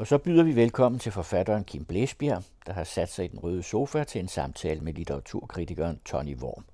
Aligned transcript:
Og 0.00 0.06
så 0.06 0.18
byder 0.18 0.42
vi 0.42 0.56
velkommen 0.56 0.98
til 0.98 1.12
forfatteren 1.12 1.64
Kim 1.64 1.84
Blæsbjerg, 1.84 2.42
der 2.66 2.72
har 2.72 2.84
sat 2.84 3.12
sig 3.12 3.24
i 3.24 3.28
den 3.28 3.38
røde 3.38 3.62
sofa 3.62 4.04
til 4.04 4.18
en 4.18 4.28
samtale 4.28 4.80
med 4.80 4.94
litteraturkritikeren 4.94 6.00
Tony 6.04 6.36
Worm. 6.36 6.64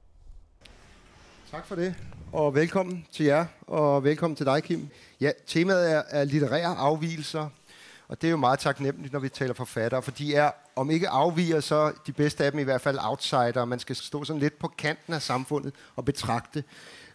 Tak 1.50 1.66
for 1.66 1.74
det, 1.74 1.94
og 2.32 2.54
velkommen 2.54 3.06
til 3.12 3.26
jer, 3.26 3.46
og 3.66 4.04
velkommen 4.04 4.36
til 4.36 4.46
dig, 4.46 4.62
Kim. 4.62 4.88
Ja, 5.20 5.30
temaet 5.46 5.92
er, 5.92 6.02
er 6.08 6.24
litterære 6.24 6.76
afvielser, 6.76 7.48
og 8.08 8.22
det 8.22 8.28
er 8.28 8.30
jo 8.30 8.36
meget 8.36 8.58
taknemmeligt, 8.58 9.12
når 9.12 9.20
vi 9.20 9.28
taler 9.28 9.54
forfattere, 9.54 10.02
for 10.02 10.10
de 10.10 10.34
er, 10.34 10.50
om 10.76 10.90
ikke 10.90 11.08
afviger, 11.08 11.60
så 11.60 11.92
de 12.06 12.12
bedste 12.12 12.44
af 12.44 12.50
dem 12.50 12.60
i 12.60 12.64
hvert 12.64 12.80
fald 12.80 12.98
outsider. 13.02 13.64
Man 13.64 13.78
skal 13.78 13.96
stå 13.96 14.24
sådan 14.24 14.40
lidt 14.40 14.58
på 14.58 14.68
kanten 14.68 15.14
af 15.14 15.22
samfundet 15.22 15.74
og 15.96 16.04
betragte. 16.04 16.64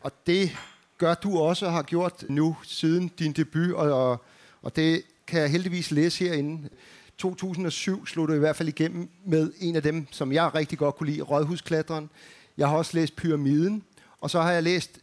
Og 0.01 0.11
det 0.27 0.57
gør 0.97 1.13
du 1.13 1.39
også 1.39 1.65
og 1.65 1.71
har 1.71 1.83
gjort 1.83 2.23
nu 2.29 2.57
siden 2.63 3.07
din 3.07 3.31
debut, 3.31 3.73
og, 3.73 4.21
og 4.61 4.75
det 4.75 5.03
kan 5.27 5.41
jeg 5.41 5.49
heldigvis 5.49 5.91
læse 5.91 6.25
herinde. 6.25 6.69
2007 7.17 8.07
slog 8.07 8.27
du 8.27 8.33
i 8.33 8.39
hvert 8.39 8.55
fald 8.55 8.69
igennem 8.69 9.09
med 9.25 9.51
en 9.59 9.75
af 9.75 9.83
dem, 9.83 10.07
som 10.11 10.31
jeg 10.31 10.55
rigtig 10.55 10.77
godt 10.77 10.95
kunne 10.95 11.09
lide, 11.09 11.21
Rådhusklatteren. 11.21 12.09
Jeg 12.57 12.67
har 12.69 12.77
også 12.77 12.97
læst 12.97 13.15
Pyramiden, 13.15 13.83
og 14.21 14.29
så 14.29 14.41
har 14.41 14.51
jeg 14.51 14.63
læst 14.63 14.99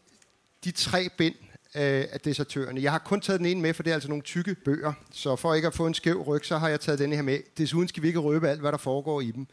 de 0.65 0.71
tre 0.71 1.09
bind 1.19 1.35
øh, 1.75 2.05
af 2.13 2.21
desertørerne. 2.25 2.83
Jeg 2.83 2.93
har 2.93 2.99
kun 2.99 3.21
taget 3.21 3.39
den 3.39 3.47
ene 3.47 3.61
med, 3.61 3.75
for 3.75 3.83
det 3.83 3.91
er 3.91 3.95
altså 3.95 4.09
nogle 4.09 4.23
tykke 4.23 4.55
bøger. 4.55 4.93
Så 5.11 5.37
for 5.37 5.55
ikke 5.55 5.69
at 5.69 5.75
få 5.75 5.87
en 5.87 5.95
skæv 5.95 6.23
ryg, 6.23 6.45
så 6.45 6.59
har 6.59 6.69
jeg 6.69 6.81
taget 6.81 6.99
denne 6.99 7.17
her 7.17 7.23
med. 7.23 7.39
Desuden 7.59 7.89
skal 7.89 8.03
vi 8.03 8.09
ikke 8.09 8.21
røbe 8.21 8.49
alt, 8.49 8.61
hvad 8.61 8.73
der 8.73 8.79
foregår 8.79 9.21
i 9.21 9.31
dem. 9.31 9.47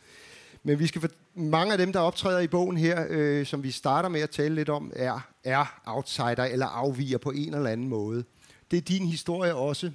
Men 0.64 0.80
vi 0.80 0.88
skal 0.88 1.02
for, 1.02 1.10
mange 1.36 1.72
af 1.72 1.78
dem, 1.78 1.94
der 1.94 2.00
optræder 2.00 2.40
i 2.40 2.48
bogen 2.48 2.78
her, 2.78 3.06
øh, 3.10 3.46
som 3.46 3.64
vi 3.64 3.72
starter 3.72 4.10
med 4.10 4.22
at 4.22 4.30
tale 4.30 4.56
lidt 4.56 4.70
om, 4.70 4.92
er, 4.96 5.28
er 5.44 5.82
outsider 5.86 6.44
eller 6.44 6.66
afviger 6.66 7.18
på 7.18 7.32
en 7.32 7.54
eller 7.54 7.70
anden 7.70 7.88
måde. 7.88 8.24
Det 8.72 8.78
er 8.78 8.82
din 8.82 9.08
historie 9.08 9.56
også, 9.56 9.92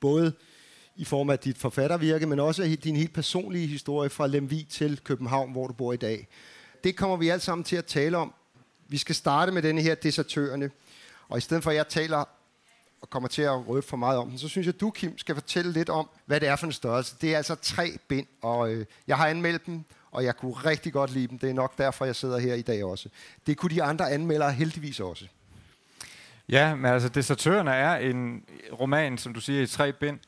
både 0.00 0.32
i 0.96 1.04
form 1.04 1.30
af 1.30 1.38
dit 1.38 1.58
forfattervirke, 1.58 2.26
men 2.26 2.40
også 2.40 2.76
din 2.84 2.96
helt 2.96 3.12
personlige 3.12 3.66
historie 3.66 4.10
fra 4.10 4.26
Lemvig 4.26 4.66
til 4.68 5.00
København, 5.04 5.52
hvor 5.52 5.66
du 5.66 5.72
bor 5.72 5.92
i 5.92 5.96
dag. 5.96 6.28
Det 6.84 6.96
kommer 6.96 7.16
vi 7.16 7.28
alt 7.28 7.42
sammen 7.42 7.64
til 7.64 7.76
at 7.76 7.84
tale 7.84 8.16
om. 8.16 8.34
Vi 8.88 8.96
skal 8.96 9.14
starte 9.14 9.52
med 9.52 9.62
denne 9.62 9.82
her 9.82 9.94
desertørerne. 9.94 10.70
Og 11.28 11.38
i 11.38 11.40
stedet 11.40 11.62
for, 11.62 11.70
at 11.70 11.76
jeg 11.76 11.88
taler 11.88 12.24
og 13.02 13.10
kommer 13.10 13.28
til 13.28 13.42
at 13.42 13.68
røbe 13.68 13.86
for 13.86 13.96
meget 13.96 14.18
om 14.18 14.28
den, 14.28 14.38
så 14.38 14.48
synes 14.48 14.66
jeg, 14.66 14.74
at 14.74 14.80
du, 14.80 14.90
Kim, 14.90 15.18
skal 15.18 15.34
fortælle 15.34 15.72
lidt 15.72 15.88
om, 15.88 16.08
hvad 16.26 16.40
det 16.40 16.48
er 16.48 16.56
for 16.56 16.66
en 16.66 16.72
størrelse. 16.72 17.16
Det 17.20 17.32
er 17.32 17.36
altså 17.36 17.54
tre 17.54 17.98
bind, 18.08 18.26
og 18.42 18.72
øh, 18.72 18.86
jeg 19.06 19.16
har 19.16 19.26
anmeldt 19.26 19.66
dem, 19.66 19.84
og 20.10 20.24
jeg 20.24 20.36
kunne 20.36 20.52
rigtig 20.52 20.92
godt 20.92 21.12
lide 21.12 21.28
dem. 21.28 21.38
Det 21.38 21.50
er 21.50 21.54
nok 21.54 21.78
derfor, 21.78 22.04
jeg 22.04 22.16
sidder 22.16 22.38
her 22.38 22.54
i 22.54 22.62
dag 22.62 22.84
også. 22.84 23.08
Det 23.46 23.56
kunne 23.56 23.70
de 23.70 23.82
andre 23.82 24.10
anmeldere 24.10 24.52
heldigvis 24.52 25.00
også. 25.00 25.26
Ja, 26.48 26.74
men 26.74 26.92
altså 26.92 27.08
Desertørerne 27.08 27.70
er 27.70 27.96
en 27.96 28.44
roman, 28.80 29.18
som 29.18 29.34
du 29.34 29.40
siger, 29.40 29.62
i 29.62 29.66
tre 29.66 29.92
bind, 29.92 30.18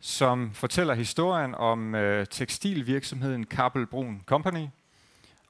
som 0.00 0.50
fortæller 0.54 0.94
historien 0.94 1.54
om 1.54 1.94
øh, 1.94 2.26
tekstilvirksomheden 2.26 3.46
Kappel 3.46 3.86
Brun 3.86 4.22
Company 4.26 4.66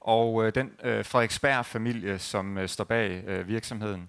og 0.00 0.46
øh, 0.46 0.54
den 0.54 0.70
øh, 0.84 1.04
Frederiksberg-familie, 1.04 2.18
som 2.18 2.58
øh, 2.58 2.68
står 2.68 2.84
bag 2.84 3.24
øh, 3.26 3.48
virksomheden. 3.48 4.08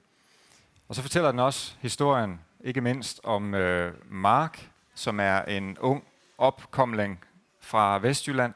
Og 0.87 0.95
så 0.95 1.01
fortæller 1.01 1.31
den 1.31 1.39
også 1.39 1.73
historien, 1.79 2.39
ikke 2.63 2.81
mindst 2.81 3.19
om 3.23 3.53
øh, 3.53 3.93
Mark, 4.09 4.69
som 4.95 5.19
er 5.19 5.41
en 5.41 5.77
ung 5.77 6.03
opkomling 6.37 7.19
fra 7.59 7.99
Vestjylland, 7.99 8.53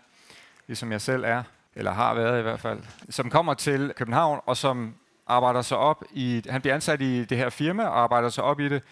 ligesom 0.68 0.92
jeg 0.92 1.02
selv 1.02 1.23
er, 1.23 1.44
eller 1.75 1.92
har 1.92 2.14
været 2.14 2.40
i 2.40 2.42
hvert 2.42 2.59
fald, 2.59 2.84
som 3.09 3.30
kommer 3.30 3.53
til 3.53 3.94
København, 3.95 4.40
og 4.45 4.58
som 4.58 4.95
arbejder 5.34 5.62
sig 5.62 5.78
op 5.78 6.03
i, 6.14 6.42
han 6.50 6.62
bliver 6.62 6.76
ansat 6.76 7.02
i 7.02 7.26
det 7.26 7.38
her 7.38 7.50
firma 7.50 7.84
og 7.84 8.00
arbejder 8.00 8.30
sig 8.30 8.44
op 8.44 8.59
i 8.59 8.70
det, 8.70 8.84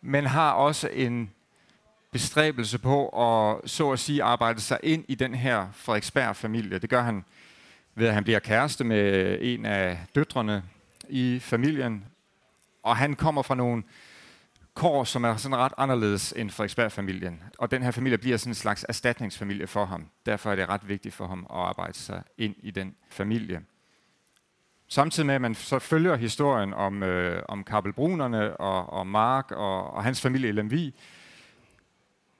men 0.00 0.26
har 0.26 0.52
også 0.52 0.88
en 0.92 1.30
bestræbelse 2.12 2.78
på 2.78 3.08
at, 3.08 3.70
så 3.70 3.90
at 3.90 3.98
sige, 3.98 4.22
arbejde 4.22 4.60
sig 4.60 4.78
ind 4.82 5.04
i 5.08 5.14
den 5.14 5.34
her 5.34 5.66
Frederiksberg-familie. 5.72 6.78
Det 6.78 6.90
gør 6.90 7.02
han 7.02 7.24
ved, 7.94 8.06
at 8.06 8.14
han 8.14 8.24
bliver 8.24 8.38
kæreste 8.38 8.84
med 8.84 9.38
en 9.40 9.66
af 9.66 9.98
døtrene 10.14 10.62
i 11.08 11.38
familien, 11.38 12.04
og 12.82 12.96
han 12.96 13.14
kommer 13.14 13.42
fra 13.42 13.54
nogle 13.54 13.82
kår, 14.74 15.04
som 15.04 15.24
er 15.24 15.36
sådan 15.36 15.56
ret 15.56 15.72
anderledes 15.76 16.32
end 16.36 16.50
Frederiksberg-familien. 16.50 17.42
Og 17.58 17.70
den 17.70 17.82
her 17.82 17.90
familie 17.90 18.18
bliver 18.18 18.36
sådan 18.36 18.50
en 18.50 18.54
slags 18.54 18.86
erstatningsfamilie 18.88 19.66
for 19.66 19.84
ham. 19.84 20.06
Derfor 20.26 20.50
er 20.50 20.56
det 20.56 20.68
ret 20.68 20.88
vigtigt 20.88 21.14
for 21.14 21.26
ham 21.26 21.46
at 21.50 21.56
arbejde 21.56 21.94
sig 21.94 22.22
ind 22.38 22.54
i 22.58 22.70
den 22.70 22.94
familie. 23.10 23.62
Samtidig 24.88 25.26
med, 25.26 25.34
at 25.34 25.40
man 25.40 25.54
så 25.54 25.78
følger 25.78 26.16
historien 26.16 26.74
om, 26.74 27.02
øh, 27.02 27.42
om 27.48 27.64
Kabelbrunerne 27.64 28.56
og, 28.56 28.92
og 28.92 29.06
Mark 29.06 29.50
og, 29.50 29.90
og 29.90 30.04
hans 30.04 30.20
familie 30.20 30.48
i 30.48 30.52
Lemvi, 30.52 30.94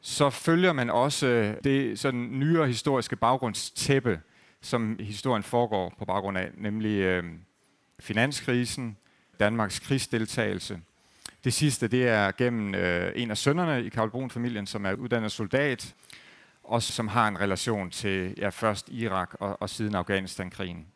så 0.01 0.31
følger 0.31 0.73
man 0.73 0.91
også 0.91 1.27
øh, 1.27 1.57
det 1.65 1.99
sådan 1.99 2.29
nyere 2.33 2.67
historiske 2.67 3.17
baggrundstæppe, 3.17 4.21
som 4.61 4.97
historien 5.01 5.43
foregår 5.43 5.95
på 5.99 6.05
baggrund 6.05 6.39
af, 6.39 6.51
nemlig 6.55 6.99
øh, 6.99 7.25
finanskrisen, 8.01 8.97
Danmarks 9.41 9.79
krigsdeltagelse. 9.79 10.81
Det 11.45 11.53
sidste, 11.53 11.89
det 11.89 12.09
er 12.09 12.33
gennem 12.33 12.75
øh, 12.75 13.13
en 13.15 13.31
af 13.31 13.39
sønnerne 13.39 13.85
i 13.85 13.89
Karl 13.89 14.11
Brun-familien, 14.11 14.67
som 14.67 14.87
er 14.87 14.93
uddannet 14.93 15.33
soldat, 15.33 15.95
og 16.65 16.83
som 16.83 17.09
har 17.09 17.29
en 17.29 17.41
relation 17.41 17.91
til 17.91 18.35
ja, 18.39 18.49
først 18.49 18.89
Irak 18.89 19.35
og, 19.41 19.63
og 19.63 19.71
siden 19.71 19.95
Afghanistan-krigen. 19.95 20.87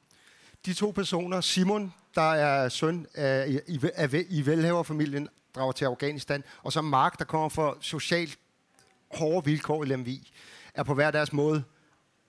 De 0.66 0.74
to 0.74 0.90
personer, 0.90 1.40
Simon, 1.40 1.94
der 2.14 2.32
er 2.32 2.68
søn 2.68 3.06
af, 3.14 3.60
i, 3.68 3.80
af, 3.94 4.24
i 4.28 4.46
velhaverfamilien, 4.46 5.28
drager 5.54 5.72
til 5.72 5.84
Afghanistan, 5.84 6.44
og 6.62 6.72
så 6.72 6.82
Mark, 6.82 7.18
der 7.18 7.24
kommer 7.24 7.48
fra 7.48 7.74
socialt 7.80 8.38
hårde 9.14 9.44
vilkår 9.44 9.84
i 9.84 9.86
Lemvig, 9.86 10.22
er 10.74 10.82
på 10.82 10.94
hver 10.94 11.10
deres 11.10 11.32
måde 11.32 11.64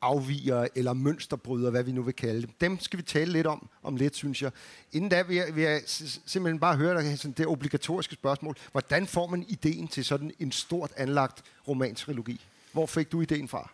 afviger 0.01 0.67
eller 0.75 0.93
mønsterbryder, 0.93 1.69
hvad 1.69 1.83
vi 1.83 1.91
nu 1.91 2.01
vil 2.03 2.13
kalde 2.13 2.41
dem. 2.41 2.49
Dem 2.61 2.79
skal 2.79 2.97
vi 2.97 3.03
tale 3.03 3.31
lidt 3.31 3.47
om, 3.47 3.69
om 3.83 3.95
lidt, 3.95 4.15
synes 4.15 4.41
jeg. 4.41 4.51
Inden 4.91 5.09
da 5.09 5.21
vil 5.21 5.35
jeg, 5.35 5.55
vil 5.55 5.63
jeg 5.63 5.81
simpelthen 5.85 6.59
bare 6.59 6.75
høre 6.75 7.01
dig 7.01 7.19
sådan 7.19 7.33
det 7.37 7.47
obligatoriske 7.47 8.13
spørgsmål. 8.13 8.55
Hvordan 8.71 9.07
får 9.07 9.27
man 9.27 9.45
ideen 9.47 9.87
til 9.87 10.05
sådan 10.05 10.31
en 10.39 10.51
stort 10.51 10.91
anlagt 10.97 11.43
romantrilogi? 11.67 12.41
Hvor 12.71 12.85
fik 12.85 13.11
du 13.11 13.21
ideen 13.21 13.47
fra? 13.47 13.71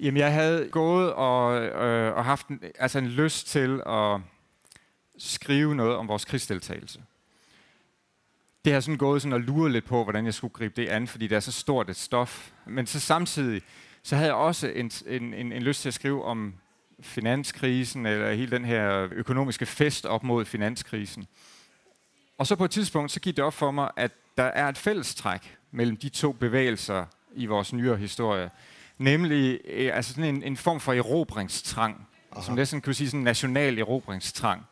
Jamen, 0.00 0.18
jeg 0.18 0.32
havde 0.32 0.68
gået 0.68 1.12
og, 1.12 1.62
øh, 1.62 2.16
og 2.16 2.24
haft 2.24 2.48
en, 2.48 2.60
altså 2.78 2.98
en 2.98 3.08
lyst 3.08 3.46
til 3.46 3.82
at 3.86 4.20
skrive 5.18 5.74
noget 5.74 5.96
om 5.96 6.08
vores 6.08 6.24
krigsdeltagelse. 6.24 7.02
Det 8.64 8.72
har 8.72 8.80
sådan 8.80 8.98
gået 8.98 9.22
sådan 9.22 9.32
og 9.32 9.40
luret 9.40 9.72
lidt 9.72 9.84
på, 9.84 10.02
hvordan 10.02 10.24
jeg 10.24 10.34
skulle 10.34 10.52
gribe 10.52 10.82
det 10.82 10.88
an, 10.88 11.06
fordi 11.06 11.26
det 11.26 11.36
er 11.36 11.40
så 11.40 11.52
stort 11.52 11.90
et 11.90 11.96
stof. 11.96 12.50
Men 12.66 12.86
så 12.86 13.00
samtidig, 13.00 13.62
så 14.02 14.16
havde 14.16 14.28
jeg 14.28 14.36
også 14.36 14.68
en, 14.68 14.90
en, 15.06 15.34
en, 15.34 15.52
en 15.52 15.62
lyst 15.62 15.82
til 15.82 15.88
at 15.88 15.94
skrive 15.94 16.24
om 16.24 16.54
finanskrisen, 17.00 18.06
eller 18.06 18.32
hele 18.32 18.50
den 18.50 18.64
her 18.64 19.08
økonomiske 19.12 19.66
fest 19.66 20.06
op 20.06 20.22
mod 20.22 20.44
finanskrisen. 20.44 21.26
Og 22.38 22.46
så 22.46 22.56
på 22.56 22.64
et 22.64 22.70
tidspunkt, 22.70 23.12
så 23.12 23.20
gik 23.20 23.36
det 23.36 23.44
op 23.44 23.54
for 23.54 23.70
mig, 23.70 23.90
at 23.96 24.12
der 24.36 24.44
er 24.44 24.68
et 24.68 24.78
fællestræk 24.78 25.56
mellem 25.70 25.96
de 25.96 26.08
to 26.08 26.32
bevægelser 26.32 27.04
i 27.34 27.46
vores 27.46 27.72
nyere 27.72 27.96
historie. 27.96 28.50
Nemlig 28.98 29.60
øh, 29.64 29.96
altså 29.96 30.14
sådan 30.14 30.34
en, 30.34 30.42
en 30.42 30.56
form 30.56 30.80
for 30.80 30.92
erobringstrang, 30.92 32.08
Aha. 32.32 32.42
som 32.42 32.54
næsten 32.54 32.80
kan 32.80 32.94
sige 32.94 33.08
sådan 33.08 33.20
en 33.20 33.24
national 33.24 33.78
erobringstrang. 33.78 34.66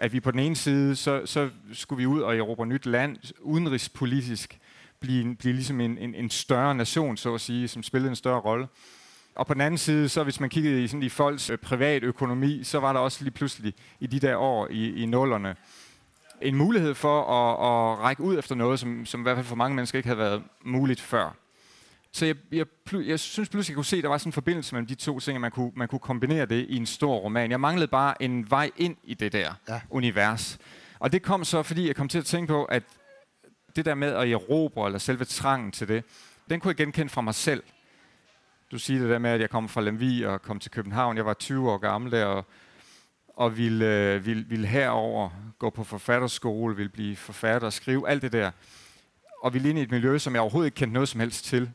At 0.00 0.12
vi 0.12 0.20
på 0.20 0.30
den 0.30 0.40
ene 0.40 0.56
side, 0.56 0.96
så, 0.96 1.26
så 1.26 1.50
skulle 1.72 1.96
vi 1.96 2.06
ud 2.06 2.20
og 2.20 2.36
erobre 2.36 2.66
nyt 2.66 2.86
land, 2.86 3.16
udenrigspolitisk, 3.40 4.58
blive, 5.00 5.36
blive 5.36 5.54
ligesom 5.54 5.80
en, 5.80 5.98
en, 5.98 6.14
en 6.14 6.30
større 6.30 6.74
nation, 6.74 7.16
så 7.16 7.34
at 7.34 7.40
sige, 7.40 7.68
som 7.68 7.82
spillede 7.82 8.10
en 8.10 8.16
større 8.16 8.40
rolle. 8.40 8.66
Og 9.34 9.46
på 9.46 9.54
den 9.54 9.60
anden 9.60 9.78
side, 9.78 10.08
så 10.08 10.24
hvis 10.24 10.40
man 10.40 10.50
kiggede 10.50 10.84
i, 10.84 10.86
sådan, 10.86 11.02
i 11.02 11.08
folks 11.08 11.50
øh, 11.50 11.58
privatøkonomi, 11.58 12.64
så 12.64 12.80
var 12.80 12.92
der 12.92 13.00
også 13.00 13.24
lige 13.24 13.34
pludselig 13.34 13.74
i 14.00 14.06
de 14.06 14.20
der 14.20 14.36
år 14.36 14.68
i, 14.70 15.02
i 15.02 15.06
nullerne 15.06 15.56
en 16.40 16.56
mulighed 16.56 16.94
for 16.94 17.22
at, 17.22 17.52
at 17.52 18.04
række 18.04 18.22
ud 18.22 18.38
efter 18.38 18.54
noget, 18.54 18.80
som, 18.80 19.06
som 19.06 19.20
i 19.20 19.22
hvert 19.22 19.36
fald 19.36 19.46
for 19.46 19.56
mange 19.56 19.76
mennesker 19.76 19.98
ikke 19.98 20.06
havde 20.06 20.18
været 20.18 20.42
muligt 20.64 21.00
før. 21.00 21.36
Så 22.14 22.26
jeg, 22.26 22.36
jeg, 22.52 22.66
jeg 22.92 23.20
synes 23.20 23.48
pludselig, 23.48 23.72
jeg 23.72 23.76
kunne 23.76 23.84
se, 23.84 23.96
at 23.96 24.02
der 24.02 24.08
var 24.08 24.18
sådan 24.18 24.28
en 24.28 24.32
forbindelse 24.32 24.74
mellem 24.74 24.86
de 24.86 24.94
to 24.94 25.20
ting, 25.20 25.36
at 25.36 25.40
man 25.40 25.50
kunne, 25.50 25.72
man 25.76 25.88
kunne 25.88 25.98
kombinere 25.98 26.46
det 26.46 26.66
i 26.68 26.76
en 26.76 26.86
stor 26.86 27.16
roman. 27.16 27.50
Jeg 27.50 27.60
manglede 27.60 27.88
bare 27.88 28.22
en 28.22 28.50
vej 28.50 28.70
ind 28.76 28.96
i 29.04 29.14
det 29.14 29.32
der 29.32 29.54
ja. 29.68 29.80
univers. 29.90 30.58
Og 30.98 31.12
det 31.12 31.22
kom 31.22 31.44
så, 31.44 31.62
fordi 31.62 31.86
jeg 31.86 31.96
kom 31.96 32.08
til 32.08 32.18
at 32.18 32.24
tænke 32.24 32.50
på, 32.50 32.64
at 32.64 32.82
det 33.76 33.84
der 33.84 33.94
med 33.94 34.12
at 34.12 34.28
erobre, 34.28 34.86
eller 34.86 34.98
selve 34.98 35.24
trangen 35.24 35.72
til 35.72 35.88
det, 35.88 36.04
den 36.50 36.60
kunne 36.60 36.68
jeg 36.68 36.76
genkende 36.76 37.08
fra 37.08 37.20
mig 37.20 37.34
selv. 37.34 37.62
Du 38.70 38.78
siger 38.78 39.00
det 39.00 39.10
der 39.10 39.18
med, 39.18 39.30
at 39.30 39.40
jeg 39.40 39.50
kom 39.50 39.68
fra 39.68 39.80
Lemvig 39.80 40.28
og 40.28 40.42
kom 40.42 40.60
til 40.60 40.70
København. 40.70 41.16
Jeg 41.16 41.26
var 41.26 41.34
20 41.34 41.70
år 41.70 41.78
gammel 41.78 42.12
der, 42.12 42.24
og, 42.24 42.44
og 43.28 43.56
ville, 43.56 43.86
øh, 43.86 44.26
ville, 44.26 44.44
ville 44.48 44.66
herover 44.66 45.30
gå 45.58 45.70
på 45.70 45.84
forfatterskole, 45.84 46.76
ville 46.76 46.90
blive 46.90 47.16
forfatter 47.16 47.66
og 47.66 47.72
skrive 47.72 48.08
alt 48.08 48.22
det 48.22 48.32
der. 48.32 48.50
Og 49.42 49.54
ville 49.54 49.70
ind 49.70 49.78
i 49.78 49.82
et 49.82 49.90
miljø, 49.90 50.18
som 50.18 50.34
jeg 50.34 50.42
overhovedet 50.42 50.66
ikke 50.66 50.76
kendte 50.76 50.94
noget 50.94 51.08
som 51.08 51.20
helst 51.20 51.44
til. 51.44 51.70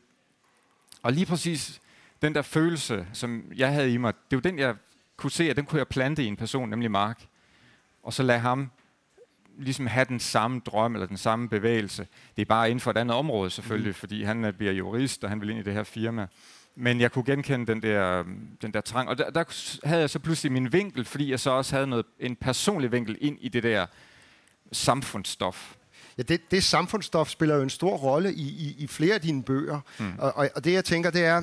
Og 1.02 1.12
lige 1.12 1.26
præcis 1.26 1.80
den 2.22 2.34
der 2.34 2.42
følelse, 2.42 3.06
som 3.12 3.44
jeg 3.56 3.72
havde 3.72 3.92
i 3.92 3.96
mig, 3.96 4.14
det 4.30 4.36
var 4.36 4.40
den, 4.40 4.58
jeg 4.58 4.74
kunne 5.16 5.30
se, 5.30 5.50
at 5.50 5.56
den 5.56 5.64
kunne 5.64 5.78
jeg 5.78 5.88
plante 5.88 6.24
i 6.24 6.26
en 6.26 6.36
person, 6.36 6.68
nemlig 6.68 6.90
Mark. 6.90 7.22
Og 8.02 8.12
så 8.12 8.22
lade 8.22 8.38
ham 8.38 8.70
ligesom 9.58 9.86
have 9.86 10.04
den 10.04 10.20
samme 10.20 10.60
drøm 10.66 10.94
eller 10.94 11.06
den 11.06 11.16
samme 11.16 11.48
bevægelse. 11.48 12.06
Det 12.36 12.42
er 12.42 12.46
bare 12.46 12.70
inden 12.70 12.80
for 12.80 12.90
et 12.90 12.96
andet 12.96 13.16
område 13.16 13.50
selvfølgelig, 13.50 13.90
mm. 13.90 13.94
fordi 13.94 14.22
han 14.22 14.54
bliver 14.58 14.72
jurist, 14.72 15.24
og 15.24 15.30
han 15.30 15.40
vil 15.40 15.50
ind 15.50 15.58
i 15.58 15.62
det 15.62 15.74
her 15.74 15.82
firma. 15.82 16.26
Men 16.74 17.00
jeg 17.00 17.12
kunne 17.12 17.24
genkende 17.24 17.66
den 17.66 17.82
der, 17.82 18.24
den 18.62 18.74
der 18.74 18.80
trang. 18.80 19.08
Og 19.08 19.18
der, 19.18 19.30
der 19.30 19.44
havde 19.84 20.00
jeg 20.00 20.10
så 20.10 20.18
pludselig 20.18 20.52
min 20.52 20.72
vinkel, 20.72 21.04
fordi 21.04 21.30
jeg 21.30 21.40
så 21.40 21.50
også 21.50 21.76
havde 21.76 21.86
noget, 21.86 22.06
en 22.18 22.36
personlig 22.36 22.92
vinkel 22.92 23.18
ind 23.20 23.38
i 23.40 23.48
det 23.48 23.62
der 23.62 23.86
samfundsstof. 24.72 25.76
Ja, 26.20 26.24
det, 26.24 26.50
det 26.50 26.64
samfundsstof 26.64 27.28
spiller 27.28 27.56
jo 27.56 27.62
en 27.62 27.70
stor 27.70 27.96
rolle 27.96 28.34
i, 28.34 28.42
i, 28.42 28.76
i 28.78 28.86
flere 28.86 29.14
af 29.14 29.20
dine 29.20 29.42
bøger. 29.42 29.80
Mm. 29.98 30.12
Og, 30.18 30.36
og, 30.36 30.48
og 30.54 30.64
det 30.64 30.72
jeg 30.72 30.84
tænker, 30.84 31.10
det 31.10 31.24
er, 31.24 31.42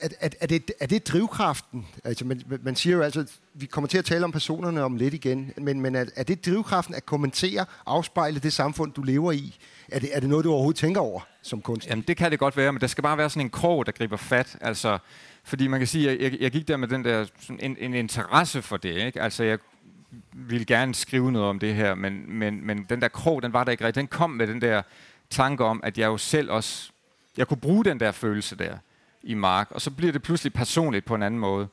er, 0.00 0.08
er, 0.20 0.28
er, 0.40 0.46
det, 0.46 0.72
er 0.80 0.86
det 0.86 1.06
drivkraften? 1.06 1.86
Altså, 2.04 2.24
man, 2.24 2.42
man 2.62 2.76
siger 2.76 2.96
jo 2.96 3.02
altså, 3.02 3.20
at 3.20 3.32
vi 3.54 3.66
kommer 3.66 3.88
til 3.88 3.98
at 3.98 4.04
tale 4.04 4.24
om 4.24 4.32
personerne 4.32 4.82
om 4.82 4.96
lidt 4.96 5.14
igen, 5.14 5.52
men, 5.56 5.80
men 5.80 5.94
er, 5.94 6.04
er 6.16 6.22
det 6.22 6.46
drivkraften 6.46 6.94
at 6.94 7.06
kommentere, 7.06 7.64
afspejle 7.86 8.38
det 8.38 8.52
samfund, 8.52 8.92
du 8.92 9.02
lever 9.02 9.32
i? 9.32 9.58
Er 9.88 9.98
det, 9.98 10.10
er 10.12 10.20
det 10.20 10.28
noget, 10.28 10.44
du 10.44 10.50
overhovedet 10.50 10.78
tænker 10.78 11.00
over 11.00 11.20
som 11.42 11.60
kunstner? 11.60 11.92
Jamen, 11.92 12.04
det 12.08 12.16
kan 12.16 12.30
det 12.30 12.38
godt 12.38 12.56
være, 12.56 12.72
men 12.72 12.80
der 12.80 12.86
skal 12.86 13.02
bare 13.02 13.18
være 13.18 13.30
sådan 13.30 13.46
en 13.46 13.50
krog, 13.50 13.86
der 13.86 13.92
griber 13.92 14.16
fat. 14.16 14.56
Altså, 14.60 14.98
fordi 15.44 15.66
man 15.66 15.80
kan 15.80 15.86
sige, 15.86 16.10
at 16.10 16.20
jeg, 16.20 16.40
jeg 16.40 16.50
gik 16.50 16.68
der 16.68 16.76
med 16.76 16.88
den 16.88 17.04
der, 17.04 17.26
sådan 17.40 17.60
en, 17.60 17.76
en 17.80 17.94
interesse 17.94 18.62
for 18.62 18.76
det. 18.76 19.06
Ikke? 19.06 19.22
Altså, 19.22 19.44
jeg 19.44 19.58
ville 20.32 20.64
gerne 20.64 20.94
skrive 20.94 21.32
noget 21.32 21.48
om 21.48 21.58
det 21.58 21.74
her, 21.74 21.94
men, 21.94 22.38
men, 22.38 22.66
men 22.66 22.86
den 22.88 23.00
der 23.00 23.08
krog, 23.08 23.42
den 23.42 23.52
var 23.52 23.64
der 23.64 23.72
ikke 23.72 23.84
rigtig. 23.84 24.00
Den 24.00 24.08
kom 24.08 24.30
med 24.30 24.46
den 24.46 24.60
der 24.60 24.82
tanke 25.30 25.64
om, 25.64 25.80
at 25.84 25.98
jeg 25.98 26.06
jo 26.06 26.16
selv 26.16 26.50
også, 26.50 26.90
jeg 27.36 27.48
kunne 27.48 27.60
bruge 27.60 27.84
den 27.84 28.00
der 28.00 28.12
følelse 28.12 28.56
der 28.56 28.78
i 29.22 29.34
Mark, 29.34 29.70
og 29.70 29.80
så 29.80 29.90
bliver 29.90 30.12
det 30.12 30.22
pludselig 30.22 30.52
personligt 30.52 31.04
på 31.04 31.14
en 31.14 31.22
anden 31.22 31.40
måde. 31.40 31.68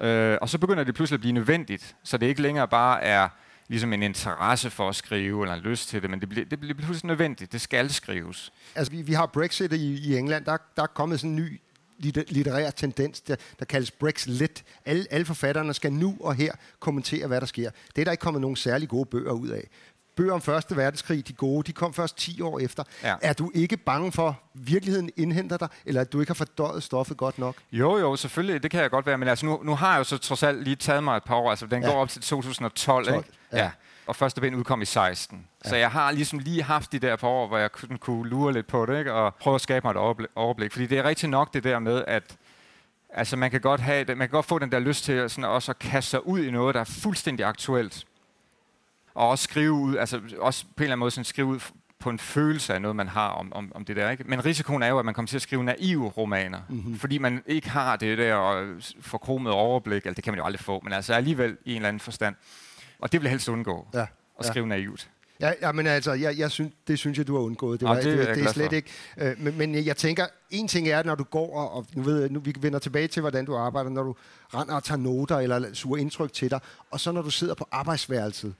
Øh, 0.00 0.38
og 0.40 0.48
så 0.48 0.58
begynder 0.58 0.84
det 0.84 0.94
pludselig 0.94 1.16
at 1.16 1.20
blive 1.20 1.32
nødvendigt, 1.32 1.96
så 2.02 2.18
det 2.18 2.26
ikke 2.26 2.42
længere 2.42 2.68
bare 2.68 3.02
er 3.02 3.28
ligesom 3.68 3.92
en 3.92 4.02
interesse 4.02 4.70
for 4.70 4.88
at 4.88 4.96
skrive, 4.96 5.42
eller 5.42 5.54
en 5.54 5.60
lyst 5.60 5.88
til 5.88 6.02
det, 6.02 6.10
men 6.10 6.20
det 6.20 6.28
bliver, 6.28 6.44
det 6.44 6.60
bliver 6.60 6.74
pludselig 6.74 7.06
nødvendigt. 7.06 7.52
Det 7.52 7.60
skal 7.60 7.90
skrives. 7.90 8.52
Altså, 8.74 8.92
vi, 8.92 9.02
vi 9.02 9.12
har 9.12 9.26
Brexit 9.26 9.72
i, 9.72 10.10
i 10.10 10.16
England. 10.16 10.44
Der, 10.44 10.56
der 10.76 10.82
er 10.82 10.86
kommet 10.86 11.20
sådan 11.20 11.30
en 11.30 11.36
ny 11.36 11.60
litterær 11.98 12.70
tendens, 12.70 13.20
der, 13.20 13.36
der 13.58 13.64
kaldes 13.64 13.90
Brexit. 13.90 14.64
Alle, 14.84 15.06
alle 15.10 15.26
forfatterne 15.26 15.74
skal 15.74 15.92
nu 15.92 16.16
og 16.20 16.34
her 16.34 16.52
kommentere, 16.80 17.26
hvad 17.26 17.40
der 17.40 17.46
sker. 17.46 17.70
Det 17.96 18.02
er 18.02 18.04
der 18.04 18.12
ikke 18.12 18.22
kommet 18.22 18.40
nogen 18.40 18.56
særlig 18.56 18.88
gode 18.88 19.06
bøger 19.06 19.32
ud 19.32 19.48
af 19.48 19.68
bøger 20.16 20.32
om 20.32 20.40
Første 20.40 20.76
Verdenskrig, 20.76 21.28
de 21.28 21.32
gode, 21.32 21.66
de 21.66 21.72
kom 21.72 21.94
først 21.94 22.18
10 22.18 22.40
år 22.40 22.58
efter. 22.58 22.84
Ja. 23.02 23.14
Er 23.22 23.32
du 23.32 23.50
ikke 23.54 23.76
bange 23.76 24.12
for, 24.12 24.40
virkeligheden 24.54 25.10
indhenter 25.16 25.56
dig, 25.56 25.68
eller 25.86 26.00
at 26.00 26.12
du 26.12 26.20
ikke 26.20 26.30
har 26.30 26.34
fordøjet 26.34 26.82
stoffet 26.82 27.16
godt 27.16 27.38
nok? 27.38 27.54
Jo, 27.72 27.98
jo, 27.98 28.16
selvfølgelig, 28.16 28.62
det 28.62 28.70
kan 28.70 28.80
jeg 28.80 28.90
godt 28.90 29.06
være, 29.06 29.18
men 29.18 29.28
altså, 29.28 29.46
nu, 29.46 29.60
nu 29.62 29.74
har 29.74 29.92
jeg 29.92 29.98
jo 29.98 30.04
så 30.04 30.18
trods 30.18 30.42
alt 30.42 30.64
lige 30.64 30.76
taget 30.76 31.04
mig 31.04 31.16
et 31.16 31.24
par 31.24 31.34
år, 31.34 31.50
altså 31.50 31.66
den 31.66 31.82
ja. 31.82 31.88
går 31.88 32.00
op 32.00 32.08
til 32.08 32.22
2012, 32.22 33.06
12, 33.06 33.16
ikke? 33.16 33.30
Ja. 33.52 33.58
ja. 33.58 33.70
Og 34.06 34.16
første 34.16 34.40
bind 34.40 34.56
udkom 34.56 34.82
i 34.82 34.84
16. 34.84 35.46
Ja. 35.64 35.68
Så 35.68 35.76
jeg 35.76 35.90
har 35.90 36.10
ligesom 36.10 36.38
lige 36.38 36.62
haft 36.62 36.92
de 36.92 36.98
der 36.98 37.16
par 37.16 37.28
år, 37.28 37.46
hvor 37.46 37.58
jeg 37.58 37.72
kunne, 37.72 37.98
kunne 37.98 38.28
lure 38.28 38.52
lidt 38.52 38.66
på 38.66 38.86
det, 38.86 38.98
ikke? 38.98 39.12
og 39.12 39.34
prøve 39.34 39.54
at 39.54 39.60
skabe 39.60 39.86
mig 39.86 39.90
et 39.90 39.96
overblik, 39.96 40.28
overblik. 40.34 40.72
Fordi 40.72 40.86
det 40.86 40.98
er 40.98 41.04
rigtig 41.04 41.28
nok 41.28 41.54
det 41.54 41.64
der 41.64 41.78
med, 41.78 42.04
at 42.06 42.36
altså, 43.10 43.36
man, 43.36 43.50
kan 43.50 43.60
godt 43.60 43.80
have, 43.80 44.04
man 44.04 44.18
kan 44.18 44.28
godt 44.28 44.46
få 44.46 44.58
den 44.58 44.72
der 44.72 44.78
lyst 44.78 45.04
til 45.04 45.30
sådan, 45.30 45.44
også 45.44 45.72
at 45.72 45.78
kaste 45.78 46.10
sig 46.10 46.26
ud 46.26 46.40
i 46.40 46.50
noget, 46.50 46.74
der 46.74 46.80
er 46.80 46.84
fuldstændig 46.84 47.46
aktuelt 47.46 48.04
og 49.16 49.28
også 49.28 49.44
skrive 49.44 49.72
ud, 49.72 49.96
altså 49.96 50.20
også 50.38 50.64
på 50.64 50.70
en 50.78 50.82
eller 50.82 50.92
anden 50.92 50.98
måde 50.98 51.10
sådan 51.10 51.24
skrive 51.24 51.46
ud 51.46 51.60
på 51.98 52.10
en 52.10 52.18
følelse 52.18 52.74
af 52.74 52.82
noget, 52.82 52.96
man 52.96 53.08
har 53.08 53.28
om, 53.28 53.52
om, 53.52 53.72
om 53.74 53.84
det 53.84 53.96
der. 53.96 54.10
Ikke? 54.10 54.24
Men 54.24 54.44
risikoen 54.44 54.82
er 54.82 54.86
jo, 54.88 54.98
at 54.98 55.04
man 55.04 55.14
kommer 55.14 55.26
til 55.26 55.36
at 55.36 55.42
skrive 55.42 55.64
naive 55.64 56.08
romaner, 56.08 56.60
mm-hmm. 56.68 56.98
fordi 56.98 57.18
man 57.18 57.42
ikke 57.46 57.70
har 57.70 57.96
det 57.96 58.18
der 58.18 58.64
forkromet 59.00 59.52
overblik, 59.52 60.06
altså 60.06 60.14
det 60.14 60.24
kan 60.24 60.32
man 60.32 60.38
jo 60.38 60.44
aldrig 60.44 60.60
få, 60.60 60.80
men 60.84 60.92
altså 60.92 61.14
alligevel 61.14 61.56
i 61.64 61.70
en 61.70 61.76
eller 61.76 61.88
anden 61.88 62.00
forstand. 62.00 62.34
Og 62.98 63.12
det 63.12 63.20
vil 63.20 63.24
jeg 63.24 63.30
helst 63.30 63.48
undgå, 63.48 63.88
ja. 63.94 64.06
at 64.38 64.46
skrive 64.46 64.66
naivt. 64.66 65.08
Ja, 65.40 65.52
ja, 65.60 65.72
men 65.72 65.86
altså, 65.86 66.12
jeg, 66.12 66.38
jeg 66.38 66.50
synes, 66.50 66.72
det 66.88 66.98
synes 66.98 67.18
jeg, 67.18 67.26
du 67.26 67.34
har 67.34 67.42
undgået. 67.42 67.80
Det, 67.80 67.88
var, 67.88 67.94
ja, 67.94 68.02
det, 68.02 68.18
det, 68.18 68.36
det 68.36 68.44
er 68.44 68.52
slet 68.52 68.66
for. 68.66 68.74
ikke. 68.74 68.90
Øh, 69.18 69.34
men, 69.38 69.58
men 69.58 69.86
jeg 69.86 69.96
tænker, 69.96 70.26
en 70.50 70.68
ting 70.68 70.88
er, 70.88 71.02
når 71.02 71.14
du 71.14 71.24
går, 71.24 71.56
og, 71.56 71.72
og 71.72 71.86
nu 71.94 72.02
ved 72.02 72.20
jeg, 72.20 72.30
nu, 72.30 72.40
vi 72.40 72.54
vender 72.60 72.78
tilbage 72.78 73.08
til, 73.08 73.20
hvordan 73.20 73.44
du 73.44 73.56
arbejder, 73.56 73.90
når 73.90 74.02
du 74.02 74.14
render 74.54 74.74
og 74.74 74.84
tager 74.84 74.98
noter, 74.98 75.36
eller 75.36 75.74
suger 75.74 75.98
indtryk 75.98 76.32
til 76.32 76.50
dig, 76.50 76.60
og 76.90 77.00
så 77.00 77.12
når 77.12 77.22
du 77.22 77.30
sidder 77.30 77.54
på 77.54 77.68
arbejdsværelset 77.70 78.54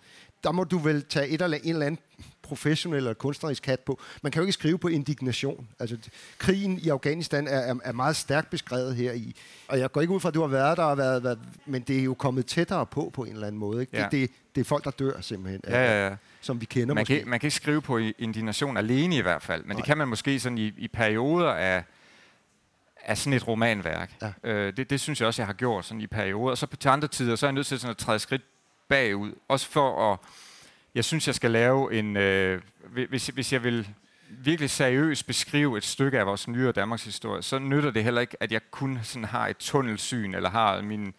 der 0.45 0.53
må 0.53 0.65
du 0.65 0.79
vel 0.79 1.05
tage 1.05 1.29
et 1.29 1.43
eller 1.43 1.59
en 1.63 1.73
eller 1.73 1.87
anden 1.87 2.01
professionel 2.43 2.97
eller 2.97 3.15
kunstnerisk 3.15 3.67
hat 3.67 3.81
på. 3.81 4.01
Man 4.23 4.33
kan 4.33 4.41
jo 4.41 4.45
ikke 4.45 4.53
skrive 4.53 4.79
på 4.79 4.89
indignation. 4.89 5.69
Altså, 5.79 5.97
krigen 6.39 6.79
i 6.79 6.89
Afghanistan 6.89 7.49
er, 7.49 7.59
er, 7.59 7.75
er 7.85 7.93
meget 7.93 8.17
stærkt 8.17 8.51
beskrevet 8.51 8.97
her 8.97 9.13
i. 9.13 9.37
Og 9.69 9.79
jeg 9.79 9.93
går 9.93 10.01
ikke 10.01 10.15
ud 10.15 10.21
fra, 10.21 10.29
at 10.29 10.35
du 10.35 10.41
har 10.41 10.49
været 10.49 10.77
der, 10.77 10.85
og 10.85 10.99
været, 10.99 11.25
været, 11.25 11.39
men 11.67 11.83
det 11.83 11.99
er 11.99 12.03
jo 12.03 12.15
kommet 12.15 12.47
tættere 12.47 12.87
på 12.87 13.11
på 13.15 13.25
en 13.25 13.33
eller 13.33 13.47
anden 13.47 13.59
måde. 13.59 13.81
Ikke? 13.81 13.97
Ja. 13.97 14.03
Det, 14.03 14.13
det, 14.13 14.31
det 14.55 14.61
er 14.61 14.65
folk, 14.65 14.85
der 14.85 14.91
dør 14.91 15.21
simpelthen. 15.21 15.61
Ja, 15.69 15.85
ja, 15.85 16.09
ja. 16.09 16.17
Som 16.41 16.61
vi 16.61 16.67
kender 16.67 16.95
man 16.95 17.03
måske. 17.03 17.19
Kan, 17.19 17.29
man 17.29 17.41
kan 17.41 17.47
ikke 17.47 17.57
skrive 17.57 17.83
på 17.83 17.99
indignation 18.19 18.77
alene 18.77 19.17
i 19.17 19.21
hvert 19.21 19.43
fald, 19.43 19.63
men 19.63 19.69
Nej. 19.69 19.77
det 19.77 19.85
kan 19.85 19.99
man 19.99 20.09
måske 20.09 20.41
sådan 20.41 20.59
i, 20.59 20.73
i 20.79 20.89
perioder 20.89 21.51
af, 21.51 21.85
af 23.05 23.19
sådan 23.19 23.33
et 23.33 23.49
romanværk. 23.49 24.13
Ja. 24.23 24.51
Øh, 24.51 24.77
det, 24.77 24.91
det 24.91 25.01
synes 25.01 25.21
jeg 25.21 25.27
også, 25.27 25.43
jeg 25.43 25.47
har 25.47 25.55
gjort 25.55 25.85
sådan 25.85 26.01
i 26.01 26.07
perioder. 26.07 26.51
Og 26.51 26.59
så 26.59 26.67
på 26.67 26.77
til 26.77 26.89
andre 26.89 27.09
tider, 27.09 27.37
så 27.37 27.47
er 27.47 27.49
jeg 27.49 27.55
nødt 27.55 27.67
til 27.67 27.81
sådan 27.81 27.91
at 27.91 27.97
træde 27.97 28.19
skridt 28.19 28.43
bagud. 28.89 29.33
Også 29.49 29.69
for 29.69 30.13
at... 30.13 30.19
Jeg 30.95 31.05
synes, 31.05 31.27
jeg 31.27 31.35
skal 31.35 31.51
lave 31.51 31.99
en... 31.99 32.17
Øh, 32.17 32.61
hvis, 33.09 33.27
hvis 33.27 33.53
jeg 33.53 33.65
vil 33.65 33.89
virkelig 34.31 34.71
seriøst 34.71 35.27
beskrive 35.27 35.79
et 35.79 35.85
stykke 35.85 36.19
af 36.19 36.27
vores 36.27 36.49
nyere 36.49 36.73
Danmarks 36.73 37.05
historie, 37.05 37.43
så 37.43 37.59
nytter 37.59 37.91
det 37.91 38.05
heller 38.05 38.21
ikke, 38.21 38.37
at 38.41 38.53
jeg 38.53 38.61
kun 38.71 38.99
sådan 39.03 39.25
har 39.25 39.49
et 39.49 39.57
tunnelsyn, 39.57 40.35
eller 40.35 40.51
har 40.51 40.83
min, 40.83 41.15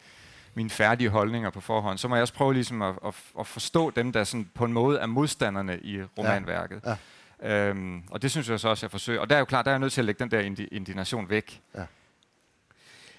mine 0.53 0.69
færdige 0.69 1.09
holdninger 1.09 1.49
på 1.49 1.61
forhånd. 1.61 1.97
Så 1.97 2.07
må 2.07 2.15
jeg 2.15 2.21
også 2.21 2.33
prøve 2.33 2.53
ligesom 2.53 2.81
at, 2.81 2.95
at, 3.05 3.13
at 3.39 3.47
forstå 3.47 3.89
dem, 3.89 4.11
der 4.11 4.23
sådan 4.23 4.49
på 4.53 4.65
en 4.65 4.73
måde 4.73 4.99
er 4.99 5.05
modstanderne 5.05 5.79
i 5.79 6.01
romanværket. 6.17 6.81
Ja. 6.85 6.95
Ja. 7.41 7.69
Øhm, 7.69 8.03
og 8.11 8.21
det 8.21 8.31
synes 8.31 8.49
jeg 8.49 8.59
så 8.59 8.69
også, 8.69 8.85
jeg 8.85 8.91
forsøger. 8.91 9.21
Og 9.21 9.29
der 9.29 9.35
er 9.35 9.39
jo 9.39 9.45
klart, 9.45 9.65
der 9.65 9.71
er 9.71 9.73
jeg 9.73 9.79
nødt 9.79 9.93
til 9.93 10.01
at 10.01 10.05
lægge 10.05 10.19
den 10.19 10.31
der 10.31 10.67
indignation 10.71 11.29
væk. 11.29 11.61
Ja 11.75 11.83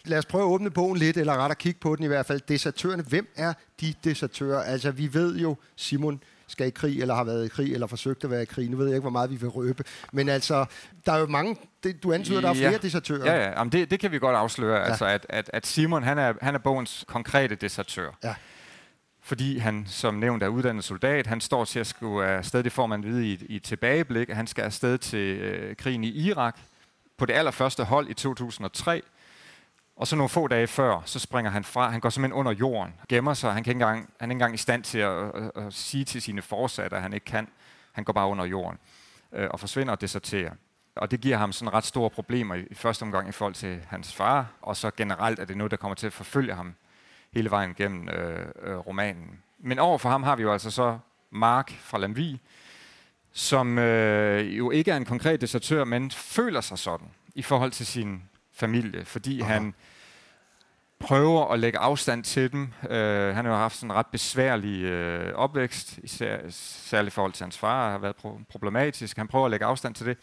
lad 0.08 0.18
os 0.18 0.26
prøve 0.26 0.44
at 0.44 0.48
åbne 0.48 0.70
bogen 0.70 0.98
lidt, 0.98 1.16
eller 1.16 1.36
ret 1.36 1.50
at 1.50 1.58
kigge 1.58 1.80
på 1.80 1.96
den 1.96 2.04
i 2.04 2.06
hvert 2.06 2.26
fald. 2.26 2.40
Desertørerne, 2.48 3.02
hvem 3.02 3.28
er 3.36 3.52
de 3.80 3.94
desertører? 4.04 4.62
Altså, 4.62 4.90
vi 4.90 5.14
ved 5.14 5.36
jo, 5.36 5.56
Simon 5.76 6.22
skal 6.46 6.66
i 6.66 6.70
krig, 6.70 7.00
eller 7.00 7.14
har 7.14 7.24
været 7.24 7.44
i 7.44 7.48
krig, 7.48 7.72
eller 7.72 7.86
forsøgt 7.86 8.24
at 8.24 8.30
være 8.30 8.42
i 8.42 8.44
krig. 8.44 8.70
Nu 8.70 8.76
ved 8.76 8.86
jeg 8.86 8.94
ikke, 8.94 9.00
hvor 9.00 9.10
meget 9.10 9.30
vi 9.30 9.36
vil 9.36 9.48
røbe. 9.48 9.84
Men 10.12 10.28
altså, 10.28 10.64
der 11.06 11.12
er 11.12 11.18
jo 11.18 11.26
mange, 11.26 11.56
det, 11.82 12.02
du 12.02 12.12
antyder, 12.12 12.40
der 12.40 12.48
er 12.48 12.54
flere 12.54 12.78
desertører. 12.82 13.34
Ja, 13.34 13.42
ja. 13.42 13.58
Jamen, 13.58 13.72
det, 13.72 13.90
det 13.90 14.00
kan 14.00 14.12
vi 14.12 14.18
godt 14.18 14.36
afsløre. 14.36 14.76
Ja. 14.76 14.84
Altså, 14.84 15.04
at, 15.06 15.26
at, 15.28 15.50
at 15.52 15.66
Simon, 15.66 16.02
han 16.02 16.18
er, 16.18 16.32
han 16.40 16.54
er 16.54 16.58
bogens 16.58 17.04
konkrete 17.08 17.54
desertør. 17.54 18.10
Ja 18.24 18.34
fordi 19.28 19.58
han 19.58 19.84
som 19.86 20.14
nævnt 20.14 20.42
er 20.42 20.48
uddannet 20.48 20.84
soldat. 20.84 21.26
Han 21.26 21.40
står 21.40 21.64
til 21.64 21.78
at 21.78 21.86
skulle 21.86 22.26
afsted, 22.26 22.62
det 22.62 22.72
får 22.72 22.86
man 22.86 23.04
vide 23.04 23.26
i, 23.26 23.46
i 23.48 23.58
tilbageblik, 23.58 24.30
at 24.30 24.36
han 24.36 24.46
skal 24.46 24.62
afsted 24.62 24.98
til 24.98 25.36
øh, 25.38 25.76
krigen 25.76 26.04
i 26.04 26.08
Irak 26.08 26.58
på 27.18 27.26
det 27.26 27.32
allerførste 27.32 27.84
hold 27.84 28.08
i 28.10 28.14
2003. 28.14 29.02
Og 29.98 30.06
så 30.06 30.16
nogle 30.16 30.28
få 30.28 30.48
dage 30.48 30.66
før, 30.66 31.02
så 31.04 31.18
springer 31.18 31.50
han 31.50 31.64
fra. 31.64 31.90
Han 31.90 32.00
går 32.00 32.10
simpelthen 32.10 32.38
under 32.38 32.52
jorden, 32.52 32.94
gemmer 33.08 33.34
sig. 33.34 33.52
Han, 33.52 33.64
kan 33.64 33.70
ikke 33.70 33.84
engang, 33.84 34.10
han 34.20 34.30
er 34.30 34.32
ikke 34.32 34.32
engang 34.32 34.54
i 34.54 34.58
stand 34.58 34.82
til 34.82 34.98
at, 34.98 35.34
at, 35.34 35.50
at 35.54 35.74
sige 35.74 36.04
til 36.04 36.22
sine 36.22 36.42
forsatte, 36.42 36.96
at 36.96 37.02
han 37.02 37.12
ikke 37.12 37.26
kan. 37.26 37.48
Han 37.92 38.04
går 38.04 38.12
bare 38.12 38.28
under 38.28 38.44
jorden 38.44 38.78
øh, 39.32 39.48
og 39.50 39.60
forsvinder 39.60 39.92
og 39.92 40.00
deserterer. 40.00 40.52
Og 40.96 41.10
det 41.10 41.20
giver 41.20 41.36
ham 41.36 41.52
sådan 41.52 41.74
ret 41.74 41.84
store 41.84 42.10
problemer 42.10 42.54
i, 42.54 42.66
i 42.70 42.74
første 42.74 43.02
omgang 43.02 43.28
i 43.28 43.32
forhold 43.32 43.54
til 43.54 43.80
hans 43.88 44.14
far, 44.14 44.46
og 44.62 44.76
så 44.76 44.90
generelt 44.96 45.38
er 45.38 45.44
det 45.44 45.56
noget, 45.56 45.70
der 45.70 45.76
kommer 45.76 45.94
til 45.94 46.06
at 46.06 46.12
forfølge 46.12 46.54
ham 46.54 46.74
hele 47.32 47.50
vejen 47.50 47.74
gennem 47.74 48.08
øh, 48.08 48.46
øh, 48.62 48.76
romanen. 48.76 49.38
Men 49.58 49.78
over 49.78 49.98
for 49.98 50.08
ham 50.08 50.22
har 50.22 50.36
vi 50.36 50.42
jo 50.42 50.52
altså 50.52 50.70
så 50.70 50.98
Mark 51.30 51.72
fra 51.72 51.98
Lamvi, 51.98 52.40
som 53.32 53.78
øh, 53.78 54.58
jo 54.58 54.70
ikke 54.70 54.90
er 54.90 54.96
en 54.96 55.04
konkret 55.04 55.40
desertør, 55.40 55.84
men 55.84 56.10
føler 56.10 56.60
sig 56.60 56.78
sådan 56.78 57.08
i 57.34 57.42
forhold 57.42 57.70
til 57.70 57.86
sin 57.86 58.22
familie, 58.58 59.04
fordi 59.04 59.40
Aha. 59.40 59.52
han 59.52 59.74
prøver 60.98 61.52
at 61.52 61.58
lægge 61.58 61.78
afstand 61.78 62.24
til 62.24 62.52
dem. 62.52 62.62
Uh, 62.62 62.90
han 62.90 63.44
har 63.44 63.48
jo 63.48 63.56
haft 63.56 63.76
sådan 63.76 63.90
en 63.90 63.96
ret 63.96 64.06
besværlig 64.06 64.84
uh, 64.84 65.34
opvækst, 65.34 65.98
især, 66.02 66.38
særligt 66.50 67.12
i 67.12 67.14
forhold 67.14 67.32
til 67.32 67.44
hans 67.44 67.58
far, 67.58 67.90
har 67.90 67.98
været 67.98 68.16
pro- 68.24 68.44
problematisk. 68.48 69.16
Han 69.16 69.28
prøver 69.28 69.44
at 69.44 69.50
lægge 69.50 69.66
afstand 69.66 69.94
til 69.94 70.06
det. 70.06 70.18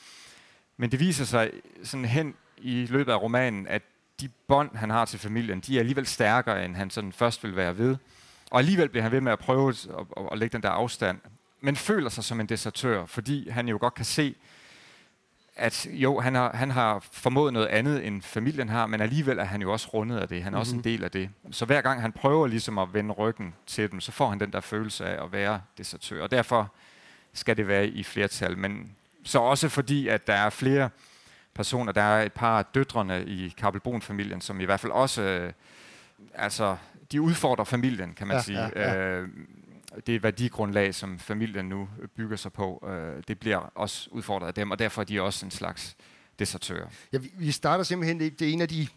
Men 0.78 0.92
det 0.92 1.00
viser 1.00 1.26
sig 1.26 1.52
sådan 1.84 2.06
hen 2.06 2.36
i 2.58 2.86
løbet 2.86 3.12
af 3.12 3.22
romanen, 3.22 3.68
at 3.68 3.82
de 4.22 4.30
bånd, 4.48 4.76
han 4.76 4.90
har 4.90 5.06
til 5.06 5.20
familien, 5.20 5.60
de 5.60 5.76
er 5.76 5.80
alligevel 5.80 6.08
stærkere, 6.08 6.66
end 6.66 6.76
han 6.76 6.90
sådan 6.90 7.12
først 7.12 7.44
vil 7.44 7.56
være 7.56 7.78
ved. 7.78 7.98
Og 8.52 8.60
alligevel 8.60 8.90
bliver 8.90 9.04
han 9.04 9.12
ved 9.12 9.22
med 9.22 9.32
at 9.32 9.40
prøve 9.40 9.70
at, 9.70 9.88
at, 10.18 10.24
at 10.32 10.38
lægge 10.38 10.54
den 10.54 10.64
der 10.64 10.70
afstand, 10.70 11.20
men 11.62 11.76
føler 11.76 12.10
sig 12.10 12.24
som 12.24 12.40
en 12.40 12.46
desertør, 12.46 13.06
fordi 13.06 13.50
han 13.50 13.68
jo 13.68 13.78
godt 13.82 13.94
kan 13.94 14.06
se, 14.06 14.36
at 15.56 15.88
jo, 15.92 16.20
han 16.20 16.36
har, 16.36 16.56
han 16.56 16.72
har 16.72 17.00
formået 17.12 17.54
noget 17.54 17.68
andet, 17.68 18.08
end 18.08 18.22
familien 18.22 18.70
har, 18.70 18.88
men 18.88 19.02
alligevel 19.02 19.40
er 19.40 19.44
han 19.44 19.62
jo 19.62 19.72
også 19.72 19.90
rundet 19.94 20.18
af 20.18 20.28
det. 20.28 20.44
Han 20.44 20.46
er 20.46 20.50
mm-hmm. 20.50 20.60
også 20.60 20.72
en 20.72 20.78
mhm. 20.78 20.84
del 20.84 21.04
af 21.04 21.12
det. 21.12 21.30
Så 21.52 21.66
hver 21.66 21.82
gang 21.82 22.02
han 22.02 22.12
prøver 22.12 22.48
ligesom 22.48 22.78
at 22.78 22.94
vende 22.94 23.14
ryggen 23.14 23.54
til 23.68 23.92
dem, 23.92 24.00
så 24.00 24.12
får 24.12 24.30
han 24.30 24.40
den 24.40 24.52
der 24.52 24.60
følelse 24.60 25.06
af 25.06 25.24
at 25.24 25.32
være 25.32 25.62
desertør. 25.78 26.24
Og 26.24 26.32
derfor 26.32 26.72
skal 27.34 27.58
det 27.58 27.68
være 27.68 27.88
i 27.88 28.04
flertal. 28.04 28.58
Men 28.58 28.96
så 29.24 29.40
også 29.40 29.70
fordi, 29.70 30.08
at 30.08 30.28
der 30.28 30.34
er 30.34 30.50
flere 30.50 30.90
personer, 31.54 31.92
der 31.92 32.02
er 32.02 32.26
et 32.26 32.34
par 32.34 32.60
af 32.60 32.66
døtrene 32.66 33.26
i 33.26 33.54
Kabelbon-familien, 33.58 34.42
som 34.42 34.62
i 34.62 34.66
hvert 34.66 34.80
fald 34.80 34.92
også, 34.92 35.22
øh, 35.22 35.54
altså, 36.34 36.78
de 37.12 37.22
udfordrer 37.22 37.66
familien, 37.66 38.14
kan 38.14 38.28
man 38.28 38.38
ja, 38.38 38.42
sige. 38.44 38.60
Ja, 38.60 38.94
ja. 38.94 38.96
Øh, 38.96 39.30
det 40.08 40.24
værdigrundlag, 40.24 40.96
som 40.96 41.20
familien 41.20 41.66
nu 41.66 41.90
øh, 42.02 42.08
bygger 42.08 42.38
sig 42.38 42.54
på, 42.54 42.88
øh, 42.90 43.24
det 43.28 43.40
bliver 43.40 43.58
også 43.76 44.10
udfordret 44.12 44.48
af 44.48 44.54
dem, 44.54 44.72
og 44.72 44.80
derfor 44.80 45.02
er 45.02 45.06
de 45.06 45.22
også 45.22 45.46
en 45.46 45.52
slags 45.52 45.96
desertører. 46.40 46.88
Ja, 47.14 47.18
vi, 47.18 47.32
vi 47.38 47.52
starter 47.52 47.84
simpelthen, 47.84 48.20
det 48.20 48.42
er 48.42 48.54
en 48.54 48.62
af 48.62 48.70
de 48.70 48.88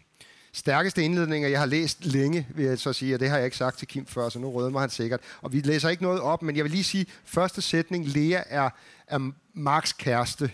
stærkeste 0.53 1.03
indledninger, 1.03 1.49
jeg 1.49 1.59
har 1.59 1.65
læst 1.65 2.05
længe, 2.05 2.47
vil 2.49 2.65
jeg 2.65 2.79
så 2.79 2.93
sige, 2.93 3.13
og 3.13 3.19
det 3.19 3.29
har 3.29 3.37
jeg 3.37 3.45
ikke 3.45 3.57
sagt 3.57 3.77
til 3.77 3.87
Kim 3.87 4.05
før, 4.05 4.29
så 4.29 4.39
nu 4.39 4.51
rødmer 4.51 4.79
han 4.79 4.89
sikkert. 4.89 5.19
Og 5.41 5.53
vi 5.53 5.59
læser 5.59 5.89
ikke 5.89 6.03
noget 6.03 6.21
op, 6.21 6.41
men 6.41 6.55
jeg 6.55 6.63
vil 6.63 6.71
lige 6.71 6.83
sige, 6.83 7.05
første 7.25 7.61
sætning, 7.61 8.05
Lea 8.05 8.41
er, 8.45 8.69
er 9.07 9.31
Marks 9.53 9.93
kæreste, 9.93 10.51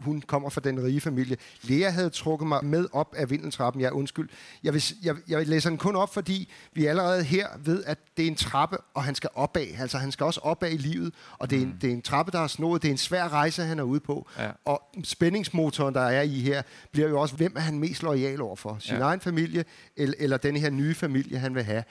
hun 0.00 0.20
kommer 0.20 0.48
fra 0.48 0.60
den 0.60 0.84
rige 0.84 1.00
familie. 1.00 1.36
Lea 1.62 1.90
havde 1.90 2.10
trukket 2.10 2.48
mig 2.48 2.64
med 2.64 2.86
op 2.92 3.14
af 3.16 3.30
vindeltrappen. 3.30 3.82
Ja, 3.82 3.90
undskyld. 3.90 4.28
Jeg, 4.62 4.74
vil, 4.74 4.84
jeg, 5.02 5.16
jeg 5.28 5.46
læser 5.46 5.70
den 5.70 5.78
kun 5.78 5.96
op, 5.96 6.14
fordi 6.14 6.52
vi 6.72 6.86
allerede 6.86 7.24
her 7.24 7.46
ved, 7.64 7.84
at 7.84 7.98
det 8.16 8.22
er 8.22 8.26
en 8.26 8.36
trappe, 8.36 8.76
og 8.94 9.04
han 9.04 9.14
skal 9.14 9.30
opad. 9.34 9.66
Altså, 9.78 9.98
han 9.98 10.12
skal 10.12 10.24
også 10.24 10.40
opad 10.40 10.70
i 10.70 10.76
livet, 10.76 11.14
og 11.38 11.50
det 11.50 11.58
er, 11.58 11.62
en, 11.62 11.68
mm. 11.68 11.78
det 11.78 11.88
er 11.88 11.94
en 11.94 12.02
trappe, 12.02 12.32
der 12.32 12.40
er 12.40 12.46
snået. 12.46 12.82
Det 12.82 12.88
er 12.88 12.92
en 12.92 12.98
svær 12.98 13.28
rejse, 13.28 13.62
han 13.62 13.78
er 13.78 13.82
ude 13.82 14.00
på. 14.00 14.28
Ja. 14.38 14.50
Og 14.64 14.82
spændingsmotoren, 15.04 15.94
der 15.94 16.00
er 16.00 16.22
i 16.22 16.40
her, 16.40 16.62
bliver 16.92 17.08
jo 17.08 17.20
også, 17.20 17.36
hvem 17.36 17.52
er 17.56 17.60
han 17.60 17.78
mest 17.78 18.02
lojal 18.02 18.40
over 18.40 18.56
for? 18.56 18.76
Sin 18.80 18.96
ja. 18.96 19.02
egen 19.02 19.20
familie, 19.20 19.64
eller, 19.96 20.14
eller 20.18 20.36
den 20.36 20.56
her 20.56 20.70
nye 20.70 20.94
familie, 20.94 21.38
han 21.38 21.54
vil 21.54 21.62
have 21.62 21.84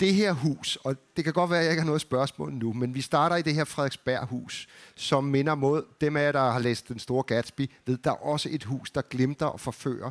det 0.00 0.14
her 0.14 0.32
hus, 0.32 0.76
og 0.76 0.96
det 1.16 1.24
kan 1.24 1.32
godt 1.32 1.50
være, 1.50 1.58
at 1.58 1.64
jeg 1.64 1.72
ikke 1.72 1.80
har 1.80 1.86
noget 1.86 2.00
spørgsmål 2.00 2.52
nu, 2.52 2.72
men 2.72 2.94
vi 2.94 3.00
starter 3.00 3.36
i 3.36 3.42
det 3.42 3.54
her 3.54 3.64
Frederiksberg-hus, 3.64 4.68
som 4.94 5.24
minder 5.24 5.54
mod 5.54 5.84
dem 6.00 6.16
af 6.16 6.22
jer, 6.22 6.32
der 6.32 6.50
har 6.50 6.58
læst 6.58 6.88
Den 6.88 6.98
Store 6.98 7.22
Gatsby, 7.22 7.70
ved, 7.86 7.98
der 8.04 8.10
er 8.10 8.14
også 8.14 8.48
et 8.52 8.64
hus, 8.64 8.90
der 8.90 9.02
glimter 9.02 9.46
og 9.46 9.60
forfører. 9.60 10.10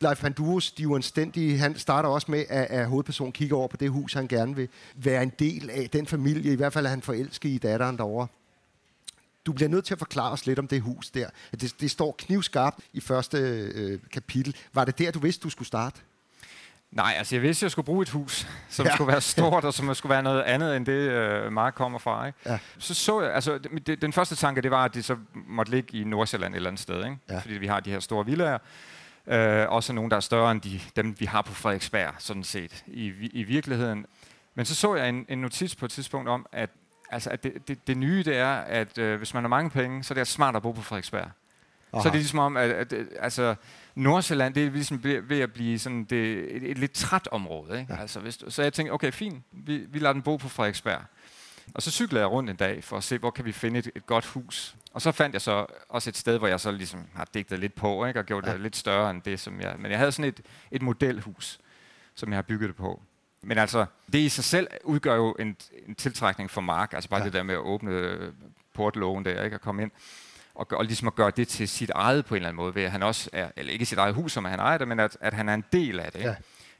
Leif 0.00 0.20
Pandurus, 0.20 0.72
de 0.72 0.88
uanstændige, 0.88 1.58
han 1.58 1.78
starter 1.78 2.08
også 2.08 2.30
med, 2.30 2.44
at, 2.48 2.66
at 2.70 2.86
hovedpersonen 2.86 3.32
kigger 3.32 3.56
over 3.56 3.68
på 3.68 3.76
det 3.76 3.90
hus, 3.90 4.12
han 4.12 4.28
gerne 4.28 4.56
vil 4.56 4.68
være 4.96 5.22
en 5.22 5.32
del 5.38 5.70
af. 5.70 5.90
Den 5.92 6.06
familie, 6.06 6.52
i 6.52 6.56
hvert 6.56 6.72
fald 6.72 6.86
er 6.86 6.90
han 6.90 7.02
forelsket 7.02 7.48
i 7.48 7.58
datteren 7.58 7.96
derovre. 7.96 8.26
Du 9.46 9.52
bliver 9.52 9.68
nødt 9.68 9.84
til 9.84 9.94
at 9.94 9.98
forklare 9.98 10.32
os 10.32 10.46
lidt 10.46 10.58
om 10.58 10.68
det 10.68 10.80
hus 10.80 11.10
der. 11.10 11.30
Det, 11.60 11.74
det 11.80 11.90
står 11.90 12.14
knivskarpt 12.18 12.78
i 12.92 13.00
første 13.00 13.38
øh, 13.74 14.00
kapitel. 14.12 14.56
Var 14.72 14.84
det 14.84 14.98
der, 14.98 15.10
du 15.10 15.18
vidste, 15.18 15.42
du 15.42 15.50
skulle 15.50 15.68
starte? 15.68 16.00
Nej, 16.92 17.14
altså 17.18 17.34
jeg 17.34 17.42
vidste, 17.42 17.58
at 17.60 17.62
jeg 17.62 17.70
skulle 17.70 17.86
bruge 17.86 18.02
et 18.02 18.08
hus, 18.08 18.46
som 18.68 18.86
ja. 18.86 18.94
skulle 18.94 19.12
være 19.12 19.20
stort, 19.34 19.64
og 19.64 19.74
som 19.74 19.94
skulle 19.94 20.10
være 20.10 20.22
noget 20.22 20.42
andet, 20.42 20.76
end 20.76 20.86
det 20.86 20.92
øh, 20.92 21.52
Mark 21.52 21.74
kommer 21.74 21.98
fra. 21.98 22.26
Ikke? 22.26 22.38
Ja. 22.46 22.58
Så 22.78 22.94
så 22.94 23.22
jeg, 23.22 23.34
altså 23.34 23.58
det, 23.86 24.02
den 24.02 24.12
første 24.12 24.36
tanke, 24.36 24.60
det 24.60 24.70
var, 24.70 24.84
at 24.84 24.94
det 24.94 25.04
så 25.04 25.16
måtte 25.34 25.72
ligge 25.72 25.98
i 25.98 26.04
Nordsjælland 26.04 26.54
et 26.54 26.56
eller 26.56 26.70
andet 26.70 26.82
sted, 26.82 27.04
ikke? 27.04 27.16
Ja. 27.30 27.38
fordi 27.38 27.54
vi 27.54 27.66
har 27.66 27.80
de 27.80 27.90
her 27.90 28.00
store 28.00 28.26
villager. 28.26 28.58
Øh, 29.26 29.68
også 29.68 29.92
nogle, 29.92 30.10
der 30.10 30.16
er 30.16 30.20
større 30.20 30.52
end 30.52 30.60
de, 30.60 30.80
dem, 30.96 31.20
vi 31.20 31.24
har 31.24 31.42
på 31.42 31.54
Frederiksberg, 31.54 32.14
sådan 32.18 32.44
set, 32.44 32.84
i, 32.86 33.06
i 33.32 33.42
virkeligheden. 33.42 34.06
Men 34.54 34.66
så 34.66 34.74
så 34.74 34.94
jeg 34.94 35.08
en, 35.08 35.26
en 35.28 35.38
notits 35.38 35.74
på 35.74 35.84
et 35.84 35.90
tidspunkt 35.90 36.28
om, 36.28 36.46
at, 36.52 36.70
altså, 37.10 37.30
at 37.30 37.42
det, 37.42 37.68
det, 37.68 37.86
det 37.86 37.96
nye 37.96 38.22
det 38.22 38.36
er, 38.36 38.54
at 38.54 38.98
øh, 38.98 39.18
hvis 39.18 39.34
man 39.34 39.42
har 39.42 39.48
mange 39.48 39.70
penge, 39.70 40.04
så 40.04 40.14
er 40.14 40.18
det 40.18 40.28
smart 40.28 40.56
at 40.56 40.62
bo 40.62 40.72
på 40.72 40.82
Frederiksberg. 40.82 41.30
Aha. 41.92 42.02
Så 42.02 42.08
er 42.08 42.12
det 42.12 42.20
ligesom 42.20 42.38
om, 42.38 42.56
at, 42.56 42.70
at, 42.70 42.92
at 42.92 43.06
altså, 43.18 43.54
Nordsjælland, 44.00 44.54
det 44.54 44.66
er 44.66 44.70
ligesom 44.70 45.04
ved 45.04 45.40
at 45.40 45.52
blive 45.52 45.78
sådan 45.78 46.04
det, 46.04 46.56
et, 46.56 46.70
et 46.70 46.78
lidt 46.78 46.92
træt 46.92 47.28
område. 47.30 47.80
Ikke? 47.80 47.94
Ja. 47.94 48.00
Altså, 48.00 48.20
hvis, 48.20 48.38
så 48.48 48.62
jeg 48.62 48.72
tænkte, 48.72 48.92
okay, 48.92 49.12
fint, 49.12 49.44
vi, 49.52 49.76
vi 49.88 49.98
lader 49.98 50.12
den 50.12 50.22
bo 50.22 50.36
på 50.36 50.48
Frederiksberg. 50.48 51.00
Og 51.74 51.82
så 51.82 51.90
cyklede 51.90 52.20
jeg 52.20 52.30
rundt 52.30 52.50
en 52.50 52.56
dag 52.56 52.84
for 52.84 52.96
at 52.96 53.04
se, 53.04 53.18
hvor 53.18 53.30
kan 53.30 53.44
vi 53.44 53.52
finde 53.52 53.78
et, 53.78 53.90
et 53.94 54.06
godt 54.06 54.26
hus. 54.26 54.76
Og 54.92 55.02
så 55.02 55.12
fandt 55.12 55.34
jeg 55.34 55.40
så 55.40 55.66
også 55.88 56.10
et 56.10 56.16
sted, 56.16 56.38
hvor 56.38 56.48
jeg 56.48 56.60
så 56.60 56.70
ligesom 56.70 57.00
har 57.14 57.28
digtet 57.34 57.58
lidt 57.58 57.74
på, 57.74 58.06
ikke? 58.06 58.20
og 58.20 58.26
gjort 58.26 58.46
ja. 58.46 58.52
det 58.52 58.60
lidt 58.60 58.76
større 58.76 59.10
end 59.10 59.22
det, 59.22 59.40
som 59.40 59.60
jeg... 59.60 59.74
Men 59.78 59.90
jeg 59.90 59.98
havde 59.98 60.12
sådan 60.12 60.28
et, 60.28 60.40
et 60.70 60.82
modelhus, 60.82 61.60
som 62.14 62.28
jeg 62.28 62.36
har 62.36 62.42
bygget 62.42 62.68
det 62.68 62.76
på. 62.76 63.02
Men 63.42 63.58
altså, 63.58 63.86
det 64.12 64.18
i 64.18 64.28
sig 64.28 64.44
selv 64.44 64.68
udgør 64.84 65.14
jo 65.14 65.36
en, 65.38 65.56
en 65.86 65.94
tiltrækning 65.94 66.50
for 66.50 66.60
Mark. 66.60 66.92
Altså 66.92 67.10
bare 67.10 67.20
ja. 67.20 67.24
det 67.24 67.32
der 67.32 67.42
med 67.42 67.54
at 67.54 67.60
åbne 67.60 68.18
portlågen 68.74 69.24
der, 69.24 69.44
ikke? 69.44 69.56
og 69.56 69.60
komme 69.60 69.82
ind 69.82 69.90
og, 70.54 70.66
og 70.70 70.84
ligesom 70.84 71.08
at 71.08 71.14
gøre 71.14 71.30
det 71.30 71.48
til 71.48 71.68
sit 71.68 71.90
eget 71.90 72.26
på 72.26 72.34
en 72.34 72.36
eller 72.36 72.48
anden 72.48 72.56
måde, 72.56 72.74
ved 72.74 72.82
at 72.82 72.90
han 72.90 73.02
også 73.02 73.30
er, 73.32 73.50
eller 73.56 73.72
ikke 73.72 73.86
sit 73.86 73.98
eget 73.98 74.14
hus, 74.14 74.32
som 74.32 74.44
han 74.44 74.58
ejer 74.58 74.78
det, 74.78 74.88
men 74.88 75.00
at, 75.00 75.16
at 75.20 75.34
han 75.34 75.48
er 75.48 75.54
en 75.54 75.64
del 75.72 76.00
af 76.00 76.12
det. 76.12 76.20
Ja. 76.20 76.34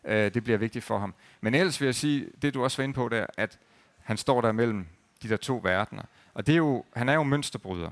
Øh, 0.04 0.34
det 0.34 0.44
bliver 0.44 0.58
vigtigt 0.58 0.84
for 0.84 0.98
ham. 0.98 1.14
Men 1.40 1.54
ellers 1.54 1.80
vil 1.80 1.86
jeg 1.86 1.94
sige, 1.94 2.26
det 2.42 2.54
du 2.54 2.64
også 2.64 2.76
var 2.76 2.84
inde 2.84 2.94
på 2.94 3.08
der, 3.08 3.26
at 3.36 3.58
han 4.02 4.16
står 4.16 4.40
der 4.40 4.52
mellem 4.52 4.86
de 5.22 5.28
der 5.28 5.36
to 5.36 5.60
verdener. 5.62 6.02
Og 6.34 6.46
det 6.46 6.52
er 6.52 6.56
jo, 6.56 6.84
han 6.96 7.08
er 7.08 7.14
jo 7.14 7.22
mønsterbryder. 7.22 7.90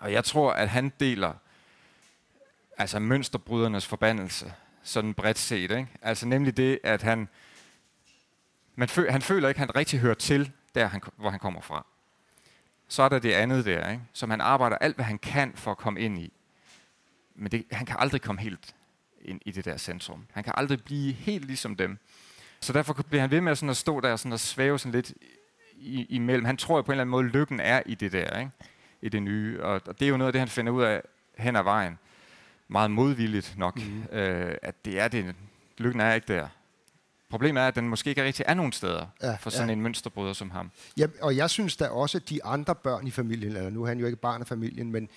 Og 0.00 0.12
jeg 0.12 0.24
tror, 0.24 0.52
at 0.52 0.68
han 0.68 0.92
deler 1.00 1.32
altså 2.78 2.98
mønsterbrydernes 2.98 3.86
forbandelse, 3.86 4.52
sådan 4.82 5.14
bredt 5.14 5.38
set. 5.38 5.70
Ikke? 5.70 5.86
Altså 6.02 6.26
nemlig 6.26 6.56
det, 6.56 6.78
at 6.84 7.02
han, 7.02 7.28
man 8.74 8.88
føl, 8.88 9.10
han 9.10 9.22
føler 9.22 9.48
ikke, 9.48 9.58
at 9.58 9.66
han 9.66 9.76
rigtig 9.76 10.00
hører 10.00 10.14
til, 10.14 10.52
der 10.74 10.86
han, 10.86 11.00
hvor 11.16 11.30
han 11.30 11.38
kommer 11.38 11.60
fra 11.60 11.86
så 12.92 13.02
er 13.02 13.08
der 13.08 13.18
det 13.18 13.32
andet 13.32 13.64
der, 13.64 13.90
ikke? 13.90 14.02
som 14.12 14.30
han 14.30 14.40
arbejder 14.40 14.76
alt, 14.76 14.96
hvad 14.96 15.04
han 15.04 15.18
kan 15.18 15.52
for 15.54 15.70
at 15.70 15.76
komme 15.76 16.00
ind 16.00 16.18
i. 16.18 16.32
Men 17.34 17.52
det, 17.52 17.64
han 17.72 17.86
kan 17.86 17.96
aldrig 17.98 18.22
komme 18.22 18.40
helt 18.40 18.74
ind 19.20 19.40
i 19.46 19.50
det 19.50 19.64
der 19.64 19.76
centrum. 19.76 20.26
Han 20.32 20.44
kan 20.44 20.52
aldrig 20.56 20.84
blive 20.84 21.12
helt 21.12 21.44
ligesom 21.44 21.76
dem. 21.76 21.98
Så 22.60 22.72
derfor 22.72 22.94
bliver 22.94 23.20
han 23.20 23.30
ved 23.30 23.40
med 23.40 23.54
sådan 23.54 23.70
at 23.70 23.76
stå 23.76 24.00
der 24.00 24.16
sådan 24.16 24.32
og 24.32 24.40
svæve 24.40 24.78
sådan 24.78 24.92
lidt 24.92 25.12
i, 25.76 26.06
imellem. 26.08 26.44
Han 26.44 26.56
tror 26.56 26.76
jo 26.76 26.82
på 26.82 26.92
en 26.92 26.94
eller 26.94 27.02
anden 27.02 27.10
måde, 27.10 27.24
at 27.26 27.32
lykken 27.32 27.60
er 27.60 27.82
i 27.86 27.94
det 27.94 28.12
der, 28.12 28.38
ikke? 28.38 28.50
i 29.02 29.08
det 29.08 29.22
nye. 29.22 29.62
Og, 29.62 29.80
og 29.86 30.00
det 30.00 30.06
er 30.06 30.10
jo 30.10 30.16
noget 30.16 30.28
af 30.28 30.32
det, 30.32 30.40
han 30.40 30.48
finder 30.48 30.72
ud 30.72 30.82
af 30.82 31.02
hen 31.38 31.56
ad 31.56 31.62
vejen. 31.62 31.98
Meget 32.68 32.90
modvilligt 32.90 33.54
nok, 33.58 33.76
mm. 33.76 34.02
øh, 34.12 34.54
at 34.62 34.84
det 34.84 35.00
er 35.00 35.08
det. 35.08 35.34
Lykken 35.78 36.00
er 36.00 36.14
ikke 36.14 36.34
der. 36.34 36.48
Problemet 37.32 37.62
er, 37.62 37.68
at 37.68 37.74
den 37.74 37.88
måske 37.88 38.10
ikke 38.10 38.24
rigtig 38.24 38.44
er 38.48 38.54
nogen 38.54 38.72
steder 38.72 39.06
ja, 39.22 39.36
for 39.40 39.50
sådan 39.50 39.68
ja. 39.68 39.72
en 39.72 39.80
mønsterbryder 39.80 40.32
som 40.32 40.50
ham. 40.50 40.70
Ja, 40.96 41.06
og 41.20 41.36
jeg 41.36 41.50
synes 41.50 41.76
da 41.76 41.88
også, 41.88 42.18
at 42.18 42.28
de 42.28 42.44
andre 42.44 42.74
børn 42.74 43.06
i 43.06 43.10
familien, 43.10 43.56
eller 43.56 43.70
nu 43.70 43.82
er 43.82 43.86
han 43.86 43.98
jo 43.98 44.06
ikke 44.06 44.16
barn 44.16 44.40
af 44.40 44.46
familien, 44.46 44.92
men, 44.92 45.08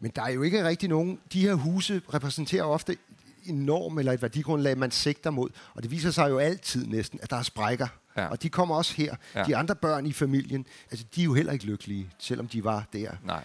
men 0.00 0.12
der 0.16 0.22
er 0.22 0.28
jo 0.30 0.42
ikke 0.42 0.64
rigtig 0.64 0.88
nogen... 0.88 1.18
De 1.32 1.40
her 1.40 1.54
huse 1.54 2.02
repræsenterer 2.14 2.64
ofte 2.64 2.96
en 3.44 3.54
norm 3.54 3.98
eller 3.98 4.12
et 4.12 4.22
værdigrundlag, 4.22 4.78
man 4.78 4.90
sigter 4.90 5.30
mod. 5.30 5.50
Og 5.74 5.82
det 5.82 5.90
viser 5.90 6.10
sig 6.10 6.30
jo 6.30 6.38
altid 6.38 6.86
næsten, 6.86 7.18
at 7.22 7.30
der 7.30 7.36
er 7.36 7.42
sprækker. 7.42 7.86
Ja. 8.16 8.26
Og 8.26 8.42
de 8.42 8.48
kommer 8.48 8.74
også 8.74 8.94
her. 8.94 9.16
Ja. 9.34 9.44
De 9.44 9.56
andre 9.56 9.74
børn 9.74 10.06
i 10.06 10.12
familien, 10.12 10.66
altså 10.90 11.06
de 11.14 11.20
er 11.20 11.24
jo 11.24 11.34
heller 11.34 11.52
ikke 11.52 11.64
lykkelige, 11.64 12.10
selvom 12.18 12.48
de 12.48 12.64
var 12.64 12.84
der. 12.92 13.10
Nej. 13.22 13.44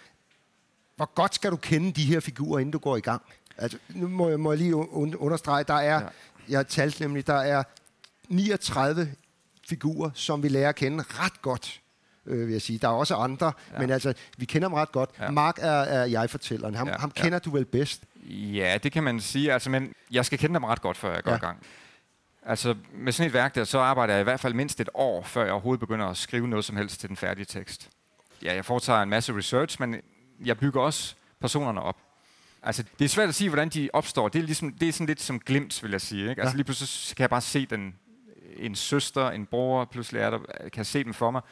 Hvor 0.96 1.14
godt 1.14 1.34
skal 1.34 1.50
du 1.50 1.56
kende 1.56 1.92
de 1.92 2.04
her 2.04 2.20
figurer, 2.20 2.58
inden 2.58 2.72
du 2.72 2.78
går 2.78 2.96
i 2.96 3.00
gang? 3.00 3.22
Altså, 3.58 3.78
nu 3.88 4.08
må 4.08 4.28
jeg, 4.28 4.40
må 4.40 4.52
jeg 4.52 4.58
lige 4.58 4.76
understrege, 5.20 5.64
der 5.64 5.74
er, 5.74 6.00
ja. 6.00 6.08
jeg 6.48 6.58
har 6.58 6.62
talt 6.62 7.00
nemlig, 7.00 7.26
der 7.26 7.34
er 7.34 7.62
39 8.30 9.14
figurer, 9.68 10.10
som 10.14 10.42
vi 10.42 10.48
lærer 10.48 10.68
at 10.68 10.76
kende 10.76 11.04
ret 11.08 11.42
godt, 11.42 11.80
øh, 12.26 12.46
vil 12.46 12.52
jeg 12.52 12.62
sige. 12.62 12.78
Der 12.78 12.88
er 12.88 12.92
også 12.92 13.14
andre, 13.14 13.52
ja. 13.72 13.78
men 13.78 13.90
altså, 13.90 14.14
vi 14.38 14.44
kender 14.44 14.68
dem 14.68 14.74
ret 14.74 14.92
godt. 14.92 15.10
Ja. 15.20 15.30
Mark 15.30 15.58
er, 15.58 15.70
er 15.70 16.04
jeg-fortælleren. 16.04 16.74
Ham, 16.74 16.88
ja. 16.88 16.98
ham 16.98 17.10
kender 17.10 17.34
ja. 17.34 17.38
du 17.38 17.50
vel 17.50 17.64
bedst? 17.64 18.02
Ja, 18.30 18.78
det 18.82 18.92
kan 18.92 19.02
man 19.02 19.20
sige. 19.20 19.52
Altså, 19.52 19.70
men 19.70 19.94
jeg 20.10 20.26
skal 20.26 20.38
kende 20.38 20.54
dem 20.54 20.64
ret 20.64 20.82
godt, 20.82 20.96
før 20.96 21.14
jeg 21.14 21.22
går 21.22 21.30
ja. 21.30 21.36
i 21.36 21.40
gang. 21.40 21.58
Altså, 22.42 22.74
med 22.94 23.12
sådan 23.12 23.26
et 23.26 23.34
værk 23.34 23.54
der, 23.54 23.64
så 23.64 23.78
arbejder 23.78 24.14
jeg 24.14 24.20
i 24.20 24.24
hvert 24.24 24.40
fald 24.40 24.54
mindst 24.54 24.80
et 24.80 24.88
år, 24.94 25.22
før 25.22 25.42
jeg 25.42 25.52
overhovedet 25.52 25.80
begynder 25.80 26.06
at 26.06 26.16
skrive 26.16 26.48
noget 26.48 26.64
som 26.64 26.76
helst 26.76 27.00
til 27.00 27.08
den 27.08 27.16
færdige 27.16 27.44
tekst. 27.44 27.88
Ja, 28.42 28.54
jeg 28.54 28.64
foretager 28.64 29.02
en 29.02 29.10
masse 29.10 29.36
research, 29.36 29.76
men 29.80 29.96
jeg 30.44 30.58
bygger 30.58 30.80
også 30.80 31.14
personerne 31.40 31.82
op. 31.82 31.96
Altså, 32.62 32.84
det 32.98 33.04
er 33.04 33.08
svært 33.08 33.28
at 33.28 33.34
sige, 33.34 33.48
hvordan 33.48 33.68
de 33.68 33.90
opstår. 33.92 34.28
Det 34.28 34.38
er, 34.38 34.42
ligesom, 34.42 34.72
det 34.72 34.88
er 34.88 34.92
sådan 34.92 35.06
lidt 35.06 35.20
som 35.20 35.40
glimt, 35.40 35.82
vil 35.82 35.90
jeg 35.90 36.00
sige. 36.00 36.30
Ikke? 36.30 36.42
Altså, 36.42 36.52
ja. 36.52 36.56
lige 36.56 36.64
pludselig 36.64 37.16
kan 37.16 37.22
jeg 37.22 37.30
bare 37.30 37.40
se 37.40 37.66
den 37.66 37.94
en 38.56 38.74
søster, 38.74 39.30
en 39.30 39.46
bror, 39.46 39.84
pludselig 39.84 40.20
er 40.20 40.30
der, 40.30 40.38
kan 40.72 40.84
se 40.84 41.04
dem 41.04 41.14
for 41.14 41.30
mig. 41.30 41.42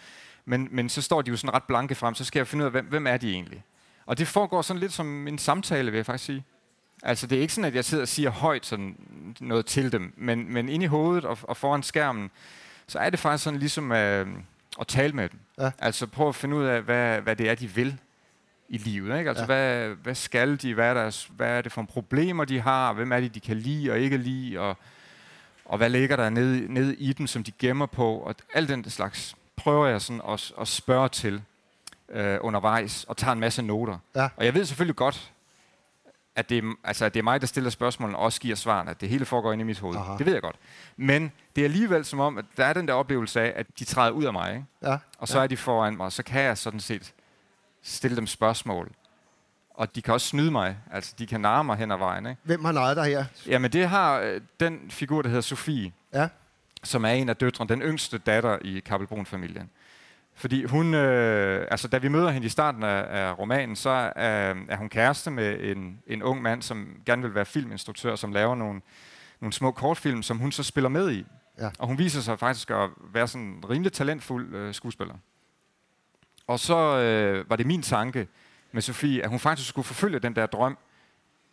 Men, 0.44 0.68
men 0.70 0.88
så 0.88 1.02
står 1.02 1.22
de 1.22 1.30
jo 1.30 1.36
sådan 1.36 1.54
ret 1.54 1.62
blanke 1.62 1.94
frem, 1.94 2.14
så 2.14 2.24
skal 2.24 2.40
jeg 2.40 2.46
finde 2.46 2.62
ud 2.62 2.66
af, 2.66 2.70
hvem, 2.70 2.86
hvem 2.86 3.06
er 3.06 3.16
de 3.16 3.32
egentlig? 3.32 3.64
Og 4.06 4.18
det 4.18 4.28
foregår 4.28 4.62
sådan 4.62 4.80
lidt 4.80 4.92
som 4.92 5.28
en 5.28 5.38
samtale, 5.38 5.90
vil 5.90 5.98
jeg 5.98 6.06
faktisk 6.06 6.24
sige. 6.24 6.44
Altså, 7.02 7.26
det 7.26 7.38
er 7.38 7.42
ikke 7.42 7.54
sådan, 7.54 7.68
at 7.68 7.74
jeg 7.74 7.84
sidder 7.84 8.02
og 8.02 8.08
siger 8.08 8.30
højt 8.30 8.66
sådan 8.66 8.96
noget 9.40 9.66
til 9.66 9.92
dem, 9.92 10.14
men, 10.16 10.52
men 10.52 10.68
inde 10.68 10.84
i 10.84 10.86
hovedet 10.86 11.24
og, 11.24 11.38
og 11.42 11.56
foran 11.56 11.82
skærmen, 11.82 12.30
så 12.86 12.98
er 12.98 13.10
det 13.10 13.18
faktisk 13.18 13.44
sådan 13.44 13.58
ligesom 13.58 13.92
øh, 13.92 14.26
at 14.80 14.86
tale 14.86 15.12
med 15.12 15.28
dem. 15.28 15.40
Ja. 15.60 15.70
Altså, 15.78 16.06
prøve 16.06 16.28
at 16.28 16.34
finde 16.34 16.56
ud 16.56 16.64
af, 16.64 16.82
hvad, 16.82 17.20
hvad 17.20 17.36
det 17.36 17.48
er, 17.48 17.54
de 17.54 17.66
vil 17.66 17.98
i 18.68 18.78
livet. 18.78 19.18
Ikke? 19.18 19.30
Altså, 19.30 19.42
ja. 19.42 19.46
hvad, 19.46 19.88
hvad 19.88 20.14
skal 20.14 20.56
de? 20.56 20.74
Hvad 20.74 20.90
er, 20.90 20.94
deres, 20.94 21.30
hvad 21.36 21.48
er 21.48 21.62
det 21.62 21.72
for 21.72 21.82
problemer, 21.82 22.44
de 22.44 22.60
har? 22.60 22.92
Hvem 22.92 23.12
er 23.12 23.20
det, 23.20 23.34
de 23.34 23.40
kan 23.40 23.56
lide 23.56 23.90
og 23.90 23.98
ikke 23.98 24.16
lide? 24.16 24.60
Og, 24.60 24.76
og 25.68 25.78
hvad 25.78 25.90
ligger 25.90 26.16
der 26.16 26.30
nede, 26.30 26.74
nede 26.74 26.96
i 26.96 27.12
dem, 27.12 27.26
som 27.26 27.44
de 27.44 27.52
gemmer 27.58 27.86
på, 27.86 28.14
og 28.14 28.34
alt 28.54 28.68
den 28.68 28.90
slags 28.90 29.36
prøver 29.56 29.86
jeg 29.86 30.00
sådan 30.00 30.22
at, 30.28 30.52
at 30.60 30.68
spørge 30.68 31.08
til 31.08 31.42
øh, 32.08 32.38
undervejs, 32.40 33.04
og 33.04 33.16
tager 33.16 33.32
en 33.32 33.40
masse 33.40 33.62
noter. 33.62 33.98
Ja. 34.14 34.28
Og 34.36 34.44
jeg 34.44 34.54
ved 34.54 34.64
selvfølgelig 34.64 34.96
godt, 34.96 35.32
at 36.36 36.48
det, 36.48 36.58
er, 36.58 36.74
altså, 36.84 37.04
at 37.04 37.14
det 37.14 37.20
er 37.20 37.24
mig, 37.24 37.40
der 37.40 37.46
stiller 37.46 37.70
spørgsmålene, 37.70 38.18
og 38.18 38.24
også 38.24 38.40
giver 38.40 38.56
svarene, 38.56 38.90
at 38.90 39.00
det 39.00 39.08
hele 39.08 39.24
foregår 39.24 39.52
inde 39.52 39.62
i 39.62 39.64
mit 39.64 39.78
hoved. 39.78 39.96
Aha. 39.96 40.16
Det 40.18 40.26
ved 40.26 40.32
jeg 40.32 40.42
godt. 40.42 40.56
Men 40.96 41.32
det 41.56 41.62
er 41.62 41.64
alligevel 41.64 42.04
som 42.04 42.20
om, 42.20 42.38
at 42.38 42.44
der 42.56 42.64
er 42.64 42.72
den 42.72 42.88
der 42.88 42.94
oplevelse 42.94 43.40
af, 43.40 43.52
at 43.56 43.66
de 43.78 43.84
træder 43.84 44.10
ud 44.10 44.24
af 44.24 44.32
mig, 44.32 44.52
ikke? 44.54 44.66
Ja. 44.82 44.98
og 45.18 45.28
så 45.28 45.38
ja. 45.38 45.42
er 45.42 45.46
de 45.46 45.56
foran 45.56 45.96
mig, 45.96 46.06
og 46.06 46.12
så 46.12 46.22
kan 46.22 46.42
jeg 46.42 46.58
sådan 46.58 46.80
set 46.80 47.14
stille 47.82 48.16
dem 48.16 48.26
spørgsmål. 48.26 48.90
Og 49.78 49.94
de 49.94 50.02
kan 50.02 50.14
også 50.14 50.26
snyde 50.26 50.50
mig. 50.50 50.76
Altså, 50.92 51.14
de 51.18 51.26
kan 51.26 51.40
narre 51.40 51.64
mig 51.64 51.76
hen 51.76 51.90
ad 51.90 51.98
vejen. 51.98 52.26
Ikke? 52.26 52.40
Hvem 52.44 52.64
har 52.64 52.72
narret 52.72 52.96
dig 52.96 53.04
her? 53.04 53.24
Jamen, 53.46 53.72
det 53.72 53.88
har 53.88 54.20
øh, 54.20 54.40
den 54.60 54.90
figur, 54.90 55.22
der 55.22 55.28
hedder 55.28 55.42
Sofie. 55.42 55.92
Ja. 56.12 56.28
Som 56.84 57.04
er 57.04 57.08
en 57.08 57.28
af 57.28 57.36
døtrene, 57.36 57.68
den 57.68 57.82
yngste 57.82 58.18
datter 58.18 58.58
i 58.60 58.80
Kabelbrun-familien. 58.86 59.70
Fordi 60.34 60.64
hun, 60.64 60.94
øh, 60.94 61.66
altså 61.70 61.88
da 61.88 61.98
vi 61.98 62.08
møder 62.08 62.30
hende 62.30 62.46
i 62.46 62.50
starten 62.50 62.82
af, 62.82 63.06
af 63.08 63.38
romanen, 63.38 63.76
så 63.76 63.90
er, 63.90 64.54
er 64.68 64.76
hun 64.76 64.88
kæreste 64.88 65.30
med 65.30 65.60
en, 65.60 66.00
en 66.06 66.22
ung 66.22 66.42
mand, 66.42 66.62
som 66.62 66.88
gerne 67.06 67.22
vil 67.22 67.34
være 67.34 67.44
filminstruktør, 67.44 68.16
som 68.16 68.32
laver 68.32 68.54
nogle, 68.54 68.80
nogle 69.40 69.52
små 69.52 69.70
kortfilm, 69.70 70.22
som 70.22 70.38
hun 70.38 70.52
så 70.52 70.62
spiller 70.62 70.88
med 70.88 71.12
i. 71.12 71.24
Ja. 71.58 71.70
Og 71.78 71.86
hun 71.86 71.98
viser 71.98 72.20
sig 72.20 72.38
faktisk 72.38 72.70
at 72.70 72.90
være 73.12 73.28
sådan 73.28 73.46
en 73.46 73.64
rimelig 73.70 73.92
talentfuld 73.92 74.54
øh, 74.54 74.74
skuespiller. 74.74 75.14
Og 76.46 76.60
så 76.60 76.76
øh, 76.76 77.50
var 77.50 77.56
det 77.56 77.66
min 77.66 77.82
tanke 77.82 78.28
med 78.72 78.82
Sofie, 78.82 79.22
at 79.22 79.30
hun 79.30 79.38
faktisk 79.38 79.68
skulle 79.68 79.86
forfølge 79.86 80.18
den 80.18 80.36
der 80.36 80.46
drøm 80.46 80.78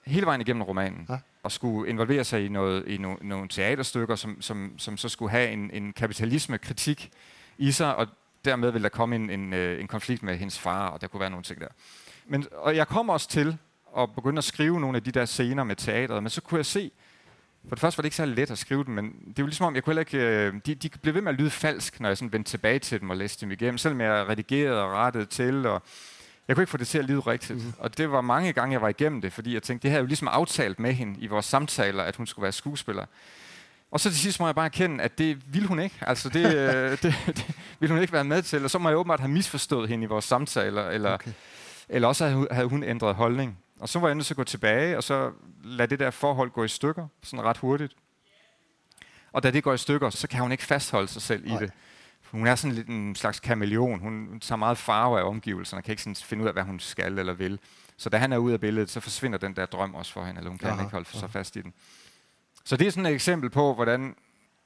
hele 0.05 0.25
vejen 0.25 0.41
igennem 0.41 0.63
romanen. 0.63 1.05
Ja. 1.10 1.17
Og 1.43 1.51
skulle 1.51 1.89
involvere 1.89 2.24
sig 2.24 2.45
i, 2.45 2.48
noget, 2.48 2.88
i 2.88 2.98
no, 2.98 3.15
nogle 3.22 3.48
teaterstykker, 3.48 4.15
som, 4.15 4.41
som, 4.41 4.74
som 4.77 4.98
så 4.98 5.10
skulle 5.10 5.31
have 5.31 5.50
en, 5.50 5.72
en 5.74 5.93
kapitalisme-kritik 5.93 7.12
i 7.57 7.72
sig, 7.72 7.95
og 7.95 8.07
dermed 8.45 8.72
ville 8.72 8.84
der 8.84 8.89
komme 8.89 9.15
en, 9.15 9.29
en, 9.29 9.53
øh, 9.53 9.81
en 9.81 9.88
konflikt 9.88 10.24
med 10.24 10.38
hendes 10.38 10.60
far, 10.60 10.88
og 10.88 11.01
der 11.01 11.07
kunne 11.07 11.19
være 11.19 11.29
nogle 11.29 11.43
ting 11.43 11.62
der. 11.62 11.67
Men, 12.25 12.45
og 12.51 12.75
jeg 12.75 12.88
kom 12.88 13.10
også 13.10 13.29
til 13.29 13.57
at 13.98 14.15
begynde 14.15 14.38
at 14.38 14.43
skrive 14.43 14.79
nogle 14.79 14.98
af 14.98 15.03
de 15.03 15.12
der 15.12 15.25
scener 15.25 15.63
med 15.63 15.75
teateret, 15.75 16.24
men 16.24 16.29
så 16.29 16.41
kunne 16.41 16.57
jeg 16.57 16.65
se, 16.65 16.91
for 17.67 17.75
det 17.75 17.79
første 17.79 17.98
var 17.98 18.01
det 18.01 18.05
ikke 18.05 18.15
så 18.15 18.25
let 18.25 18.51
at 18.51 18.57
skrive 18.57 18.84
dem, 18.84 18.93
men 18.93 19.13
det 19.27 19.43
var 19.43 19.48
ligesom 19.48 19.65
om, 19.65 19.75
jeg 19.75 19.84
kunne 19.84 20.00
ikke, 20.00 20.17
øh, 20.17 20.53
de, 20.65 20.75
de 20.75 20.89
blev 20.89 21.13
ved 21.13 21.22
med 21.22 21.31
at 21.31 21.39
lyde 21.39 21.50
falsk, 21.50 22.00
når 22.00 22.10
jeg 22.10 22.17
sådan 22.17 22.34
vendte 22.34 22.51
tilbage 22.51 22.79
til 22.79 23.01
dem 23.01 23.10
og 23.10 23.17
læste 23.17 23.41
dem 23.41 23.51
igennem, 23.51 23.77
selvom 23.77 24.01
jeg 24.01 24.27
redigerede 24.29 24.84
og 24.84 24.91
rettede 24.91 25.25
til, 25.25 25.65
og 25.65 25.81
jeg 26.47 26.55
kunne 26.55 26.63
ikke 26.63 26.71
få 26.71 26.77
det 26.77 26.87
til 26.87 26.97
at 26.97 27.05
lyde 27.05 27.19
rigtigt. 27.19 27.59
Mm-hmm. 27.59 27.73
Og 27.79 27.97
det 27.97 28.11
var 28.11 28.21
mange 28.21 28.53
gange, 28.53 28.73
jeg 28.73 28.81
var 28.81 28.89
igennem 28.89 29.21
det, 29.21 29.33
fordi 29.33 29.53
jeg 29.53 29.63
tænkte, 29.63 29.83
det 29.83 29.91
havde 29.91 29.99
jeg 29.99 30.03
jo 30.03 30.07
ligesom 30.07 30.27
aftalt 30.27 30.79
med 30.79 30.93
hende 30.93 31.19
i 31.19 31.27
vores 31.27 31.45
samtaler, 31.45 32.03
at 32.03 32.15
hun 32.15 32.27
skulle 32.27 32.43
være 32.43 32.51
skuespiller. 32.51 33.05
Og 33.91 33.99
så 33.99 34.09
til 34.09 34.19
sidst 34.19 34.39
må 34.39 34.45
jeg 34.45 34.55
bare 34.55 34.65
erkende, 34.65 35.03
at 35.03 35.17
det 35.17 35.53
ville 35.53 35.67
hun 35.67 35.79
ikke. 35.79 35.95
Altså 36.01 36.29
det, 36.29 36.55
øh, 36.55 36.91
det, 36.91 37.01
det 37.27 37.55
ville 37.79 37.93
hun 37.93 38.01
ikke 38.01 38.13
være 38.13 38.23
med 38.23 38.41
til. 38.41 38.63
Og 38.63 38.69
så 38.69 38.79
må 38.79 38.89
jeg 38.89 38.97
åbenbart 38.97 39.19
have 39.19 39.31
misforstået 39.31 39.89
hende 39.89 40.03
i 40.03 40.07
vores 40.07 40.25
samtaler, 40.25 40.89
eller, 40.89 41.13
okay. 41.13 41.31
eller 41.89 42.07
også 42.07 42.47
havde 42.51 42.67
hun 42.67 42.83
ændret 42.83 43.15
holdning. 43.15 43.57
Og 43.79 43.89
så 43.89 43.99
var 43.99 44.07
jeg 44.07 44.15
nødt 44.15 44.25
til 44.25 44.33
at 44.33 44.37
gå 44.37 44.43
tilbage, 44.43 44.97
og 44.97 45.03
så 45.03 45.31
lade 45.63 45.89
det 45.89 45.99
der 45.99 46.11
forhold 46.11 46.51
gå 46.51 46.63
i 46.63 46.67
stykker, 46.67 47.07
sådan 47.23 47.45
ret 47.45 47.57
hurtigt. 47.57 47.93
Og 49.31 49.43
da 49.43 49.51
det 49.51 49.63
går 49.63 49.73
i 49.73 49.77
stykker, 49.77 50.09
så 50.09 50.27
kan 50.27 50.41
hun 50.41 50.51
ikke 50.51 50.63
fastholde 50.63 51.07
sig 51.07 51.21
selv 51.21 51.47
Nej. 51.47 51.57
i 51.57 51.63
det. 51.63 51.71
Hun 52.35 52.47
er 52.47 52.55
sådan 52.55 52.75
lidt 52.75 52.87
en 52.87 53.15
slags 53.15 53.39
kameleon. 53.39 53.99
Hun 53.99 54.39
tager 54.39 54.57
meget 54.57 54.77
farve 54.77 55.19
af 55.19 55.23
omgivelserne, 55.23 55.83
kan 55.83 55.91
ikke 55.91 56.03
sådan 56.03 56.15
finde 56.15 56.43
ud 56.43 56.47
af, 56.47 56.53
hvad 56.53 56.63
hun 56.63 56.79
skal 56.79 57.19
eller 57.19 57.33
vil. 57.33 57.59
Så 57.97 58.09
da 58.09 58.17
han 58.17 58.33
er 58.33 58.37
ude 58.37 58.53
af 58.53 58.59
billedet, 58.59 58.89
så 58.89 58.99
forsvinder 58.99 59.37
den 59.37 59.55
der 59.55 59.65
drøm 59.65 59.95
også 59.95 60.11
for 60.13 60.25
hende, 60.25 60.39
eller 60.39 60.49
hun 60.49 60.57
kan 60.57 60.69
Aha. 60.69 60.81
ikke 60.81 60.91
holde 60.91 61.09
sig 61.17 61.31
fast 61.31 61.55
i 61.55 61.61
den. 61.61 61.73
Så 62.65 62.77
det 62.77 62.87
er 62.87 62.91
sådan 62.91 63.05
et 63.05 63.13
eksempel 63.13 63.49
på, 63.49 63.73
hvordan 63.73 64.15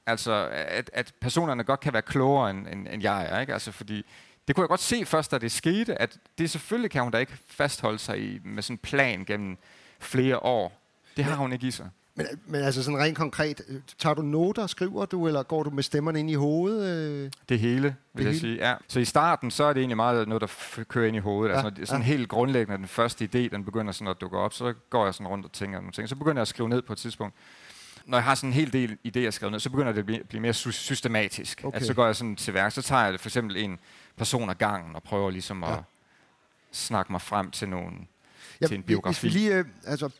altså, 0.06 0.48
at, 0.52 0.90
at 0.92 1.14
personerne 1.20 1.64
godt 1.64 1.80
kan 1.80 1.92
være 1.92 2.02
klogere, 2.02 2.50
end, 2.50 2.66
end, 2.68 2.88
end 2.90 3.02
jeg 3.02 3.26
er. 3.30 3.40
Ikke? 3.40 3.52
Altså, 3.52 3.72
fordi 3.72 4.06
det 4.48 4.56
kunne 4.56 4.62
jeg 4.62 4.68
godt 4.68 4.80
se 4.80 5.06
først, 5.06 5.30
da 5.30 5.38
det 5.38 5.52
skete, 5.52 6.00
at 6.00 6.18
det 6.38 6.50
selvfølgelig 6.50 6.90
kan 6.90 7.02
hun 7.02 7.12
da 7.12 7.18
ikke 7.18 7.38
fastholde 7.46 7.98
sig 7.98 8.20
i, 8.20 8.40
med 8.44 8.62
sådan 8.62 8.74
en 8.74 8.78
plan 8.78 9.24
gennem 9.24 9.58
flere 10.00 10.38
år. 10.38 10.80
Det 11.16 11.24
har 11.24 11.36
hun 11.36 11.52
ikke 11.52 11.66
i 11.66 11.70
sig. 11.70 11.90
Men, 12.14 12.26
men 12.46 12.60
altså 12.60 12.82
sådan 12.82 12.98
rent 12.98 13.16
konkret, 13.16 13.60
tager 13.98 14.14
du 14.14 14.22
noter, 14.22 14.66
skriver 14.66 15.06
du, 15.06 15.26
eller 15.26 15.42
går 15.42 15.62
du 15.62 15.70
med 15.70 15.82
stemmerne 15.82 16.20
ind 16.20 16.30
i 16.30 16.34
hovedet? 16.34 17.34
Det 17.48 17.58
hele, 17.58 17.82
vil 17.82 17.94
det 18.14 18.24
jeg 18.24 18.24
hele? 18.24 18.40
sige. 18.40 18.68
Ja. 18.68 18.74
Så 18.88 19.00
i 19.00 19.04
starten, 19.04 19.50
så 19.50 19.64
er 19.64 19.72
det 19.72 19.80
egentlig 19.80 19.96
meget 19.96 20.28
noget, 20.28 20.40
der 20.40 20.82
kører 20.88 21.06
ind 21.06 21.16
i 21.16 21.18
hovedet. 21.18 21.54
Ja. 21.54 21.66
Altså, 21.66 21.86
sådan 21.86 22.00
ja. 22.00 22.06
helt 22.06 22.28
grundlæggende, 22.28 22.78
den 22.78 22.88
første 22.88 23.24
idé, 23.24 23.38
den 23.38 23.64
begynder 23.64 23.92
sådan 23.92 24.08
at 24.08 24.16
dukke 24.20 24.38
op, 24.38 24.52
så 24.52 24.74
går 24.90 25.04
jeg 25.04 25.14
sådan 25.14 25.26
rundt 25.26 25.44
og 25.46 25.52
tænker 25.52 25.78
nogle 25.78 25.92
ting. 25.92 26.08
Så 26.08 26.16
begynder 26.16 26.36
jeg 26.36 26.42
at 26.42 26.48
skrive 26.48 26.68
ned 26.68 26.82
på 26.82 26.92
et 26.92 26.98
tidspunkt 26.98 27.34
når 28.10 28.18
jeg 28.18 28.24
har 28.24 28.34
sådan 28.34 28.50
en 28.50 28.54
hel 28.54 28.72
del 28.72 28.98
idéer 29.08 29.30
skrevet 29.30 29.52
ned, 29.52 29.60
så 29.60 29.70
begynder 29.70 29.92
det 29.92 29.98
at 29.98 30.06
blive, 30.06 30.24
blive 30.24 30.40
mere 30.40 30.52
systematisk. 30.52 31.60
Okay. 31.64 31.76
Altså, 31.76 31.86
så 31.86 31.94
går 31.94 32.06
jeg 32.06 32.16
sådan 32.16 32.36
til 32.36 32.54
værk, 32.54 32.72
så 32.72 32.82
tager 32.82 33.04
jeg 33.04 33.20
for 33.20 33.28
eksempel 33.28 33.56
en 33.56 33.78
person 34.16 34.50
ad 34.50 34.54
gangen 34.54 34.96
og 34.96 35.02
prøver 35.02 35.30
ligesom 35.30 35.62
ja. 35.62 35.72
at 35.72 35.82
snakke 36.72 37.12
mig 37.12 37.20
frem 37.20 37.50
til, 37.50 37.68
nogen, 37.68 38.08
ja, 38.60 38.66
til 38.66 38.76
en 38.76 38.82
biografi. 38.82 39.26
Hvis 39.26 39.34
vi 39.34 39.38
lige, 39.38 39.54
øh, 39.54 39.64
altså, 39.86 40.10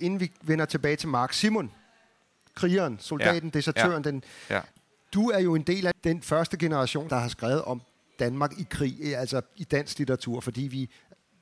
inden 0.00 0.20
vi 0.20 0.32
vender 0.42 0.64
tilbage 0.64 0.96
til 0.96 1.08
Mark 1.08 1.32
Simon, 1.32 1.70
krigeren, 2.54 2.98
soldaten, 3.00 3.50
ja. 3.54 3.58
desertøren, 3.58 4.04
ja. 4.04 4.10
den, 4.10 4.24
ja. 4.50 4.60
du 5.14 5.30
er 5.30 5.38
jo 5.38 5.54
en 5.54 5.62
del 5.62 5.86
af 5.86 5.92
den 6.04 6.22
første 6.22 6.56
generation, 6.56 7.08
der 7.08 7.16
har 7.16 7.28
skrevet 7.28 7.62
om 7.62 7.82
Danmark 8.18 8.52
i 8.58 8.66
krig, 8.70 8.96
eh, 9.00 9.20
altså 9.20 9.40
i 9.56 9.64
dansk 9.64 9.98
litteratur, 9.98 10.40
fordi 10.40 10.62
vi 10.62 10.90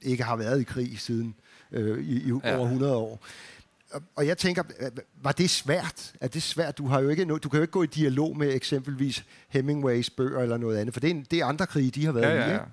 ikke 0.03 0.25
har 0.25 0.37
været 0.37 0.61
i 0.61 0.65
krig 0.65 1.01
siden 1.01 1.35
øh, 1.73 2.05
i, 2.05 2.29
i 2.29 2.33
ja. 2.45 2.57
over 2.57 2.65
100 2.65 2.97
år 2.97 3.21
og 4.17 4.27
jeg 4.27 4.39
tænker, 4.39 4.63
var 5.23 5.33
det 5.33 5.51
svært? 5.51 6.13
Er 6.21 6.29
det 6.29 6.43
svært? 6.43 6.79
Du, 6.79 6.87
har 6.87 7.01
jo 7.01 7.09
ikke, 7.09 7.25
du 7.25 7.49
kan 7.49 7.59
jo 7.59 7.61
ikke 7.61 7.73
gå 7.73 7.83
i 7.83 7.87
dialog 7.87 8.37
med 8.37 8.55
eksempelvis 8.55 9.25
Hemingways 9.49 10.11
bøger 10.11 10.41
eller 10.41 10.57
noget 10.57 10.79
andet, 10.79 10.95
for 10.95 11.01
det 11.01 11.11
er, 11.11 11.23
det 11.31 11.41
er 11.41 11.47
andre 11.47 11.67
krige, 11.67 11.91
de 11.91 12.05
har 12.05 12.13
været 12.13 12.25
ja, 12.25 12.35
ja, 12.35 12.41
ja. 12.41 12.47
i, 12.47 12.53
ikke? 12.53 12.65
Ja, 12.65 12.71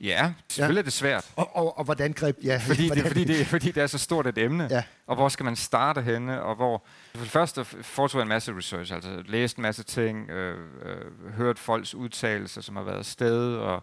selvfølgelig 0.00 0.34
ja. 0.58 0.78
er 0.78 0.82
det 0.82 0.92
svært. 0.92 1.30
Og, 1.36 1.56
og, 1.56 1.78
og 1.78 1.84
hvordan 1.84 2.12
greb... 2.12 2.36
Ja, 2.44 2.60
fordi, 2.66 2.86
hvordan, 2.86 3.04
det, 3.04 3.12
fordi, 3.12 3.24
det, 3.24 3.46
fordi 3.46 3.70
det 3.70 3.82
er 3.82 3.86
så 3.86 3.98
stort 3.98 4.26
et 4.26 4.38
emne. 4.38 4.68
Ja. 4.70 4.82
Og 5.06 5.16
hvor 5.16 5.28
skal 5.28 5.44
man 5.44 5.56
starte 5.56 6.02
henne? 6.02 6.42
Og 6.42 6.54
hvor... 6.54 6.84
For 7.14 7.22
det 7.22 7.30
første 7.30 7.64
foretog 7.64 8.18
jeg 8.18 8.22
en 8.22 8.28
masse 8.28 8.56
research, 8.56 8.94
altså 8.94 9.22
læst 9.26 9.56
en 9.56 9.62
masse 9.62 9.82
ting, 9.82 10.30
øh, 10.30 10.58
øh, 10.82 11.32
hørt 11.32 11.58
folks 11.58 11.94
udtalelser, 11.94 12.60
som 12.60 12.76
har 12.76 12.82
været 12.82 13.06
sted, 13.06 13.54
og 13.56 13.82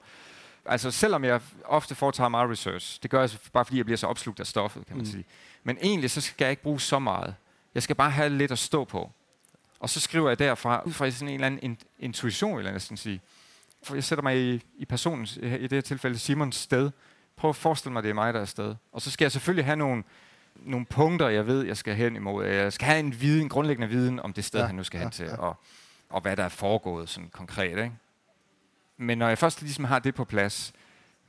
altså 0.66 0.92
selvom 0.92 1.24
jeg 1.24 1.42
ofte 1.66 1.96
foretager 1.96 2.30
meget 2.30 2.50
research, 2.50 3.00
det 3.04 3.12
gør 3.12 3.20
jeg 3.20 3.30
bare 3.54 3.66
fordi 3.66 3.78
jeg 3.78 3.86
bliver 3.86 3.98
så 3.98 4.08
opslugt 4.08 4.40
af 4.40 4.48
stoffet, 4.48 4.86
kan 4.86 4.96
man 4.96 5.06
mm. 5.06 5.12
sige. 5.12 5.26
Men 5.64 5.78
egentlig 5.82 6.12
så 6.12 6.22
skal 6.22 6.46
jeg 6.46 6.52
ikke 6.52 6.64
bruge 6.64 6.82
så 6.82 7.00
meget. 7.00 7.36
Jeg 7.76 7.84
skal 7.84 7.96
bare 7.96 8.12
have 8.12 8.30
lidt 8.30 8.52
at 8.52 8.60
stå 8.60 8.84
på. 8.84 9.12
Og 9.80 9.90
så 9.90 10.00
skriver 10.00 10.30
jeg 10.30 10.40
derfra, 10.40 10.82
ud 10.86 10.92
fra 10.92 11.10
sådan 11.10 11.28
en 11.28 11.34
eller 11.34 11.48
anden 11.48 11.78
intuition, 12.00 12.58
vil 12.58 12.64
jeg 12.64 12.74
næsten 12.74 12.98
sige. 12.98 13.22
For 13.84 13.96
jeg 13.96 14.04
sætter 14.04 14.24
mig 14.24 14.38
i, 14.38 14.64
i 14.78 14.86
personens, 14.86 15.38
i 15.38 15.42
det 15.42 15.72
her 15.72 15.82
tilfælde 15.82 16.18
Simons 16.18 16.56
sted. 16.56 16.92
Prøv 17.36 17.50
at 17.50 17.56
forestille 17.56 17.94
mig, 17.94 18.04
det 18.04 18.10
er 18.10 18.14
mig, 18.14 18.34
der 18.34 18.40
er 18.40 18.46
sted. 18.46 18.76
Og 18.92 19.02
så 19.02 19.12
skal 19.12 19.26
jeg 19.26 19.32
selvfølgelig 19.32 19.66
have 19.66 19.76
nogle, 19.76 20.04
nogle 20.56 20.86
punkter, 20.86 21.30
jeg 21.30 21.48
ved, 21.48 21.66
jeg 21.66 21.78
skal 21.78 21.96
hen 21.96 22.16
imod. 22.16 22.46
Jeg 22.46 22.74
skal 22.74 22.88
have 22.88 23.00
en, 23.00 23.22
viden, 23.22 23.42
en 23.42 23.50
grundlæggende 23.50 23.90
viden 23.90 24.20
om 24.20 24.34
det 24.34 24.46
sted, 24.46 24.60
ja, 24.60 24.66
han 24.66 24.76
nu 24.76 24.84
skal 24.84 24.98
ja, 24.98 25.04
hen 25.04 25.12
til, 25.12 25.26
ja. 25.26 25.36
og, 25.36 25.58
og 26.10 26.22
hvad 26.22 26.36
der 26.38 26.44
er 26.44 26.50
foregået 26.50 27.10
sådan 27.10 27.30
konkret. 27.30 27.70
Ikke? 27.70 27.92
Men 28.98 29.18
når 29.18 29.28
jeg 29.28 29.38
først 29.38 29.62
ligesom 29.62 29.86
har 29.86 30.00
det 30.00 30.16
på 30.16 30.26
plads, 30.26 30.74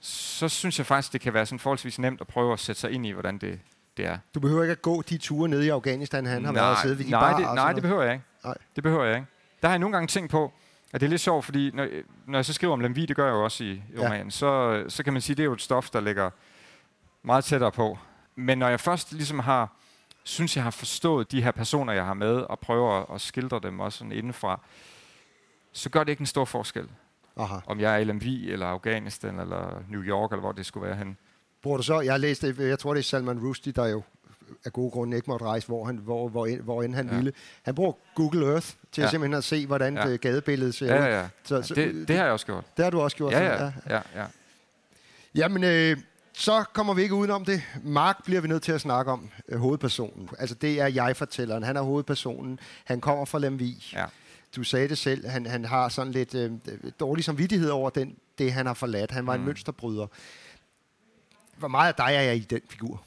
så 0.01 0.49
synes 0.49 0.79
jeg 0.79 0.87
faktisk, 0.87 1.13
det 1.13 1.21
kan 1.21 1.35
være 1.35 1.47
sådan 1.47 1.59
forholdsvis 1.59 1.99
nemt 1.99 2.21
at 2.21 2.27
prøve 2.27 2.53
at 2.53 2.61
sætte 2.61 2.81
sig 2.81 2.91
ind 2.91 3.07
i, 3.07 3.11
hvordan 3.11 3.39
det, 3.39 3.61
det 3.97 4.07
er. 4.07 4.19
Du 4.35 4.41
behøver 4.41 4.63
ikke 4.63 4.73
at 4.73 4.83
gå 4.83 5.03
de 5.03 5.19
ture 5.19 5.49
nede 5.49 5.67
i 5.67 5.69
Afghanistan, 5.69 6.27
han 6.27 6.45
har 6.45 6.53
nej, 6.53 6.63
været 6.63 6.77
og 6.77 6.83
siddet 6.83 6.99
ved 6.99 7.05
de 7.05 7.11
nej, 7.11 7.21
bar. 7.21 7.37
Det, 7.39 7.55
nej, 7.55 7.73
det 7.73 7.83
behøver 7.83 8.03
jeg 8.03 8.13
ikke. 8.13 8.25
Nej. 8.45 8.55
Det 8.75 8.83
behøver 8.83 9.05
jeg 9.05 9.17
ikke. 9.17 9.27
Der 9.63 9.69
har 9.69 9.73
jeg 9.73 9.79
nogle 9.79 9.93
gange 9.93 10.07
tænkt 10.07 10.31
på, 10.31 10.53
at 10.95 11.01
det 11.01 11.07
er 11.07 11.11
lidt 11.11 11.21
sjovt, 11.21 11.45
fordi 11.45 11.71
når, 11.75 11.89
når 12.27 12.39
jeg 12.39 12.45
så 12.45 12.53
skriver 12.53 12.73
om 12.73 12.81
Lemvi, 12.81 13.07
det 13.07 13.17
gør 13.17 13.25
jeg 13.27 13.33
jo 13.33 13.45
også 13.45 13.65
i, 13.65 13.71
i 13.71 13.83
ja. 13.97 14.05
romanen, 14.05 14.31
så, 14.31 14.85
så 14.89 15.03
kan 15.03 15.13
man 15.13 15.23
sige, 15.23 15.35
at 15.35 15.37
det 15.37 15.43
er 15.43 15.45
jo 15.45 15.53
et 15.53 15.61
stof, 15.63 15.91
der 15.91 16.01
ligger 16.01 16.31
meget 17.23 17.45
tættere 17.45 17.73
på. 17.73 17.99
Men 18.35 18.59
når 18.59 18.69
jeg 18.69 18.81
først 18.81 19.13
ligesom 19.13 19.39
har, 19.39 19.77
synes 20.23 20.57
jeg 20.57 20.65
har 20.65 20.71
forstået 20.71 21.33
de 21.33 21.43
her 21.43 21.51
personer, 21.51 21.93
jeg 21.93 22.05
har 22.05 22.15
med, 22.15 22.37
og 22.37 22.59
prøver 22.59 23.01
at, 23.01 23.07
at 23.15 23.21
skildre 23.21 23.61
dem 23.63 23.81
også 23.81 23.99
sådan 23.99 24.13
indenfra, 24.13 24.61
så 25.73 25.91
gør 25.91 26.05
det 26.05 26.11
ikke 26.11 26.21
en 26.21 26.27
stor 26.27 26.45
forskel. 26.45 26.89
Aha. 27.37 27.57
Om 27.67 27.81
jeg 27.81 27.95
er 27.95 27.99
i 27.99 28.05
Lemvi, 28.05 28.51
eller 28.51 28.67
Afghanistan, 28.67 29.41
eller 29.41 29.83
New 29.89 30.03
York, 30.03 30.33
eller 30.33 30.41
hvor 30.41 30.53
det 30.53 30.67
skulle 30.67 30.87
være 30.87 30.97
hen. 30.97 31.17
Bruger 31.63 31.77
du 31.77 31.83
så, 31.83 32.01
jeg 32.01 32.13
har 32.13 32.19
læst 32.19 32.45
jeg 32.45 32.79
tror 32.79 32.95
det 32.95 33.01
er 33.01 33.05
Salman 33.05 33.39
Rushdie, 33.39 33.73
der 33.73 33.87
jo 33.87 34.03
af 34.65 34.73
gode 34.73 34.91
grunde 34.91 35.17
ikke 35.17 35.31
måtte 35.31 35.47
rejse, 35.47 35.67
hvor, 35.67 35.85
han, 35.85 35.97
hvor, 35.97 36.29
hvor, 36.29 36.47
end, 36.47 36.61
hvor 36.61 36.83
end 36.83 36.95
han 36.95 37.09
ja. 37.09 37.15
ville. 37.15 37.33
Han 37.63 37.75
bruger 37.75 37.93
Google 38.15 38.47
Earth 38.47 38.67
til 38.93 39.01
ja. 39.01 39.05
at 39.05 39.11
simpelthen 39.11 39.39
at 39.39 39.45
se, 39.45 39.67
hvordan 39.67 39.97
ja. 39.97 40.17
gadebilledet 40.17 40.75
ser 40.75 40.87
ud. 40.87 40.91
Ja, 40.91 41.21
ja. 41.21 41.29
Så, 41.45 41.63
så, 41.63 41.75
det, 41.75 42.09
det 42.09 42.17
har 42.17 42.25
jeg 42.25 42.33
også 42.33 42.47
gjort. 42.47 42.65
Det 42.77 42.85
har 42.85 42.91
du 42.91 43.01
også 43.01 43.17
gjort. 43.17 43.33
Ja, 43.33 43.45
ja. 43.45 43.65
ja. 43.65 43.73
ja, 43.91 44.01
ja. 44.15 44.25
Jamen, 45.35 45.65
øh, 45.65 45.97
så 46.33 46.65
kommer 46.73 46.95
vi 46.95 47.03
ikke 47.03 47.15
udenom 47.15 47.45
det. 47.45 47.63
Mark 47.83 48.25
bliver 48.25 48.41
vi 48.41 48.49
nødt 48.49 48.63
til 48.63 48.73
at 48.73 48.81
snakke 48.81 49.13
om, 49.13 49.31
øh, 49.49 49.59
hovedpersonen. 49.59 50.29
Altså, 50.39 50.55
det 50.55 50.81
er 50.81 50.87
jeg-fortælleren. 50.87 51.63
Han 51.63 51.77
er 51.77 51.83
hovedpersonen. 51.83 52.59
Han 52.85 53.01
kommer 53.01 53.25
fra 53.25 53.39
Lemvig. 53.39 53.77
Ja. 53.93 54.05
Du 54.57 54.65
sagde 54.65 54.89
det 54.89 54.99
selv. 54.99 55.29
Han, 55.29 55.47
han 55.47 55.65
har 55.65 55.89
sådan 55.89 56.13
lidt 56.13 56.35
øh, 56.35 56.53
dårlig 57.01 57.25
samvittighed 57.25 57.71
over 57.71 57.91
den, 57.91 58.17
det, 58.39 58.53
han 58.53 58.67
har 58.67 58.75
forladt. 58.75 59.11
Han 59.11 59.27
var 59.27 59.37
mm. 59.37 59.43
en 59.43 59.47
mønsterbryder. 59.47 60.07
Hvor 61.57 61.69
meget 61.69 61.89
af 61.89 61.95
dig 61.95 62.15
er 62.15 62.23
jeg 62.23 62.37
i 62.37 62.41
den 62.41 62.61
figur? 62.69 63.03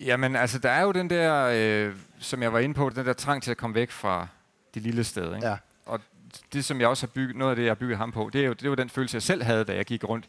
Jamen, 0.00 0.36
altså, 0.36 0.58
der 0.58 0.70
er 0.70 0.82
jo 0.82 0.92
den 0.92 1.10
der, 1.10 1.50
øh, 1.54 1.94
som 2.18 2.42
jeg 2.42 2.52
var 2.52 2.58
inde 2.58 2.74
på, 2.74 2.90
den 2.90 3.06
der 3.06 3.12
trang 3.12 3.42
til 3.42 3.50
at 3.50 3.56
komme 3.56 3.74
væk 3.74 3.90
fra 3.90 4.26
det 4.74 4.82
lille 4.82 5.04
sted. 5.04 5.34
Ikke? 5.34 5.46
Ja. 5.46 5.56
Og 5.86 6.00
det, 6.52 6.64
som 6.64 6.80
jeg 6.80 6.88
også 6.88 7.06
har 7.06 7.10
bygget, 7.12 7.36
noget 7.36 7.50
af 7.50 7.56
det, 7.56 7.62
jeg 7.62 7.70
har 7.70 7.74
bygget 7.74 7.98
ham 7.98 8.12
på, 8.12 8.30
det 8.32 8.40
er 8.40 8.46
jo, 8.46 8.52
det 8.52 8.70
var 8.70 8.76
den 8.76 8.90
følelse, 8.90 9.14
jeg 9.14 9.22
selv 9.22 9.42
havde, 9.42 9.64
da 9.64 9.74
jeg 9.74 9.84
gik 9.84 10.04
rundt 10.04 10.24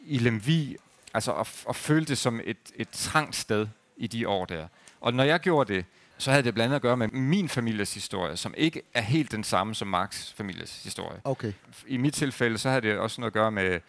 i 0.00 0.18
Lemvi, 0.18 0.76
altså 1.14 1.32
at, 1.32 1.64
at 1.68 1.76
føle 1.76 2.04
det 2.04 2.18
som 2.18 2.40
et, 2.44 2.56
et 2.74 2.88
trangt 2.88 3.36
sted 3.36 3.66
i 3.96 4.06
de 4.06 4.28
år 4.28 4.44
der. 4.44 4.66
Og 5.00 5.14
når 5.14 5.24
jeg 5.24 5.40
gjorde 5.40 5.74
det, 5.74 5.84
så 6.18 6.30
havde 6.30 6.42
det 6.42 6.54
blandt 6.54 6.64
andet 6.64 6.76
at 6.76 6.82
gøre 6.82 6.96
med 6.96 7.08
min 7.08 7.48
families 7.48 7.94
historie, 7.94 8.36
som 8.36 8.54
ikke 8.56 8.82
er 8.94 9.00
helt 9.00 9.32
den 9.32 9.44
samme 9.44 9.74
som 9.74 9.88
Marks 9.88 10.32
families 10.32 10.82
historie. 10.84 11.20
Okay. 11.24 11.52
I 11.86 11.96
mit 11.96 12.14
tilfælde, 12.14 12.58
så 12.58 12.68
havde 12.68 12.82
det 12.82 12.98
også 12.98 13.20
noget 13.20 13.30
at 13.30 13.34
gøre 13.34 13.50
med, 13.50 13.80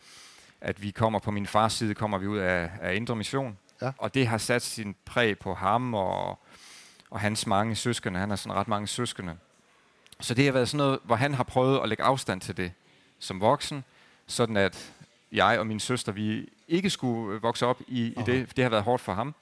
at 0.62 0.84
vi 0.84 0.92
kommer 0.92 1.20
på 1.20 1.32
min 1.32 1.48
fars 1.48 1.74
side, 1.74 1.96
kommer 1.96 2.18
vi 2.18 2.28
ud 2.28 2.38
af, 2.38 2.70
af 2.82 2.96
Indre 2.96 3.16
Mission. 3.16 3.58
Ja. 3.82 3.92
Og 3.98 4.14
det 4.14 4.28
har 4.28 4.38
sat 4.38 4.62
sin 4.62 4.96
præg 5.06 5.40
på 5.40 5.54
ham 5.54 5.94
og, 5.94 6.40
og 7.10 7.20
hans 7.20 7.48
mange 7.48 7.76
søskende. 7.76 8.20
Han 8.20 8.30
har 8.30 8.36
sådan 8.36 8.58
ret 8.58 8.68
mange 8.68 8.88
søskende. 8.88 9.36
Så 10.20 10.34
det 10.34 10.46
har 10.46 10.52
været 10.52 10.70
sådan 10.70 10.86
noget, 10.86 11.00
hvor 11.04 11.16
han 11.16 11.34
har 11.34 11.44
prøvet 11.44 11.80
at 11.84 11.90
lægge 11.90 12.04
afstand 12.04 12.42
til 12.42 12.58
det 12.58 12.72
som 13.20 13.42
voksen, 13.42 13.84
sådan 14.28 14.58
at 14.58 14.94
jeg 15.32 15.60
og 15.60 15.68
min 15.68 15.80
søster, 15.80 16.12
vi 16.12 16.50
ikke 16.68 16.90
skulle 16.90 17.42
vokse 17.42 17.66
op 17.66 17.82
i, 17.88 18.02
i 18.06 18.22
det. 18.26 18.56
Det 18.56 18.64
har 18.64 18.70
været 18.70 18.84
hårdt 18.84 19.02
for 19.02 19.14
ham. 19.14 19.36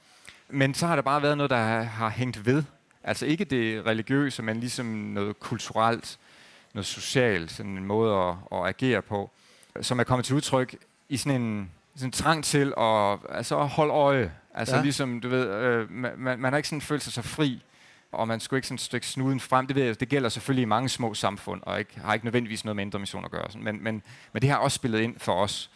Men 0.49 0.73
så 0.73 0.87
har 0.87 0.95
der 0.95 1.01
bare 1.01 1.21
været 1.21 1.37
noget, 1.37 1.49
der 1.49 1.81
har 1.81 2.09
hængt 2.09 2.45
ved. 2.45 2.63
Altså 3.03 3.25
ikke 3.25 3.45
det 3.45 3.85
religiøse, 3.85 4.43
men 4.43 4.59
ligesom 4.59 4.85
noget 4.85 5.39
kulturelt, 5.39 6.19
noget 6.73 6.85
socialt, 6.85 7.51
sådan 7.51 7.77
en 7.77 7.85
måde 7.85 8.15
at, 8.15 8.35
at 8.51 8.67
agere 8.67 9.01
på, 9.01 9.31
som 9.81 9.99
er 9.99 10.03
kommet 10.03 10.25
til 10.25 10.35
udtryk 10.35 10.75
i 11.09 11.17
sådan 11.17 11.41
en 11.41 11.71
sådan 11.99 12.07
en 12.07 12.11
trang 12.11 12.43
til 12.43 12.73
at, 12.77 13.17
altså 13.29 13.55
holde 13.55 13.93
øje. 13.93 14.31
Altså 14.53 14.75
ja. 14.75 14.81
ligesom, 14.81 15.21
du 15.21 15.29
ved, 15.29 15.49
øh, 15.49 15.91
man, 15.91 16.39
man 16.39 16.53
har 16.53 16.57
ikke 16.57 16.69
sådan 16.69 16.81
følt 16.81 17.03
sig 17.03 17.13
så 17.13 17.21
fri, 17.21 17.63
og 18.11 18.27
man 18.27 18.39
skulle 18.39 18.57
ikke 18.57 18.67
sådan 18.67 18.77
stikke 18.77 19.07
snuden 19.07 19.39
frem. 19.39 19.67
Det, 19.67 19.75
ved 19.75 19.83
jeg, 19.83 19.99
det 19.99 20.09
gælder 20.09 20.29
selvfølgelig 20.29 20.61
i 20.61 20.65
mange 20.65 20.89
små 20.89 21.13
samfund, 21.13 21.61
og 21.63 21.79
ikke, 21.79 21.99
har 21.99 22.13
ikke 22.13 22.25
nødvendigvis 22.25 22.65
noget 22.65 22.75
med 22.75 22.83
indre 22.83 22.99
mission 22.99 23.25
at 23.25 23.31
gøre. 23.31 23.45
Men, 23.55 23.83
men, 23.83 24.01
men 24.33 24.41
det 24.41 24.49
har 24.49 24.57
også 24.57 24.75
spillet 24.75 24.99
ind 24.99 25.19
for 25.19 25.33
os. 25.33 25.71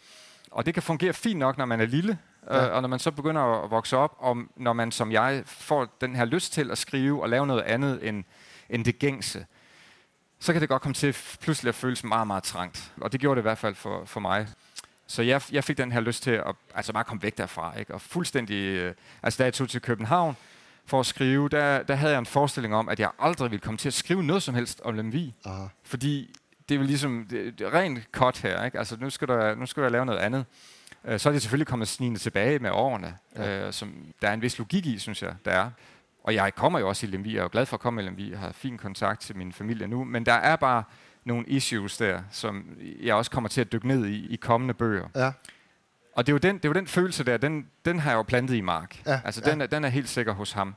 Og 0.50 0.66
det 0.66 0.74
kan 0.74 0.82
fungere 0.82 1.12
fint 1.12 1.38
nok, 1.38 1.58
når 1.58 1.64
man 1.64 1.80
er 1.80 1.86
lille, 1.86 2.18
ja. 2.50 2.66
øh, 2.66 2.74
og 2.74 2.82
når 2.82 2.88
man 2.88 2.98
så 2.98 3.10
begynder 3.10 3.64
at 3.64 3.70
vokse 3.70 3.96
op, 3.96 4.16
og 4.18 4.36
når 4.56 4.72
man 4.72 4.92
som 4.92 5.12
jeg 5.12 5.42
får 5.46 5.96
den 6.00 6.16
her 6.16 6.24
lyst 6.24 6.52
til 6.52 6.70
at 6.70 6.78
skrive 6.78 7.22
og 7.22 7.28
lave 7.28 7.46
noget 7.46 7.62
andet 7.62 8.08
end, 8.08 8.24
end 8.70 8.84
det 8.84 8.98
gængse, 8.98 9.46
så 10.38 10.52
kan 10.52 10.60
det 10.60 10.68
godt 10.68 10.82
komme 10.82 10.94
til 10.94 11.16
pludselig 11.40 11.68
at 11.68 11.74
føles 11.74 12.04
meget, 12.04 12.26
meget 12.26 12.42
trangt. 12.42 12.92
Og 13.00 13.12
det 13.12 13.20
gjorde 13.20 13.36
det 13.36 13.42
i 13.42 13.48
hvert 13.48 13.58
fald 13.58 13.74
for, 13.74 14.04
for 14.04 14.20
mig. 14.20 14.46
Så 15.06 15.22
jeg, 15.22 15.42
jeg 15.52 15.64
fik 15.64 15.78
den 15.78 15.92
her 15.92 16.00
lyst 16.00 16.22
til 16.22 16.30
at 16.30 16.54
altså 16.74 16.92
bare 16.92 17.04
komme 17.04 17.22
væk 17.22 17.38
derfra. 17.38 17.78
Ikke? 17.78 17.94
Og 17.94 18.00
fuldstændig, 18.00 18.56
øh, 18.56 18.94
altså 19.22 19.38
da 19.38 19.44
jeg 19.44 19.54
tog 19.54 19.68
til 19.68 19.80
København 19.80 20.36
for 20.86 21.00
at 21.00 21.06
skrive, 21.06 21.48
der, 21.48 21.82
der 21.82 21.94
havde 21.94 22.12
jeg 22.12 22.18
en 22.18 22.26
forestilling 22.26 22.74
om, 22.74 22.88
at 22.88 23.00
jeg 23.00 23.10
aldrig 23.18 23.50
ville 23.50 23.60
komme 23.60 23.78
til 23.78 23.88
at 23.88 23.94
skrive 23.94 24.22
noget 24.22 24.42
som 24.42 24.54
helst 24.54 24.80
om 24.84 24.94
Lemvi. 24.94 25.34
Aha. 25.44 25.66
Fordi 25.82 26.36
det 26.68 26.74
er 26.74 26.78
vel 26.78 26.86
ligesom 26.86 27.26
det, 27.30 27.58
det 27.58 27.66
er 27.66 27.74
rent 27.74 27.98
cut 28.12 28.38
her. 28.38 28.64
Ikke? 28.64 28.78
Altså 28.78 28.96
nu 29.00 29.10
skal, 29.10 29.28
der, 29.28 29.54
nu 29.54 29.66
skal 29.66 29.80
jeg 29.80 29.90
lave 29.90 30.06
noget 30.06 30.18
andet. 30.18 30.46
Uh, 31.04 31.16
så 31.18 31.28
er 31.28 31.32
det 31.32 31.42
selvfølgelig 31.42 31.66
kommet 31.66 31.88
snigende 31.88 32.18
tilbage 32.18 32.58
med 32.58 32.70
årene, 32.70 33.16
ja. 33.36 33.66
uh, 33.66 33.72
som 33.72 34.06
der 34.22 34.28
er 34.28 34.32
en 34.32 34.42
vis 34.42 34.58
logik 34.58 34.86
i, 34.86 34.98
synes 34.98 35.22
jeg, 35.22 35.34
der 35.44 35.50
er. 35.50 35.70
Og 36.24 36.34
jeg 36.34 36.54
kommer 36.54 36.78
jo 36.78 36.88
også 36.88 37.06
i 37.06 37.10
Lemvi, 37.10 37.32
jeg 37.32 37.38
er 37.38 37.42
jo 37.42 37.48
glad 37.52 37.66
for 37.66 37.76
at 37.76 37.80
komme 37.80 38.02
i 38.02 38.04
Lemvi, 38.04 38.30
jeg 38.30 38.38
har 38.38 38.52
fin 38.52 38.78
kontakt 38.78 39.20
til 39.20 39.36
min 39.36 39.52
familie 39.52 39.86
nu, 39.86 40.04
men 40.04 40.26
der 40.26 40.32
er 40.32 40.56
bare 40.56 40.82
nogle 41.24 41.44
issues 41.46 41.96
der, 41.96 42.22
som 42.30 42.78
jeg 43.02 43.14
også 43.14 43.30
kommer 43.30 43.48
til 43.48 43.60
at 43.60 43.72
dykke 43.72 43.88
ned 43.88 44.06
i 44.06 44.26
i 44.26 44.36
kommende 44.36 44.74
bøger. 44.74 45.08
Ja. 45.14 45.32
Og 46.14 46.26
det 46.26 46.32
er, 46.32 46.34
jo 46.34 46.38
den, 46.38 46.56
det 46.56 46.64
er 46.64 46.68
jo 46.68 46.72
den 46.72 46.86
følelse 46.86 47.24
der, 47.24 47.36
den, 47.36 47.66
den 47.84 47.98
har 47.98 48.10
jeg 48.10 48.16
jo 48.16 48.22
plantet 48.22 48.54
i 48.54 48.60
Mark. 48.60 49.02
Ja, 49.06 49.20
altså 49.24 49.42
ja. 49.44 49.50
den, 49.50 49.60
er, 49.60 49.66
den 49.66 49.84
er 49.84 49.88
helt 49.88 50.08
sikker 50.08 50.32
hos 50.32 50.52
ham. 50.52 50.74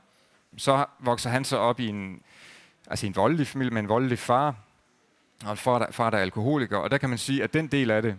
Så 0.56 0.86
vokser 1.00 1.30
han 1.30 1.44
så 1.44 1.56
op 1.56 1.80
i 1.80 1.86
en, 1.86 2.22
altså 2.86 3.06
en 3.06 3.16
voldelig 3.16 3.46
familie 3.46 3.70
med 3.70 3.82
en 3.82 3.88
voldelig 3.88 4.18
far, 4.18 4.54
og 5.44 5.50
en 5.50 5.56
far, 5.56 5.78
der, 5.78 5.86
far, 5.90 6.10
der 6.10 6.18
er 6.18 6.22
alkoholiker. 6.22 6.76
Og 6.76 6.90
der 6.90 6.98
kan 6.98 7.08
man 7.08 7.18
sige, 7.18 7.42
at 7.42 7.54
den 7.54 7.66
del 7.66 7.90
af 7.90 8.02
det, 8.02 8.16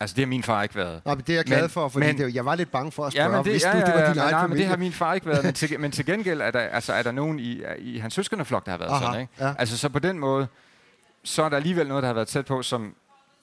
Altså, 0.00 0.14
det 0.14 0.24
har 0.24 0.28
min 0.28 0.42
far 0.42 0.62
ikke 0.62 0.74
været. 0.74 1.02
Nå, 1.04 1.14
men 1.14 1.24
det 1.26 1.32
er 1.32 1.36
jeg 1.36 1.44
glad 1.44 1.60
men, 1.60 1.70
for, 1.70 1.88
fordi 1.88 2.06
men, 2.06 2.18
det, 2.18 2.34
jeg 2.34 2.44
var 2.44 2.54
lidt 2.54 2.70
bange 2.70 2.92
for 2.92 3.04
at 3.04 3.12
spørge, 3.12 3.30
ja, 3.30 3.36
men 3.36 3.44
det, 3.44 3.52
hvis 3.52 3.64
ja, 3.64 3.72
du, 3.72 3.76
det 3.76 3.94
var 3.94 4.06
din 4.06 4.16
ja, 4.16 4.22
egen 4.22 4.34
ja, 4.34 4.46
men 4.46 4.58
det 4.58 4.66
har 4.66 4.76
min 4.76 4.92
far 4.92 5.14
ikke 5.14 5.26
været. 5.26 5.44
men, 5.44 5.54
til, 5.54 5.80
men 5.80 5.90
til 5.90 6.06
gengæld 6.06 6.40
er 6.40 6.50
der, 6.50 6.60
altså, 6.60 6.92
er 6.92 7.02
der 7.02 7.12
nogen 7.12 7.38
i, 7.38 7.62
i 7.78 7.98
hans 7.98 8.14
søskendeflok, 8.14 8.64
der 8.64 8.70
har 8.70 8.78
været 8.78 8.90
Aha, 8.90 9.04
sådan. 9.04 9.20
Ikke? 9.20 9.32
Ja. 9.40 9.54
Altså, 9.58 9.78
så 9.78 9.88
på 9.88 9.98
den 9.98 10.18
måde, 10.18 10.46
så 11.24 11.42
er 11.42 11.48
der 11.48 11.56
alligevel 11.56 11.88
noget, 11.88 12.02
der 12.02 12.06
har 12.06 12.14
været 12.14 12.28
tæt 12.28 12.46
på, 12.46 12.62
som, 12.62 12.94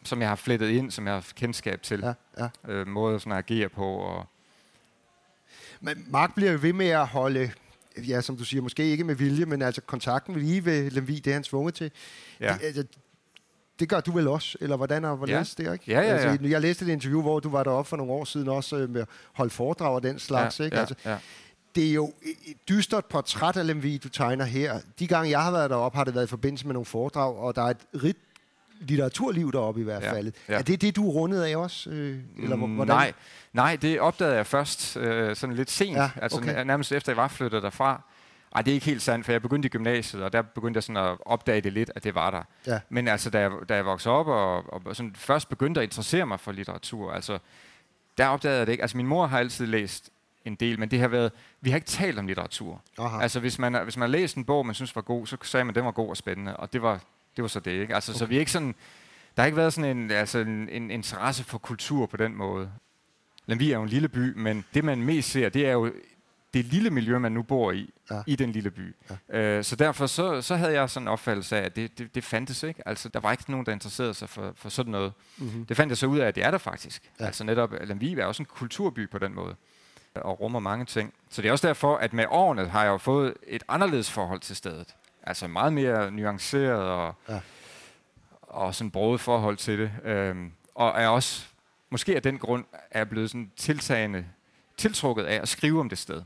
som 0.04 0.22
jeg 0.22 0.30
har 0.30 0.36
flettet 0.36 0.70
ind, 0.70 0.92
som 0.92 1.08
jeg 1.08 1.14
har 1.14 1.26
kendskab 1.36 1.82
til. 1.82 2.00
Ja, 2.00 2.14
ja. 2.38 2.74
Øh, 2.74 2.88
måde 2.88 3.20
sådan 3.20 3.32
at 3.32 3.38
agere 3.38 3.70
på. 3.70 3.86
Og 3.86 4.26
men 5.82 6.06
Mark 6.08 6.36
bliver 6.36 6.52
jo 6.52 6.60
ved 6.62 6.74
med 6.74 6.88
at 6.88 7.08
holde 7.08 7.52
ja, 8.08 8.22
som 8.22 8.38
du 8.38 8.46
siger, 8.46 8.62
måske 8.62 8.84
ikke 8.84 9.04
med 9.04 9.16
vilje, 9.16 9.46
men 9.46 9.62
altså 9.62 9.82
kontakten 9.82 10.36
lige 10.36 10.66
ved 10.66 10.92
Lemvi, 10.92 11.16
det 11.20 11.28
er 11.28 11.34
han 11.34 11.44
tvunget 11.44 11.74
til. 11.76 11.92
Ja. 12.40 12.54
Det, 12.54 12.66
altså, 12.66 12.84
det 13.80 13.90
gør 13.90 14.00
du 14.00 14.12
vel 14.12 14.28
også, 14.28 14.58
eller 14.62 14.78
hvordan 14.78 15.06
og 15.06 15.18
hvordan 15.18 15.36
ja. 15.58 15.64
det, 15.64 15.74
ikke? 15.74 15.92
Ja, 15.92 16.02
ja, 16.02 16.08
ja. 16.08 16.32
Altså, 16.32 16.48
jeg 16.48 16.62
læste 16.62 16.86
et 16.86 16.90
interview, 16.90 17.22
hvor 17.22 17.40
du 17.40 17.50
var 17.50 17.64
deroppe 17.64 17.90
for 17.90 17.98
nogle 17.98 18.12
år 18.12 18.26
siden 18.26 18.48
også 18.48 18.78
øh, 18.78 18.90
med 18.90 19.02
at 19.02 19.08
holde 19.34 19.50
foredrag 19.50 19.96
og 19.96 20.04
den 20.04 20.20
slags, 20.20 20.60
ja, 20.60 20.66
ikke? 20.66 20.76
Ja, 20.78 20.82
altså, 20.82 20.96
ja. 21.06 21.18
Det 21.76 21.90
er 21.90 21.94
jo 21.94 22.14
et 22.22 22.70
dystert 22.70 23.06
portræt 23.06 23.58
af 23.58 23.68
Lemvi, 23.68 23.98
du 23.98 24.10
tegner 24.10 24.46
her. 24.46 24.80
De 25.00 25.08
gange, 25.08 25.30
jeg 25.30 25.44
har 25.44 25.52
været 25.52 25.70
deroppe, 25.70 25.98
har 25.98 26.04
det 26.04 26.16
været 26.16 26.26
i 26.26 26.30
forbindelse 26.30 26.68
med 26.68 26.74
nogle 26.74 26.86
foredrag, 26.86 27.38
og 27.38 27.56
der 27.56 27.62
er 27.62 27.70
et 27.70 27.78
rigt 28.04 28.18
litteraturliv 28.80 29.52
deroppe 29.52 29.82
i 29.82 29.84
hvert 29.84 30.04
fald. 30.04 30.26
Ja, 30.48 30.54
ja. 30.54 30.60
Er 30.60 30.64
det 30.64 30.82
det, 30.82 30.96
du 30.96 31.10
er 31.10 31.14
rundet 31.14 31.44
af 31.44 31.56
også? 31.56 31.90
Øh, 31.90 32.18
eller 32.44 32.56
mm, 32.56 32.76
hvordan? 32.76 32.96
Nej, 32.96 33.14
nej, 33.54 33.76
det 33.76 34.00
opdagede 34.00 34.36
jeg 34.36 34.46
først 34.46 34.98
øh, 34.98 35.36
sådan 35.36 35.56
lidt 35.56 35.72
sent, 35.72 35.98
ja, 35.98 36.06
okay. 36.06 36.22
altså 36.22 36.64
nærmest 36.64 36.92
efter 36.92 37.12
jeg 37.12 37.18
var 37.18 37.28
flyttet 37.28 37.64
derfra. 37.64 38.02
Ej, 38.56 38.62
det 38.62 38.72
er 38.72 38.74
ikke 38.74 38.86
helt 38.86 39.02
sandt, 39.02 39.26
for 39.26 39.32
jeg 39.32 39.42
begyndte 39.42 39.66
i 39.66 39.70
gymnasiet, 39.70 40.24
og 40.24 40.34
der 40.34 40.42
begyndte 40.42 40.78
jeg 40.78 40.84
sådan 40.84 40.98
at 40.98 41.18
opdage 41.26 41.62
det 41.62 41.74
lidt, 41.74 41.92
at 41.96 42.04
det 42.04 42.16
var 42.16 42.32
der. 42.32 42.44
Ja. 42.68 42.80
Men 42.90 43.08
altså, 43.08 43.30
da 43.30 43.40
jeg, 43.40 43.52
da 43.70 43.76
jeg 43.76 43.86
voksede 43.86 44.16
op 44.16 44.28
og, 44.28 44.74
og 44.74 44.96
sådan 44.96 45.16
først 45.16 45.50
begyndte 45.50 45.82
at 45.82 45.84
interessere 45.84 46.26
mig 46.26 46.40
for 46.40 46.52
litteratur, 46.52 47.12
altså, 47.12 47.40
der 48.18 48.28
opdagede 48.28 48.58
jeg 48.58 48.68
det 48.68 48.72
ikke. 48.72 48.82
Altså, 48.82 48.98
min 48.98 49.08
mor 49.08 49.28
har 49.28 49.40
altid 49.40 49.66
læst 49.66 50.10
en 50.46 50.56
del, 50.56 50.80
men 50.80 50.92
det 50.92 51.00
har 51.00 51.08
været, 51.08 51.32
vi 51.62 51.70
har 51.70 51.76
ikke 51.76 51.88
talt 51.88 52.20
om 52.20 52.28
litteratur. 52.28 52.82
Aha. 52.98 53.22
Altså, 53.22 53.40
hvis 53.40 53.60
man, 53.60 53.84
hvis 53.84 53.98
man 53.98 54.10
har 54.10 54.18
læst 54.18 54.38
en 54.38 54.46
bog, 54.46 54.66
man 54.66 54.76
synes 54.76 54.96
var 54.96 55.02
god, 55.02 55.28
så 55.28 55.38
sagde 55.44 55.64
man, 55.64 55.70
at 55.70 55.76
den 55.76 55.86
var 55.86 55.92
god 55.92 56.10
og 56.10 56.18
spændende, 56.18 56.58
og 56.58 56.74
det 56.74 56.82
var, 56.82 57.00
det 57.36 57.42
var 57.42 57.48
så 57.48 57.60
det, 57.60 57.72
ikke? 57.72 57.96
Altså, 57.96 58.12
okay. 58.12 58.20
så 58.20 58.26
vi 58.26 58.36
er 58.36 58.40
ikke 58.40 58.52
sådan, 58.52 58.76
der 59.36 59.42
har 59.42 59.46
ikke 59.46 59.58
været 59.58 59.74
sådan 59.74 59.98
en, 59.98 60.12
altså 60.12 60.40
en, 60.40 60.70
en 60.70 60.92
interesse 60.92 61.44
for 61.44 61.58
kultur 61.58 62.06
på 62.06 62.18
den 62.18 62.36
måde. 62.36 62.72
vi 63.46 63.72
er 63.72 63.76
jo 63.76 63.84
en 63.84 63.90
lille 63.90 64.08
by, 64.08 64.34
men 64.36 64.66
det 64.74 64.84
man 64.84 65.04
mest 65.04 65.30
ser, 65.32 65.50
det 65.50 65.66
er 65.66 65.72
jo 65.72 65.92
det 66.54 66.66
lille 66.66 66.90
miljø, 66.90 67.18
man 67.18 67.32
nu 67.32 67.44
bor 67.44 67.72
i, 67.72 67.90
ja. 68.12 68.22
i 68.28 68.36
den 68.36 68.52
lille 68.52 68.72
by. 68.72 68.96
Ja. 69.30 69.40
Øh, 69.40 69.64
så 69.64 69.76
derfor 69.76 70.08
så, 70.08 70.42
så 70.42 70.56
havde 70.56 70.74
jeg 70.74 70.90
sådan 70.90 71.04
en 71.04 71.08
opfattelse 71.08 71.58
af, 71.58 71.62
at 71.62 71.76
det, 71.76 71.98
det, 71.98 72.16
det 72.16 72.24
fandtes 72.24 72.64
ikke. 72.64 72.88
Altså, 72.88 73.10
der 73.10 73.20
var 73.20 73.32
ikke 73.32 73.52
nogen, 73.52 73.66
der 73.66 73.72
interesserede 73.72 74.14
sig 74.14 74.30
for, 74.30 74.54
for 74.56 74.70
sådan 74.70 74.92
noget. 74.92 75.14
Mm-hmm. 75.38 75.66
Det 75.66 75.78
fandt 75.78 75.90
jeg 75.90 75.98
så 75.98 76.08
ud 76.08 76.20
af, 76.20 76.28
at 76.28 76.36
det 76.36 76.44
er 76.44 76.52
der 76.52 76.58
faktisk. 76.58 77.12
Ja. 77.20 77.26
Altså 77.26 77.44
netop, 77.44 77.74
Lemvig 77.82 78.20
er 78.20 78.26
også 78.26 78.42
en 78.42 78.48
kulturby 78.48 79.10
på 79.10 79.20
den 79.20 79.34
måde, 79.34 79.56
og 80.16 80.40
rummer 80.40 80.60
mange 80.60 80.86
ting. 80.86 81.14
Så 81.30 81.42
det 81.42 81.48
er 81.48 81.52
også 81.52 81.68
derfor, 81.68 81.96
at 81.96 82.14
med 82.14 82.26
årene 82.30 82.68
har 82.68 82.84
jeg 82.84 82.90
jo 82.90 82.98
fået 82.98 83.34
et 83.48 83.64
anderledes 83.68 84.12
forhold 84.12 84.40
til 84.40 84.56
stedet. 84.56 84.96
Altså 85.24 85.48
meget 85.48 85.74
mere 85.74 86.12
nuanceret 86.12 86.84
og, 86.84 87.16
ja. 87.30 87.40
og 88.42 88.76
sådan 88.76 88.92
broet 88.92 89.22
forhold 89.22 89.58
til 89.58 89.80
det. 89.80 89.92
Øhm, 90.04 90.52
og 90.76 91.02
er 91.02 91.08
også, 91.08 91.48
måske 91.90 92.16
af 92.16 92.22
den 92.22 92.38
grund, 92.38 92.66
er 92.92 93.06
blevet 93.06 93.30
sådan 93.30 93.52
tiltagende 93.58 94.26
tiltrukket 94.78 95.24
af 95.24 95.42
at 95.42 95.50
skrive 95.50 95.80
om 95.80 95.90
det 95.90 95.98
sted 95.98 96.22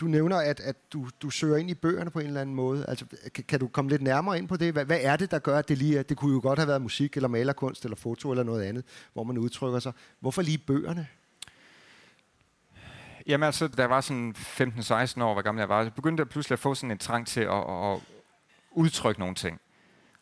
du 0.00 0.06
nævner, 0.06 0.36
at, 0.36 0.60
at 0.60 0.76
du, 0.92 1.08
du 1.22 1.30
søger 1.30 1.56
ind 1.56 1.70
i 1.70 1.74
bøgerne 1.74 2.10
på 2.10 2.18
en 2.18 2.26
eller 2.26 2.40
anden 2.40 2.54
måde. 2.54 2.84
Altså, 2.88 3.04
kan, 3.34 3.44
kan 3.44 3.60
du 3.60 3.68
komme 3.68 3.90
lidt 3.90 4.02
nærmere 4.02 4.38
ind 4.38 4.48
på 4.48 4.56
det? 4.56 4.72
Hvad, 4.72 4.84
hvad 4.84 4.98
er 5.02 5.16
det, 5.16 5.30
der 5.30 5.38
gør, 5.38 5.58
at 5.58 5.68
det 5.68 5.78
lige 5.78 5.98
er? 5.98 6.02
Det 6.02 6.16
kunne 6.16 6.34
jo 6.34 6.40
godt 6.42 6.58
have 6.58 6.68
været 6.68 6.82
musik, 6.82 7.16
eller 7.16 7.28
malerkunst, 7.28 7.84
eller 7.84 7.96
foto, 7.96 8.30
eller 8.30 8.44
noget 8.44 8.62
andet, 8.62 8.84
hvor 9.12 9.24
man 9.24 9.38
udtrykker 9.38 9.78
sig. 9.78 9.92
Hvorfor 10.20 10.42
lige 10.42 10.58
bøgerne? 10.58 11.06
Jamen 13.26 13.46
altså, 13.46 13.68
da 13.68 13.82
jeg 13.82 13.90
var 13.90 14.00
sådan 14.00 14.34
15-16 14.36 15.22
år, 15.22 15.32
hvor 15.32 15.42
gammel 15.42 15.60
jeg 15.60 15.68
var, 15.68 15.84
så 15.84 15.90
begyndte 15.90 16.20
jeg 16.20 16.28
pludselig 16.28 16.54
at 16.54 16.58
få 16.58 16.74
sådan 16.74 16.90
en 16.90 16.98
trang 16.98 17.26
til 17.26 17.40
at, 17.40 17.70
at, 17.70 17.92
at 17.92 18.00
udtrykke 18.70 19.20
nogle 19.20 19.34
ting. 19.34 19.60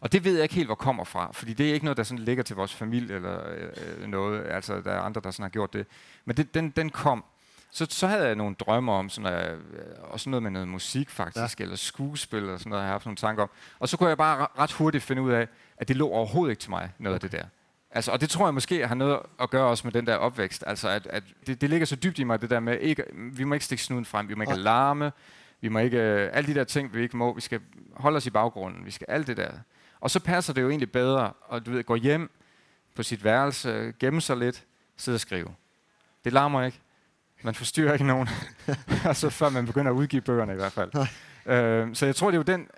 Og 0.01 0.13
det 0.13 0.25
ved 0.25 0.35
jeg 0.35 0.43
ikke 0.43 0.55
helt, 0.55 0.69
hvor 0.69 0.75
kommer 0.75 1.05
fra, 1.05 1.31
fordi 1.33 1.53
det 1.53 1.71
er 1.71 1.75
ikke 1.75 1.85
noget, 1.85 1.97
der 1.97 2.03
sådan 2.03 2.25
ligger 2.25 2.43
til 2.43 2.57
vores 2.57 2.75
familie 2.75 3.17
eller 3.17 3.41
øh, 3.51 4.07
noget. 4.07 4.47
Altså, 4.47 4.81
der 4.81 4.93
er 4.93 5.01
andre, 5.01 5.21
der 5.25 5.31
sådan 5.31 5.43
har 5.43 5.51
gjort 5.51 5.73
det. 5.73 5.87
Men 6.25 6.37
det, 6.37 6.55
den, 6.55 6.71
den 6.71 6.91
kom 6.91 7.25
så, 7.71 7.87
så 7.91 8.07
havde 8.07 8.27
jeg 8.27 8.35
nogle 8.35 8.55
drømme 8.55 8.93
om, 8.93 9.09
sådan, 9.09 9.51
øh, 9.51 9.61
også 10.01 10.31
noget 10.31 10.43
med 10.43 10.51
noget 10.51 10.69
musik 10.69 11.11
faktisk, 11.11 11.61
ja. 11.61 11.65
eller 11.65 11.77
skuespil, 11.77 12.39
eller 12.39 12.59
sådan 12.59 12.71
noget, 12.71 12.83
jeg 12.83 12.87
har 12.87 12.93
haft 12.93 13.07
nogle 13.07 13.17
tanker 13.17 13.43
om. 13.43 13.51
Og 13.79 13.89
så 13.89 13.97
kunne 13.97 14.09
jeg 14.09 14.19
bare 14.19 14.47
ret 14.59 14.73
hurtigt 14.73 15.05
finde 15.05 15.23
ud 15.23 15.33
af, 15.33 15.49
at 15.77 15.89
det 15.89 15.97
lå 15.97 16.09
overhovedet 16.09 16.51
ikke 16.51 16.61
til 16.61 16.71
mig, 16.71 16.93
noget 16.99 17.15
af 17.15 17.21
det 17.21 17.33
der. 17.33 17.45
Altså, 17.93 18.13
og 18.13 18.21
det 18.21 18.31
tror 18.31 18.47
jeg 18.47 18.55
måske 18.55 18.87
har 18.87 18.95
noget 18.95 19.21
at 19.41 19.51
gøre 19.51 19.67
også 19.67 19.87
med 19.87 19.93
den 19.93 20.07
der 20.07 20.17
opvækst. 20.17 20.65
Altså, 20.67 20.89
at, 20.89 21.07
at 21.07 21.23
det, 21.47 21.61
det 21.61 21.71
ligger 21.71 21.87
så 21.87 21.97
dybt 21.97 22.19
i 22.19 22.25
mig, 22.25 22.43
det 22.43 22.51
der 22.51 22.61
med, 22.61 22.79
ikke, 22.81 23.05
vi 23.15 23.45
må 23.45 23.55
ikke 23.55 23.65
stikke 23.65 23.85
snuden 23.85 24.05
frem, 24.05 24.29
vi 24.29 24.35
må 24.35 24.43
ikke 24.43 24.55
larme, 24.55 25.13
vi 25.61 25.69
må 25.69 25.79
ikke, 25.79 25.99
øh, 25.99 26.31
alle 26.33 26.47
de 26.47 26.55
der 26.55 26.65
ting, 26.65 26.95
vi 26.95 27.03
ikke 27.03 27.17
må, 27.17 27.35
vi 27.35 27.41
skal 27.41 27.61
holde 27.95 28.17
os 28.17 28.27
i 28.27 28.31
baggrunden, 28.31 28.87
vi 28.87 28.91
skal 28.91 29.07
alt 29.11 29.27
det 29.27 29.37
der. 29.37 29.51
Og 30.01 30.11
så 30.11 30.21
passer 30.21 30.53
det 30.53 30.63
jo 30.63 30.69
egentlig 30.69 30.93
bedre 30.93 31.33
at 31.53 31.67
du 31.67 31.71
ved, 31.71 31.85
gå 31.85 31.95
hjem 31.95 32.31
på 32.97 33.03
sit 33.03 33.25
værelse, 33.25 33.93
gemme 33.99 34.21
sig 34.21 34.37
lidt, 34.37 34.65
sidde 34.97 35.17
og 35.17 35.21
skrive. 35.21 35.55
Det 36.25 36.33
larmer 36.33 36.63
ikke. 36.65 36.81
Man 37.43 37.55
forstyrrer 37.55 37.93
ikke 37.93 38.07
nogen, 38.07 38.29
altså 39.05 39.31
før 39.31 39.49
man 39.49 39.67
begynder 39.67 39.91
at 39.91 39.95
udgive 39.95 40.23
bøgerne 40.23 40.53
i 40.53 40.57
hvert 40.57 40.73
fald. 40.73 40.91
Øh, 41.47 41.95
så 41.95 42.07
jeg 42.07 42.17
tror, 42.17 42.31
det 42.31 42.35
er 42.35 42.39
jo 42.39 42.59
den 42.59 42.69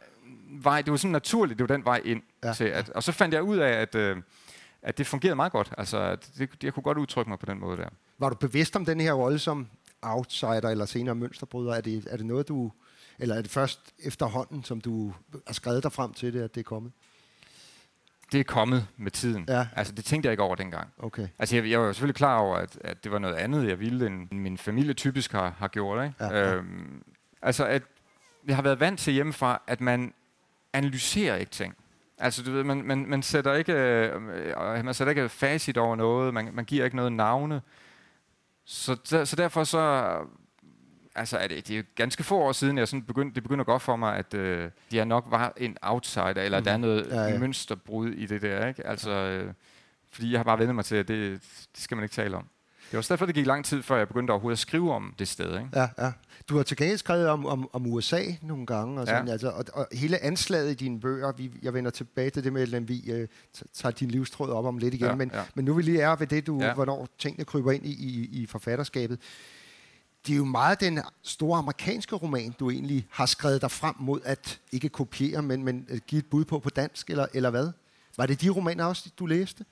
vej, 0.50 0.82
det 0.82 0.90
var 0.90 0.96
sådan 0.96 1.12
naturligt, 1.12 1.58
det 1.58 1.68
var 1.68 1.76
den 1.76 1.84
vej 1.84 2.00
ind 2.04 2.22
ja. 2.44 2.52
til. 2.52 2.64
At, 2.64 2.88
og 2.88 3.02
så 3.02 3.12
fandt 3.12 3.34
jeg 3.34 3.42
ud 3.42 3.56
af, 3.56 3.70
at, 3.70 3.94
øh, 3.94 4.16
at 4.82 4.98
det 4.98 5.06
fungerede 5.06 5.36
meget 5.36 5.52
godt. 5.52 5.72
Altså, 5.78 6.16
det, 6.38 6.50
jeg 6.62 6.74
kunne 6.74 6.82
godt 6.82 6.98
udtrykke 6.98 7.28
mig 7.28 7.38
på 7.38 7.46
den 7.46 7.58
måde 7.58 7.76
der. 7.76 7.88
Var 8.18 8.28
du 8.28 8.34
bevidst 8.34 8.76
om 8.76 8.84
den 8.84 9.00
her 9.00 9.12
rolle 9.12 9.38
som 9.38 9.68
outsider 10.02 10.68
eller 10.68 10.86
senere 10.86 11.14
mønsterbryder? 11.14 11.74
Er 11.74 11.80
det, 11.80 12.06
er 12.10 12.16
det 12.16 12.26
noget, 12.26 12.48
du... 12.48 12.72
Eller 13.18 13.34
er 13.34 13.42
det 13.42 13.50
først 13.50 13.80
efterhånden, 13.98 14.64
som 14.64 14.80
du 14.80 15.12
har 15.46 15.54
skrevet 15.54 15.82
dig 15.82 15.92
frem 15.92 16.12
til 16.12 16.32
det, 16.32 16.42
at 16.42 16.54
det 16.54 16.60
er 16.60 16.64
kommet? 16.64 16.92
det 18.32 18.40
er 18.40 18.44
kommet 18.44 18.86
med 18.96 19.10
tiden. 19.10 19.44
Ja. 19.48 19.66
Altså, 19.76 19.92
det 19.92 20.04
tænkte 20.04 20.26
jeg 20.26 20.32
ikke 20.32 20.42
over 20.42 20.54
dengang. 20.54 20.88
Okay. 20.98 21.28
Altså, 21.38 21.56
jeg, 21.56 21.70
jeg 21.70 21.80
var 21.80 21.92
selvfølgelig 21.92 22.14
klar 22.14 22.38
over, 22.38 22.56
at, 22.56 22.78
at 22.80 23.04
det 23.04 23.12
var 23.12 23.18
noget 23.18 23.34
andet, 23.34 23.68
jeg 23.68 23.80
ville, 23.80 24.06
end 24.06 24.28
min 24.30 24.58
familie 24.58 24.94
typisk 24.94 25.32
har, 25.32 25.54
har 25.58 25.68
gjort. 25.68 26.04
Ikke? 26.04 26.16
Ja, 26.20 26.38
ja. 26.38 26.54
Øhm, 26.54 27.02
altså, 27.42 27.66
at 27.66 27.82
jeg 28.46 28.56
har 28.56 28.62
været 28.62 28.80
vant 28.80 29.00
til 29.00 29.12
hjemmefra, 29.12 29.62
at 29.66 29.80
man 29.80 30.14
analyserer 30.72 31.36
ikke 31.36 31.50
ting. 31.50 31.74
Altså, 32.22 32.42
du 32.42 32.52
ved, 32.52 32.64
man, 32.64 32.82
man, 32.82 33.06
man, 33.08 33.22
sætter 33.22 33.54
ikke, 33.54 33.72
øh, 33.72 34.22
man 34.84 34.94
sætter 34.94 35.10
ikke 35.10 35.28
facit 35.28 35.78
over 35.78 35.96
noget, 35.96 36.34
man, 36.34 36.50
man 36.52 36.64
giver 36.64 36.84
ikke 36.84 36.96
noget 36.96 37.12
navne. 37.12 37.62
Så, 38.64 38.96
der, 39.10 39.24
så 39.24 39.36
derfor 39.36 39.64
så 39.64 40.16
altså 41.14 41.38
er 41.38 41.48
det, 41.48 41.68
det 41.68 41.74
er 41.74 41.78
jo 41.78 41.84
ganske 41.94 42.22
få 42.22 42.38
år 42.38 42.52
siden, 42.52 42.78
jeg 42.78 42.88
sådan 42.88 43.02
begyndte, 43.02 43.34
det 43.34 43.42
begynder 43.42 43.64
gå 43.64 43.78
for 43.78 43.96
mig, 43.96 44.16
at 44.16 44.34
øh, 44.34 44.70
jeg 44.92 45.04
nok 45.04 45.24
var 45.30 45.52
en 45.56 45.76
outsider, 45.82 46.42
eller 46.42 46.58
mm. 46.58 46.64
der 46.64 46.72
er 46.72 46.76
noget 46.76 47.06
ja, 47.10 47.22
ja. 47.22 47.38
mønsterbrud 47.38 48.10
i 48.10 48.26
det 48.26 48.42
der. 48.42 48.66
Ikke? 48.66 48.86
Altså, 48.86 49.10
øh, 49.10 49.52
fordi 50.10 50.32
jeg 50.32 50.38
har 50.38 50.44
bare 50.44 50.58
vendt 50.58 50.74
mig 50.74 50.84
til, 50.84 50.96
at 50.96 51.08
det, 51.08 51.40
det 51.76 51.82
skal 51.82 51.96
man 51.96 52.04
ikke 52.04 52.14
tale 52.14 52.36
om. 52.36 52.46
Det 52.92 52.96
var 52.96 53.06
derfor, 53.08 53.26
det 53.26 53.34
gik 53.34 53.46
lang 53.46 53.64
tid, 53.64 53.82
før 53.82 53.96
jeg 53.96 54.08
begyndte 54.08 54.30
overhovedet 54.30 54.56
at 54.56 54.58
skrive 54.58 54.92
om 54.92 55.14
det 55.18 55.28
sted. 55.28 55.58
Ikke? 55.58 55.68
Ja, 55.74 55.88
ja. 55.98 56.12
Du 56.48 56.56
har 56.56 56.62
til 56.62 56.76
gengæld 56.76 56.98
skrevet 56.98 57.28
om, 57.28 57.46
om, 57.46 57.70
om 57.72 57.86
USA 57.86 58.22
nogle 58.42 58.66
gange, 58.66 59.00
og, 59.00 59.06
sådan, 59.06 59.26
ja. 59.26 59.32
altså, 59.32 59.48
og, 59.48 59.64
og 59.72 59.88
hele 59.92 60.24
anslaget 60.24 60.70
i 60.70 60.74
dine 60.74 61.00
bøger, 61.00 61.32
vi, 61.32 61.50
jeg 61.62 61.74
vender 61.74 61.90
tilbage 61.90 62.30
til 62.30 62.44
det 62.44 62.52
med, 62.52 62.74
at 62.74 62.88
vi 62.88 63.12
øh, 63.12 63.28
tager 63.74 63.92
din 63.92 64.10
livstråd 64.10 64.50
op 64.50 64.64
om 64.64 64.78
lidt 64.78 64.94
igen, 64.94 65.06
ja, 65.06 65.14
men, 65.14 65.30
ja. 65.34 65.42
men 65.54 65.64
nu 65.64 65.74
vil 65.74 65.84
lige 65.84 66.00
er 66.00 66.16
ved 66.16 66.26
det, 66.26 66.46
du, 66.46 66.60
ja. 66.60 66.74
hvornår 66.74 67.08
tingene 67.18 67.44
kryber 67.44 67.72
ind 67.72 67.86
i, 67.86 67.92
i, 67.92 68.42
i 68.42 68.46
forfatterskabet 68.46 69.18
det 70.26 70.32
er 70.32 70.36
jo 70.36 70.44
meget 70.44 70.80
den 70.80 71.00
store 71.22 71.58
amerikanske 71.58 72.16
roman, 72.16 72.54
du 72.60 72.70
egentlig 72.70 73.06
har 73.10 73.26
skrevet 73.26 73.60
dig 73.62 73.70
frem 73.70 73.94
mod 73.98 74.20
at 74.24 74.60
ikke 74.72 74.88
kopiere, 74.88 75.42
men, 75.42 75.64
men 75.64 75.88
give 76.06 76.18
et 76.18 76.26
bud 76.26 76.44
på 76.44 76.58
på 76.58 76.70
dansk, 76.70 77.10
eller, 77.10 77.26
eller 77.34 77.50
hvad? 77.50 77.70
Var 78.16 78.26
det 78.26 78.40
de 78.40 78.50
romaner 78.50 78.84
også, 78.84 79.10
du 79.18 79.26
læste? 79.26 79.64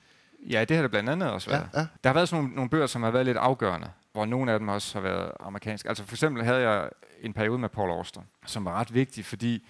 Ja, 0.49 0.65
det 0.65 0.77
har 0.77 0.81
det 0.81 0.91
blandt 0.91 1.09
andet 1.09 1.31
også 1.31 1.49
været. 1.49 1.69
Ja, 1.73 1.79
ja. 1.79 1.87
Der 2.03 2.09
har 2.09 2.13
været 2.13 2.29
sådan 2.29 2.43
nogle, 2.43 2.55
nogle 2.55 2.69
bøger, 2.69 2.87
som 2.87 3.03
har 3.03 3.11
været 3.11 3.25
lidt 3.25 3.37
afgørende, 3.37 3.91
hvor 4.11 4.25
nogle 4.25 4.51
af 4.51 4.59
dem 4.59 4.67
også 4.67 4.99
har 4.99 5.01
været 5.01 5.31
amerikanske. 5.39 5.89
Altså 5.89 6.03
for 6.03 6.15
eksempel 6.15 6.43
havde 6.43 6.69
jeg 6.69 6.89
en 7.21 7.33
periode 7.33 7.57
med 7.57 7.69
Paul 7.69 7.89
Auster, 7.89 8.21
som 8.45 8.65
var 8.65 8.79
ret 8.79 8.93
vigtig, 8.93 9.25
fordi 9.25 9.67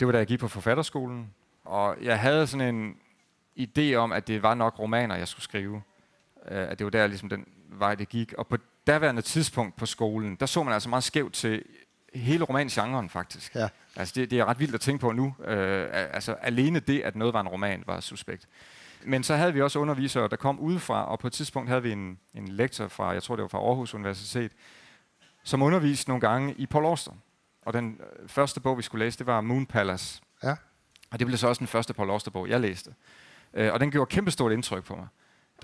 det 0.00 0.06
var 0.06 0.12
da 0.12 0.18
jeg 0.18 0.26
gik 0.26 0.40
på 0.40 0.48
forfatterskolen, 0.48 1.30
og 1.64 1.96
jeg 2.02 2.20
havde 2.20 2.46
sådan 2.46 2.74
en 2.74 2.96
idé 3.58 3.94
om, 3.94 4.12
at 4.12 4.28
det 4.28 4.42
var 4.42 4.54
nok 4.54 4.78
romaner, 4.78 5.16
jeg 5.16 5.28
skulle 5.28 5.44
skrive. 5.44 5.82
Uh, 6.36 6.56
at 6.56 6.78
det 6.78 6.84
var 6.84 6.90
der 6.90 7.06
ligesom 7.06 7.28
den 7.28 7.46
vej, 7.68 7.94
det 7.94 8.08
gik. 8.08 8.32
Og 8.32 8.46
på 8.46 8.56
daværende 8.86 9.22
tidspunkt 9.22 9.76
på 9.76 9.86
skolen, 9.86 10.36
der 10.36 10.46
så 10.46 10.62
man 10.62 10.74
altså 10.74 10.88
meget 10.88 11.04
skævt 11.04 11.34
til 11.34 11.62
hele 12.14 12.44
romangenren 12.44 13.08
faktisk. 13.08 13.54
Ja. 13.54 13.68
Altså 13.96 14.12
det, 14.16 14.30
det 14.30 14.38
er 14.38 14.44
ret 14.44 14.60
vildt 14.60 14.74
at 14.74 14.80
tænke 14.80 15.00
på 15.00 15.12
nu. 15.12 15.34
Øh, 15.44 15.88
altså 15.92 16.32
alene 16.32 16.80
det, 16.80 17.00
at 17.00 17.16
noget 17.16 17.34
var 17.34 17.40
en 17.40 17.48
roman, 17.48 17.82
var 17.86 18.00
suspekt. 18.00 18.48
Men 19.04 19.22
så 19.22 19.36
havde 19.36 19.54
vi 19.54 19.62
også 19.62 19.78
undervisere, 19.78 20.28
der 20.28 20.36
kom 20.36 20.60
udefra, 20.60 21.04
og 21.04 21.18
på 21.18 21.26
et 21.26 21.32
tidspunkt 21.32 21.68
havde 21.68 21.82
vi 21.82 21.92
en, 21.92 22.18
en 22.34 22.48
lektor 22.48 22.88
fra, 22.88 23.10
jeg 23.10 23.22
tror 23.22 23.36
det 23.36 23.42
var 23.42 23.48
fra 23.48 23.58
Aarhus 23.58 23.94
Universitet, 23.94 24.52
som 25.44 25.62
underviste 25.62 26.10
nogle 26.10 26.20
gange 26.20 26.54
i 26.54 26.66
Paul 26.66 26.84
Auster. 26.84 27.12
Og 27.62 27.72
den 27.72 28.00
øh, 28.22 28.28
første 28.28 28.60
bog, 28.60 28.78
vi 28.78 28.82
skulle 28.82 29.04
læse, 29.04 29.18
det 29.18 29.26
var 29.26 29.40
Moon 29.40 29.66
Palace. 29.66 30.22
Ja. 30.42 30.56
Og 31.10 31.18
det 31.18 31.26
blev 31.26 31.38
så 31.38 31.48
også 31.48 31.58
den 31.58 31.66
første 31.66 31.94
Paul 31.94 32.10
Auster-bog, 32.10 32.48
jeg 32.48 32.60
læste. 32.60 32.94
Øh, 33.54 33.72
og 33.72 33.80
den 33.80 33.90
gjorde 33.90 34.08
kæmpestort 34.14 34.52
indtryk 34.52 34.84
på 34.84 34.96
mig. 34.96 35.06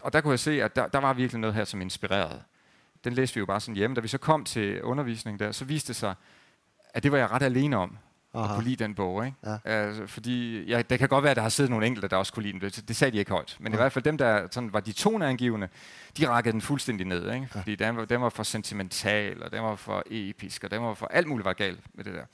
Og 0.02 0.12
der 0.12 0.20
kunne 0.20 0.30
jeg 0.30 0.38
se, 0.38 0.62
at 0.62 0.76
der, 0.76 0.86
der 0.86 0.98
var 0.98 1.12
virkelig 1.12 1.40
noget 1.40 1.54
her, 1.54 1.64
som 1.64 1.80
inspirerede 1.80 2.42
den 3.04 3.12
læste 3.12 3.34
vi 3.34 3.38
jo 3.38 3.46
bare 3.46 3.60
sådan 3.60 3.76
hjemme. 3.76 3.96
Da 3.96 4.00
vi 4.00 4.08
så 4.08 4.18
kom 4.18 4.44
til 4.44 4.82
undervisning 4.82 5.38
der, 5.38 5.52
så 5.52 5.64
viste 5.64 5.88
det 5.88 5.96
sig, 5.96 6.14
at 6.94 7.02
det 7.02 7.12
var 7.12 7.18
jeg 7.18 7.30
ret 7.30 7.42
alene 7.42 7.76
om. 7.76 7.98
Aha. 8.34 8.44
at 8.44 8.54
kunne 8.54 8.64
lide 8.64 8.84
den 8.84 8.94
bog. 8.94 9.26
Ikke? 9.26 9.36
Ja. 9.46 9.56
Altså, 9.64 10.06
fordi 10.06 10.64
ja, 10.64 10.82
det 10.82 10.98
kan 10.98 11.08
godt 11.08 11.22
være, 11.22 11.30
at 11.30 11.36
der 11.36 11.42
har 11.42 11.48
siddet 11.48 11.70
nogle 11.70 11.86
enkelte, 11.86 12.08
der 12.08 12.16
også 12.16 12.32
kunne 12.32 12.42
lide 12.42 12.60
den. 12.60 12.70
Det, 12.88 12.96
sagde 12.96 13.12
de 13.12 13.18
ikke 13.18 13.30
højt. 13.30 13.56
Men 13.60 13.72
ja. 13.72 13.76
i 13.76 13.80
hvert 13.80 13.92
fald 13.92 14.04
dem, 14.04 14.18
der 14.18 14.46
sådan, 14.50 14.72
var 14.72 14.80
de 14.80 14.92
toneangivende, 14.92 15.68
de 16.18 16.28
rakkede 16.28 16.52
den 16.52 16.60
fuldstændig 16.60 17.06
ned. 17.06 17.32
Ikke? 17.32 17.48
Fordi 17.50 17.76
ja. 17.80 17.86
den, 17.86 17.96
var, 17.96 18.04
den 18.04 18.20
var 18.20 18.28
for 18.28 18.42
sentimental, 18.42 19.42
og 19.42 19.52
den 19.52 19.62
var 19.62 19.76
for 19.76 20.02
episk, 20.10 20.64
og 20.64 20.70
den 20.70 20.82
var 20.82 20.94
for 20.94 21.06
alt 21.06 21.28
muligt 21.28 21.44
var 21.44 21.52
galt 21.52 21.80
med 21.94 22.04
det 22.04 22.14
der. 22.14 22.24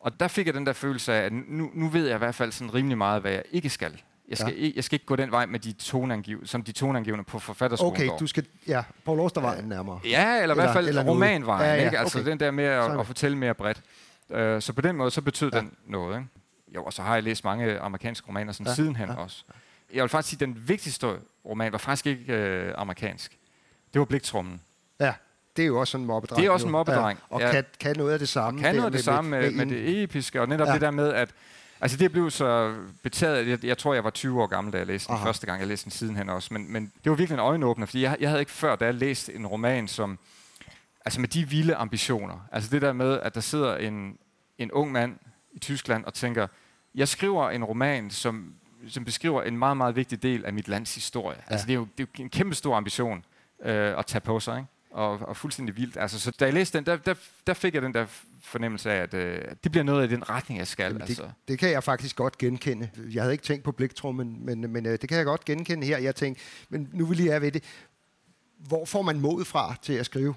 Og 0.00 0.20
der 0.20 0.28
fik 0.28 0.46
jeg 0.46 0.54
den 0.54 0.66
der 0.66 0.72
følelse 0.72 1.12
af, 1.12 1.22
at 1.22 1.32
nu, 1.32 1.70
nu 1.74 1.88
ved 1.88 2.06
jeg 2.06 2.14
i 2.14 2.18
hvert 2.18 2.34
fald 2.34 2.52
sådan 2.52 2.74
rimelig 2.74 2.98
meget, 2.98 3.20
hvad 3.20 3.32
jeg 3.32 3.42
ikke 3.50 3.70
skal. 3.70 4.00
Jeg 4.28 4.38
skal, 4.38 4.54
ja. 4.56 4.64
ikke, 4.64 4.76
jeg 4.76 4.84
skal 4.84 4.96
ikke 4.96 5.06
gå 5.06 5.16
den 5.16 5.30
vej 5.30 5.46
med 5.46 5.58
de 5.58 5.72
toneangiv, 5.72 6.46
som 6.46 6.62
de 6.62 6.72
toneangivende 6.72 7.24
på 7.24 7.38
forfatterskolen 7.38 7.96
Okay, 7.96 8.08
går. 8.08 8.18
du 8.18 8.26
skal, 8.26 8.46
ja, 8.66 8.82
Paul 9.04 9.20
Auster-vejen 9.20 9.64
nærmere. 9.64 10.00
Ja, 10.04 10.42
eller 10.42 10.54
i 10.54 10.58
hvert 10.58 10.72
fald 10.72 10.88
eller 10.88 11.04
romanvejen, 11.04 11.66
ja, 11.66 11.74
ja, 11.74 11.84
ikke? 11.84 11.98
Altså 11.98 12.18
okay. 12.18 12.30
den 12.30 12.40
der 12.40 12.50
med 12.50 12.64
at, 12.64 13.00
at 13.00 13.06
fortælle 13.06 13.38
mere 13.38 13.54
bredt. 13.54 13.82
Uh, 14.28 14.36
så 14.60 14.72
på 14.72 14.80
den 14.80 14.96
måde, 14.96 15.10
så 15.10 15.22
betød 15.22 15.50
ja. 15.52 15.58
den 15.58 15.76
noget, 15.86 16.18
ikke? 16.18 16.28
Jo, 16.74 16.84
og 16.84 16.92
så 16.92 17.02
har 17.02 17.14
jeg 17.14 17.22
læst 17.22 17.44
mange 17.44 17.78
amerikanske 17.78 18.28
romaner 18.28 18.52
sådan 18.52 18.66
ja, 18.66 18.74
sidenhen 18.74 19.08
ja. 19.08 19.14
også. 19.14 19.44
Jeg 19.92 20.02
vil 20.02 20.08
faktisk 20.08 20.28
sige, 20.28 20.36
at 20.36 20.54
den 20.54 20.68
vigtigste 20.68 21.16
roman 21.44 21.72
var 21.72 21.78
faktisk 21.78 22.06
ikke 22.06 22.68
uh, 22.68 22.80
amerikansk. 22.80 23.38
Det 23.92 23.98
var 23.98 24.04
Bliktrummen. 24.04 24.60
Ja, 25.00 25.14
det 25.56 25.62
er 25.62 25.66
jo 25.66 25.80
også 25.80 25.96
en 25.96 26.04
mobbedreng. 26.04 26.40
Det 26.40 26.46
er 26.46 26.50
også 26.50 26.66
en 26.66 26.72
mobbedreng. 26.72 27.18
Ja, 27.30 27.34
og 27.34 27.40
ja. 27.40 27.50
Kan, 27.50 27.64
kan 27.80 27.96
noget 27.96 28.12
af 28.12 28.18
det 28.18 28.28
samme. 28.28 28.58
Og 28.58 28.62
kan 28.62 28.74
noget 28.74 28.86
af 28.86 28.92
det 28.92 29.04
samme 29.04 29.30
med, 29.30 29.50
med, 29.50 29.66
med, 29.66 29.76
det 29.76 30.02
episke, 30.02 30.40
og 30.40 30.48
netop 30.48 30.68
ja. 30.68 30.72
det 30.72 30.80
der 30.80 30.90
med, 30.90 31.12
at 31.12 31.34
Altså 31.80 31.96
det 31.96 32.12
blev 32.12 32.30
så 32.30 32.74
betaget, 33.02 33.48
jeg, 33.48 33.64
jeg 33.64 33.78
tror 33.78 33.94
jeg 33.94 34.04
var 34.04 34.10
20 34.10 34.42
år 34.42 34.46
gammel, 34.46 34.72
da 34.72 34.78
jeg 34.78 34.86
læste 34.86 35.08
den 35.08 35.14
Aha. 35.14 35.26
første 35.26 35.46
gang, 35.46 35.60
jeg 35.60 35.68
læste 35.68 35.84
den 35.84 35.90
sidenhen 35.90 36.28
også, 36.28 36.54
men, 36.54 36.72
men 36.72 36.92
det 37.04 37.10
var 37.10 37.16
virkelig 37.16 37.34
en 37.34 37.40
øjenåbner, 37.40 37.86
fordi 37.86 38.02
jeg, 38.02 38.16
jeg 38.20 38.28
havde 38.28 38.42
ikke 38.42 38.52
før, 38.52 38.76
da 38.76 38.84
jeg 38.84 38.94
læste 38.94 39.34
en 39.34 39.46
roman, 39.46 39.88
som, 39.88 40.18
altså 41.04 41.20
med 41.20 41.28
de 41.28 41.48
vilde 41.48 41.74
ambitioner, 41.74 42.48
altså 42.52 42.70
det 42.70 42.82
der 42.82 42.92
med, 42.92 43.20
at 43.20 43.34
der 43.34 43.40
sidder 43.40 43.76
en, 43.76 44.18
en 44.58 44.72
ung 44.72 44.92
mand 44.92 45.18
i 45.52 45.58
Tyskland 45.58 46.04
og 46.04 46.14
tænker, 46.14 46.46
jeg 46.94 47.08
skriver 47.08 47.50
en 47.50 47.64
roman, 47.64 48.10
som, 48.10 48.54
som 48.88 49.04
beskriver 49.04 49.42
en 49.42 49.58
meget, 49.58 49.76
meget 49.76 49.96
vigtig 49.96 50.22
del 50.22 50.44
af 50.44 50.52
mit 50.52 50.68
lands 50.68 50.94
historie. 50.94 51.38
Ja. 51.38 51.52
Altså 51.52 51.66
det 51.66 51.72
er 51.72 51.76
jo, 51.76 51.88
det 51.98 52.04
er 52.04 52.08
jo 52.18 52.24
en 52.24 52.30
kæmpe 52.30 52.54
stor 52.54 52.76
ambition 52.76 53.24
øh, 53.64 53.98
at 53.98 54.06
tage 54.06 54.20
på 54.20 54.40
sig, 54.40 54.56
ikke? 54.56 54.68
Og, 54.90 55.18
og 55.28 55.36
fuldstændig 55.36 55.76
vildt. 55.76 55.96
Altså, 55.96 56.20
så 56.20 56.30
da 56.30 56.44
jeg 56.44 56.54
læste 56.54 56.78
den, 56.78 56.86
der, 56.86 56.96
der, 56.96 57.14
der 57.46 57.54
fik 57.54 57.74
jeg 57.74 57.82
den 57.82 57.94
der 57.94 58.06
fornemmelse 58.40 58.92
af, 58.92 59.02
at 59.02 59.14
øh, 59.14 59.42
det 59.64 59.72
bliver 59.72 59.84
noget 59.84 60.02
af 60.02 60.08
den 60.08 60.28
retning, 60.28 60.58
jeg 60.58 60.66
skal. 60.66 60.84
Jamen, 60.84 61.00
det, 61.00 61.08
altså. 61.08 61.30
det 61.48 61.58
kan 61.58 61.70
jeg 61.70 61.84
faktisk 61.84 62.16
godt 62.16 62.38
genkende. 62.38 62.90
Jeg 63.12 63.22
havde 63.22 63.34
ikke 63.34 63.44
tænkt 63.44 63.64
på 63.64 63.72
bliktrummen, 63.72 64.46
men, 64.46 64.72
men 64.72 64.86
øh, 64.86 64.92
det 64.92 65.08
kan 65.08 65.18
jeg 65.18 65.24
godt 65.24 65.44
genkende 65.44 65.86
her. 65.86 65.98
Jeg 65.98 66.14
tænkte, 66.14 66.42
men 66.68 66.90
nu 66.92 67.06
vil 67.06 67.24
jeg 67.24 67.42
ved 67.42 67.52
det. 67.52 67.64
Hvor 68.58 68.84
får 68.84 69.02
man 69.02 69.20
mod 69.20 69.44
fra 69.44 69.74
til 69.82 69.92
at 69.92 70.06
skrive 70.06 70.34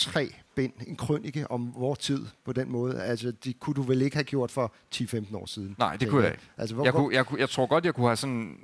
tre 0.00 0.34
bind, 0.54 0.72
en 0.86 0.96
krønike 0.96 1.50
om 1.50 1.72
vores 1.76 1.98
tid 1.98 2.26
på 2.44 2.52
den 2.52 2.72
måde? 2.72 3.02
Altså, 3.02 3.32
det 3.44 3.60
kunne 3.60 3.74
du 3.74 3.82
vel 3.82 4.02
ikke 4.02 4.16
have 4.16 4.24
gjort 4.24 4.50
for 4.50 4.72
10-15 4.94 5.36
år 5.36 5.46
siden? 5.46 5.76
Nej, 5.78 5.96
det 5.96 6.08
kunne 6.08 6.22
jeg 6.22 6.30
ikke. 6.30 6.42
Altså, 6.56 6.74
hvor, 6.74 6.84
jeg, 6.84 6.94
kunne, 6.94 7.14
jeg, 7.14 7.26
kunne, 7.26 7.40
jeg 7.40 7.48
tror 7.48 7.66
godt, 7.66 7.84
jeg 7.84 7.94
kunne 7.94 8.06
have 8.06 8.16
sådan 8.16 8.58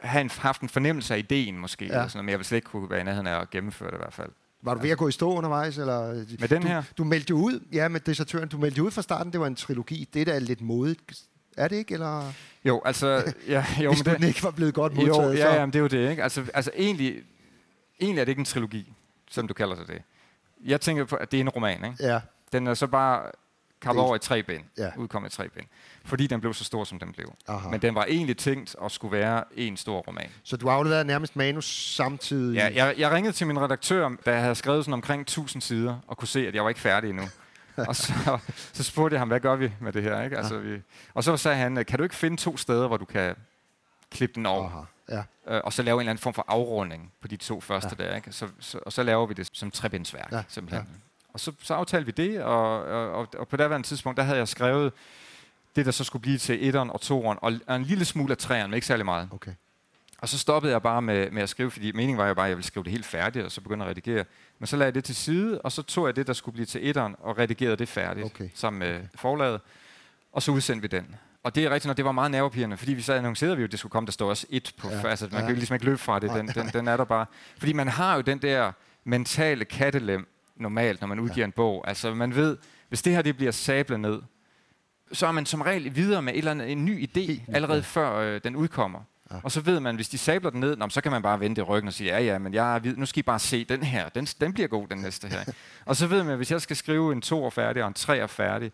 have 0.00 0.20
en, 0.20 0.30
haft 0.38 0.60
en 0.60 0.68
fornemmelse 0.68 1.14
af 1.14 1.18
ideen 1.18 1.58
måske, 1.58 1.84
ja. 1.84 1.90
eller 1.90 2.08
sådan 2.08 2.16
noget, 2.16 2.24
men 2.24 2.30
jeg 2.30 2.38
ville 2.38 2.46
slet 2.46 2.56
ikke 2.56 2.68
kunne 2.68 2.90
være 2.90 3.00
i 3.00 3.04
nærheden 3.04 3.26
af 3.26 3.40
at 3.40 3.50
gennemføre 3.50 3.90
det 3.90 3.96
i 3.96 3.98
hvert 3.98 4.12
fald. 4.12 4.30
Var 4.62 4.74
du 4.74 4.80
ved 4.80 4.90
at 4.90 4.98
gå 4.98 5.08
i 5.08 5.12
stå 5.12 5.32
undervejs? 5.32 5.78
Eller? 5.78 6.24
Med 6.40 6.48
den 6.48 6.62
her? 6.62 6.80
Du, 6.82 6.86
du 6.98 7.04
meldte 7.04 7.30
jo 7.30 7.36
ud, 7.36 7.60
ja, 7.72 7.88
med 7.88 8.00
desertøren, 8.00 8.48
du 8.48 8.58
meldte 8.58 8.82
ud 8.82 8.90
fra 8.90 9.02
starten, 9.02 9.32
det 9.32 9.40
var 9.40 9.46
en 9.46 9.54
trilogi. 9.54 10.08
Det 10.14 10.20
er 10.20 10.24
da 10.24 10.38
lidt 10.38 10.60
modigt. 10.60 11.22
Er 11.56 11.68
det 11.68 11.76
ikke, 11.76 11.94
eller? 11.94 12.32
Jo, 12.64 12.82
altså... 12.84 13.32
Ja, 13.48 13.64
jo, 13.84 13.90
Hvis 13.92 14.04
men 14.04 14.14
den 14.14 14.22
ikke 14.24 14.42
var 14.42 14.50
blevet 14.50 14.74
godt 14.74 14.94
modtaget, 14.94 15.28
jo, 15.28 15.32
ja, 15.32 15.52
så... 15.52 15.60
ja, 15.60 15.66
det 15.66 15.76
er 15.76 15.80
jo 15.80 15.86
det, 15.86 16.10
ikke? 16.10 16.22
Altså, 16.22 16.44
altså 16.54 16.70
egentlig, 16.76 17.22
egentlig 18.00 18.20
er 18.20 18.24
det 18.24 18.32
ikke 18.32 18.40
en 18.40 18.44
trilogi, 18.44 18.92
som 19.30 19.48
du 19.48 19.54
kalder 19.54 19.76
det. 19.76 20.02
Jeg 20.64 20.80
tænker 20.80 21.04
på, 21.04 21.16
at 21.16 21.30
det 21.32 21.36
er 21.36 21.40
en 21.40 21.48
roman, 21.48 21.84
ikke? 21.84 21.96
Ja. 22.00 22.20
Den 22.52 22.66
er 22.66 22.74
så 22.74 22.86
bare 22.86 23.30
kappet 23.80 24.04
over 24.04 24.16
i 24.16 24.18
tre 24.18 24.42
bind. 24.42 24.64
Ja. 24.78 24.90
Udkommet 24.96 25.32
i 25.32 25.36
tre 25.36 25.48
bind 25.48 25.66
fordi 26.04 26.26
den 26.26 26.40
blev 26.40 26.54
så 26.54 26.64
stor, 26.64 26.84
som 26.84 26.98
den 26.98 27.12
blev. 27.12 27.34
Aha. 27.48 27.68
Men 27.68 27.82
den 27.82 27.94
var 27.94 28.04
egentlig 28.04 28.36
tænkt 28.36 28.76
at 28.84 28.92
skulle 28.92 29.16
være 29.18 29.44
en 29.56 29.76
stor 29.76 29.98
roman. 29.98 30.30
Så 30.42 30.56
du 30.56 30.68
afleverede 30.68 31.04
nærmest 31.04 31.36
manus 31.36 31.94
samtidig? 31.96 32.56
Ja, 32.56 32.70
jeg, 32.74 32.94
jeg 32.98 33.10
ringede 33.10 33.32
til 33.32 33.46
min 33.46 33.60
redaktør, 33.60 34.10
da 34.26 34.32
jeg 34.32 34.40
havde 34.40 34.54
skrevet 34.54 34.84
sådan 34.84 34.94
omkring 34.94 35.20
1000 35.22 35.62
sider, 35.62 35.98
og 36.06 36.16
kunne 36.16 36.28
se, 36.28 36.48
at 36.48 36.54
jeg 36.54 36.62
var 36.62 36.68
ikke 36.68 36.80
færdig 36.80 37.10
endnu. 37.10 37.24
og 37.88 37.96
så, 37.96 38.38
så 38.72 38.82
spurgte 38.82 39.14
jeg 39.14 39.20
ham, 39.20 39.28
hvad 39.28 39.40
gør 39.40 39.56
vi 39.56 39.72
med 39.80 39.92
det 39.92 40.02
her? 40.02 40.22
Ikke? 40.22 40.36
Altså, 40.36 40.58
vi, 40.58 40.80
og 41.14 41.24
så 41.24 41.36
sagde 41.36 41.56
han, 41.56 41.84
kan 41.88 41.98
du 41.98 42.02
ikke 42.02 42.16
finde 42.16 42.36
to 42.36 42.56
steder, 42.56 42.86
hvor 42.86 42.96
du 42.96 43.04
kan 43.04 43.34
klippe 44.10 44.34
den 44.34 44.46
over? 44.46 44.66
Aha. 44.68 44.80
Ja. 45.08 45.22
Øh, 45.46 45.60
og 45.64 45.72
så 45.72 45.82
lave 45.82 45.94
en 45.94 46.00
eller 46.00 46.10
anden 46.10 46.22
form 46.22 46.34
for 46.34 46.44
afrunding 46.48 47.12
på 47.20 47.28
de 47.28 47.36
to 47.36 47.60
første 47.60 47.96
ja. 47.98 48.04
der. 48.04 48.16
Ikke? 48.16 48.32
Så, 48.32 48.48
så, 48.60 48.78
og 48.78 48.92
så 48.92 49.02
laver 49.02 49.26
vi 49.26 49.34
det 49.34 49.50
som 49.52 49.70
trebindsværk, 49.70 50.32
ja. 50.32 50.42
simpelthen. 50.48 50.88
Ja. 50.92 50.98
Og 51.32 51.40
så, 51.40 51.52
så 51.62 51.74
aftalte 51.74 52.06
vi 52.06 52.12
det, 52.12 52.42
og, 52.42 52.84
og, 52.84 53.12
og, 53.12 53.28
og 53.38 53.48
på 53.48 53.56
det 53.56 53.84
tidspunkt, 53.84 54.16
der 54.16 54.22
havde 54.22 54.38
jeg 54.38 54.48
skrevet 54.48 54.92
det, 55.76 55.86
der 55.86 55.92
så 55.92 56.04
skulle 56.04 56.22
blive 56.22 56.38
til 56.38 56.68
etteren 56.68 56.90
og 56.90 57.00
toeren, 57.00 57.38
og 57.66 57.76
en 57.76 57.82
lille 57.82 58.04
smule 58.04 58.30
af 58.30 58.38
træerne, 58.38 58.68
men 58.68 58.74
ikke 58.74 58.86
særlig 58.86 59.04
meget. 59.04 59.28
Okay. 59.32 59.52
Og 60.18 60.28
så 60.28 60.38
stoppede 60.38 60.72
jeg 60.72 60.82
bare 60.82 61.02
med, 61.02 61.30
med 61.30 61.42
at 61.42 61.48
skrive, 61.48 61.70
fordi 61.70 61.92
meningen 61.92 62.18
var 62.18 62.28
jo 62.28 62.34
bare, 62.34 62.46
at 62.46 62.48
jeg 62.48 62.56
ville 62.56 62.66
skrive 62.66 62.84
det 62.84 62.92
helt 62.92 63.06
færdigt, 63.06 63.44
og 63.44 63.52
så 63.52 63.60
begynde 63.60 63.84
at 63.84 63.90
redigere. 63.90 64.24
Men 64.58 64.66
så 64.66 64.76
lagde 64.76 64.86
jeg 64.86 64.94
det 64.94 65.04
til 65.04 65.16
side, 65.16 65.60
og 65.60 65.72
så 65.72 65.82
tog 65.82 66.06
jeg 66.06 66.16
det, 66.16 66.26
der 66.26 66.32
skulle 66.32 66.52
blive 66.52 66.66
til 66.66 66.88
etteren, 66.88 67.16
og 67.18 67.38
redigerede 67.38 67.76
det 67.76 67.88
færdigt 67.88 68.26
okay. 68.26 68.48
sammen 68.54 68.78
med 68.78 68.96
okay. 68.96 69.06
forlaget. 69.14 69.60
Og 70.32 70.42
så 70.42 70.50
udsendte 70.50 70.82
vi 70.82 70.96
den. 70.96 71.16
Og 71.44 71.54
det 71.54 71.64
er 71.64 71.70
rigtigt, 71.70 71.86
når 71.86 71.94
det 71.94 72.04
var 72.04 72.12
meget 72.12 72.30
nervepirrende, 72.30 72.76
fordi 72.76 72.94
vi 72.94 73.02
så 73.02 73.12
annoncerede 73.12 73.56
vi 73.56 73.60
jo, 73.62 73.64
at 73.64 73.70
det 73.70 73.78
skulle 73.78 73.90
komme, 73.90 74.06
der 74.06 74.12
står 74.12 74.28
også 74.28 74.46
et 74.50 74.74
på, 74.78 74.90
ja. 74.90 75.08
altså 75.08 75.28
man 75.30 75.34
ja. 75.34 75.40
kan 75.40 75.48
jo 75.48 75.54
ligesom 75.54 75.74
ikke 75.74 75.84
løbe 75.84 75.98
fra 75.98 76.18
det, 76.18 76.30
den, 76.30 76.48
den, 76.48 76.68
den 76.68 76.88
er 76.88 76.96
der 76.96 77.04
bare. 77.04 77.26
Fordi 77.58 77.72
man 77.72 77.88
har 77.88 78.14
jo 78.14 78.20
den 78.20 78.38
der 78.38 78.72
mentale 79.04 79.64
kattelem 79.64 80.28
normalt, 80.56 81.00
når 81.00 81.08
man 81.08 81.20
udgiver 81.20 81.42
ja. 81.42 81.44
en 81.44 81.52
bog. 81.52 81.88
Altså 81.88 82.14
man 82.14 82.34
ved, 82.34 82.56
hvis 82.88 83.02
det 83.02 83.12
her 83.12 83.22
det 83.22 83.36
bliver 83.36 83.52
sablet 83.52 84.00
ned, 84.00 84.22
så 85.12 85.26
er 85.26 85.32
man 85.32 85.46
som 85.46 85.60
regel 85.60 85.96
videre 85.96 86.22
med 86.22 86.32
et 86.32 86.38
eller 86.38 86.50
andet, 86.50 86.72
en 86.72 86.84
ny 86.84 87.08
idé, 87.08 87.54
allerede 87.54 87.82
før 87.82 88.16
øh, 88.16 88.40
den 88.44 88.56
udkommer. 88.56 89.00
Ja. 89.30 89.36
Og 89.42 89.52
så 89.52 89.60
ved 89.60 89.80
man, 89.80 89.94
hvis 89.94 90.08
de 90.08 90.18
sabler 90.18 90.50
den 90.50 90.60
ned, 90.60 90.90
så 90.90 91.00
kan 91.00 91.12
man 91.12 91.22
bare 91.22 91.40
vente 91.40 91.60
i 91.60 91.62
ryggen 91.62 91.88
og 91.88 91.94
sige, 91.94 92.10
ja 92.10 92.20
ja, 92.20 92.38
men 92.38 92.54
jeg 92.54 92.74
er 92.74 92.78
vid- 92.78 92.96
nu 92.96 93.06
skal 93.06 93.18
I 93.18 93.22
bare 93.22 93.38
se 93.38 93.64
den 93.64 93.82
her, 93.82 94.08
den, 94.08 94.24
den 94.24 94.52
bliver 94.52 94.68
god, 94.68 94.88
den 94.88 94.98
næste 94.98 95.28
her. 95.28 95.44
og 95.86 95.96
så 95.96 96.06
ved 96.06 96.22
man, 96.22 96.36
hvis 96.36 96.50
jeg 96.50 96.60
skal 96.62 96.76
skrive 96.76 97.12
en 97.12 97.20
to 97.20 97.44
år 97.44 97.50
færdig 97.50 97.82
og 97.82 97.88
en 97.88 97.94
tre 97.94 98.22
år 98.22 98.26
færdig, 98.26 98.72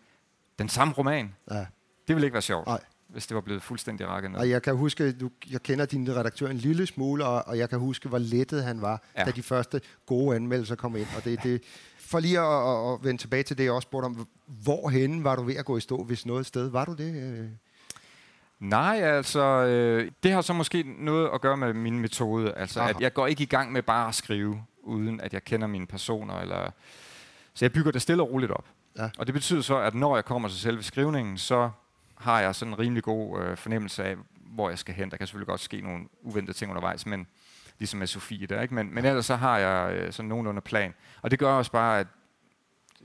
den 0.59 0.69
samme 0.69 0.93
roman, 0.93 1.35
ja. 1.51 1.65
Det 2.07 2.15
vil 2.15 2.23
ikke 2.23 2.33
være 2.33 2.41
sjovt. 2.41 2.67
Nej. 2.67 2.79
hvis 3.07 3.27
det 3.27 3.35
var 3.35 3.41
blevet 3.41 3.63
fuldstændig 3.63 4.07
rakket 4.07 4.31
ned. 4.31 4.39
Og 4.39 4.49
jeg 4.49 4.61
kan 4.61 4.75
huske, 4.75 5.11
du, 5.11 5.29
jeg 5.51 5.63
kender 5.63 5.85
din 5.85 6.15
redaktør 6.15 6.47
en 6.47 6.57
lille 6.57 6.85
smule, 6.85 7.25
og, 7.25 7.47
og 7.47 7.57
jeg 7.57 7.69
kan 7.69 7.79
huske, 7.79 8.09
hvor 8.09 8.17
lettet 8.17 8.63
han 8.63 8.81
var, 8.81 9.03
ja. 9.17 9.23
da 9.23 9.31
de 9.31 9.43
første 9.43 9.81
gode 10.05 10.35
anmeldelser 10.35 10.75
kom 10.75 10.95
ind. 10.95 11.07
Og 11.17 11.25
det, 11.25 11.43
det, 11.43 11.63
for 11.97 12.19
lige 12.19 12.39
at, 12.39 12.45
at, 12.45 12.93
at 12.93 13.03
vende 13.03 13.21
tilbage 13.21 13.43
til 13.43 13.57
det, 13.57 13.63
jeg 13.63 13.71
også 13.71 13.85
spurgte 13.85 14.05
om, 14.05 14.27
hvorhen 14.45 15.23
var 15.23 15.35
du 15.35 15.43
ved 15.43 15.55
at 15.55 15.65
gå 15.65 15.77
i 15.77 15.81
stå, 15.81 16.03
hvis 16.03 16.25
noget 16.25 16.45
sted? 16.45 16.69
Var 16.69 16.85
du 16.85 16.93
det? 16.93 17.15
Øh? 17.15 17.47
Nej, 18.59 18.99
altså, 19.01 19.41
øh, 19.41 20.11
det 20.23 20.31
har 20.31 20.41
så 20.41 20.53
måske 20.53 20.83
noget 20.99 21.29
at 21.33 21.41
gøre 21.41 21.57
med 21.57 21.73
min 21.73 21.99
metode. 21.99 22.53
Altså, 22.53 22.79
Aha. 22.79 22.89
at 22.89 23.01
jeg 23.01 23.13
går 23.13 23.27
ikke 23.27 23.43
i 23.43 23.45
gang 23.45 23.71
med 23.71 23.81
bare 23.81 24.07
at 24.07 24.15
skrive, 24.15 24.63
uden 24.83 25.21
at 25.21 25.33
jeg 25.33 25.43
kender 25.43 25.67
mine 25.67 25.87
personer. 25.87 26.39
Eller 26.39 26.71
så 27.53 27.65
jeg 27.65 27.73
bygger 27.73 27.91
det 27.91 28.01
stille 28.01 28.23
og 28.23 28.31
roligt 28.31 28.51
op. 28.51 28.65
Ja. 28.97 29.09
Og 29.17 29.25
det 29.27 29.33
betyder 29.33 29.61
så, 29.61 29.77
at 29.77 29.95
når 29.95 30.15
jeg 30.15 30.25
kommer 30.25 30.49
til 30.49 30.59
selve 30.59 30.83
skrivningen, 30.83 31.37
så 31.37 31.69
har 32.21 32.41
jeg 32.41 32.55
sådan 32.55 32.73
en 32.73 32.79
rimelig 32.79 33.03
god 33.03 33.41
øh, 33.41 33.57
fornemmelse 33.57 34.03
af, 34.03 34.15
hvor 34.35 34.69
jeg 34.69 34.79
skal 34.79 34.95
hen. 34.95 35.11
Der 35.11 35.17
kan 35.17 35.27
selvfølgelig 35.27 35.47
godt 35.47 35.61
ske 35.61 35.81
nogle 35.81 36.05
uventede 36.21 36.57
ting 36.57 36.71
undervejs, 36.71 37.05
men 37.05 37.27
ligesom 37.79 37.99
med 37.99 38.07
Sofie 38.07 38.47
der, 38.47 38.61
ikke? 38.61 38.73
Men, 38.73 38.93
men 38.93 39.05
ellers 39.05 39.25
så 39.25 39.35
har 39.35 39.57
jeg 39.57 39.95
øh, 39.95 40.11
sådan 40.11 40.29
nogenlunde 40.29 40.61
plan. 40.61 40.93
Og 41.21 41.31
det 41.31 41.39
gør 41.39 41.53
også 41.53 41.71
bare, 41.71 41.99
at 41.99 42.07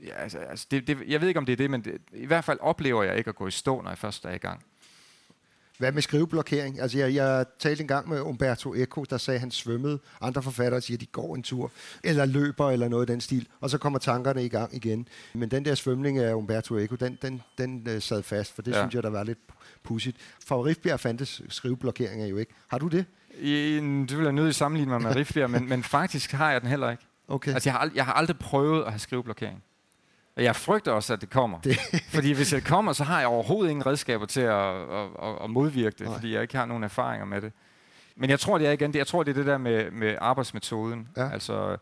ja, 0.03 0.13
altså, 0.13 0.37
altså 0.37 0.67
det, 0.71 0.87
det, 0.87 0.97
jeg 1.07 1.21
ved 1.21 1.27
ikke, 1.27 1.37
om 1.37 1.45
det 1.45 1.53
er 1.53 1.57
det, 1.57 1.69
men 1.71 1.81
det, 1.81 2.01
i 2.13 2.25
hvert 2.25 2.43
fald 2.43 2.59
oplever 2.61 3.03
jeg 3.03 3.17
ikke 3.17 3.29
at 3.29 3.35
gå 3.35 3.47
i 3.47 3.51
stå, 3.51 3.81
når 3.81 3.89
jeg 3.89 3.97
først 3.97 4.25
er 4.25 4.31
i 4.31 4.37
gang. 4.37 4.63
Hvad 5.77 5.91
med 5.91 6.01
skriveblokering? 6.01 6.79
Altså, 6.79 6.97
jeg, 6.97 7.13
jeg 7.13 7.45
talte 7.59 7.81
en 7.81 7.87
gang 7.87 8.09
med 8.09 8.21
Umberto 8.21 8.73
Eco, 8.73 9.03
der 9.03 9.17
sagde, 9.17 9.35
at 9.35 9.41
han 9.41 9.51
svømmede. 9.51 9.99
Andre 10.21 10.43
forfattere 10.43 10.81
siger, 10.81 10.97
at 10.97 11.01
de 11.01 11.05
går 11.05 11.35
en 11.35 11.43
tur, 11.43 11.71
eller 12.03 12.25
løber, 12.25 12.71
eller 12.71 12.87
noget 12.87 13.09
i 13.09 13.11
den 13.11 13.21
stil. 13.21 13.47
Og 13.61 13.69
så 13.69 13.77
kommer 13.77 13.99
tankerne 13.99 14.45
i 14.45 14.49
gang 14.49 14.75
igen. 14.75 15.07
Men 15.33 15.51
den 15.51 15.65
der 15.65 15.75
svømning 15.75 16.17
af 16.17 16.33
Umberto 16.33 16.77
Eco, 16.77 16.95
den, 16.95 17.17
den, 17.21 17.41
den 17.57 17.87
uh, 17.95 18.01
sad 18.01 18.23
fast, 18.23 18.55
for 18.55 18.61
det 18.61 18.71
ja. 18.71 18.81
synes 18.81 18.95
jeg, 18.95 19.03
der 19.03 19.09
var 19.09 19.23
lidt 19.23 19.39
pudsigt. 19.83 20.17
For 20.47 20.65
Rifbjerg 20.65 20.99
fandtes 20.99 21.41
skriveblokeringer 21.49 22.25
jo 22.25 22.37
ikke. 22.37 22.53
Har 22.67 22.77
du 22.77 22.87
det? 22.87 23.05
I, 23.39 23.75
det 24.09 24.17
vil 24.17 24.23
jeg 24.23 24.33
nødt 24.33 24.55
sammenligne 24.55 24.91
mig 24.91 25.01
med 25.01 25.15
Rifbjerg, 25.15 25.49
men, 25.49 25.69
men 25.69 25.83
faktisk 25.83 26.31
har 26.31 26.51
jeg 26.51 26.61
den 26.61 26.69
heller 26.69 26.89
ikke. 26.91 27.03
Okay. 27.27 27.53
Altså, 27.53 27.69
jeg 27.69 27.73
har, 27.73 27.85
ald- 27.85 27.95
jeg 27.95 28.05
har 28.05 28.13
aldrig 28.13 28.39
prøvet 28.39 28.83
at 28.83 28.91
have 28.91 28.99
skriveblokering. 28.99 29.63
Og 30.37 30.43
jeg 30.43 30.55
frygter 30.55 30.91
også, 30.91 31.13
at 31.13 31.21
det 31.21 31.29
kommer. 31.29 31.59
Det. 31.59 31.79
fordi 32.15 32.31
hvis 32.31 32.49
det 32.49 32.63
kommer, 32.63 32.93
så 32.93 33.03
har 33.03 33.19
jeg 33.19 33.27
overhovedet 33.27 33.71
ingen 33.71 33.85
redskaber 33.85 34.25
til 34.25 34.41
at, 34.41 34.51
at, 34.53 35.09
at, 35.23 35.43
at 35.43 35.49
modvirke 35.49 35.95
det, 35.99 36.07
Nej. 36.07 36.15
fordi 36.15 36.33
jeg 36.33 36.41
ikke 36.41 36.57
har 36.57 36.65
nogen 36.65 36.83
erfaringer 36.83 37.25
med 37.25 37.41
det. 37.41 37.51
Men 38.15 38.29
jeg 38.29 38.39
tror, 38.39 38.57
det 38.57 38.67
er 38.67 38.71
igen, 38.71 38.95
jeg 38.95 39.07
tror, 39.07 39.23
det 39.23 39.31
er 39.31 39.35
det 39.35 39.45
der 39.45 39.57
med, 39.57 39.91
med 39.91 40.15
arbejdsmetoden. 40.21 41.07
Ja. 41.17 41.29
Altså, 41.29 41.77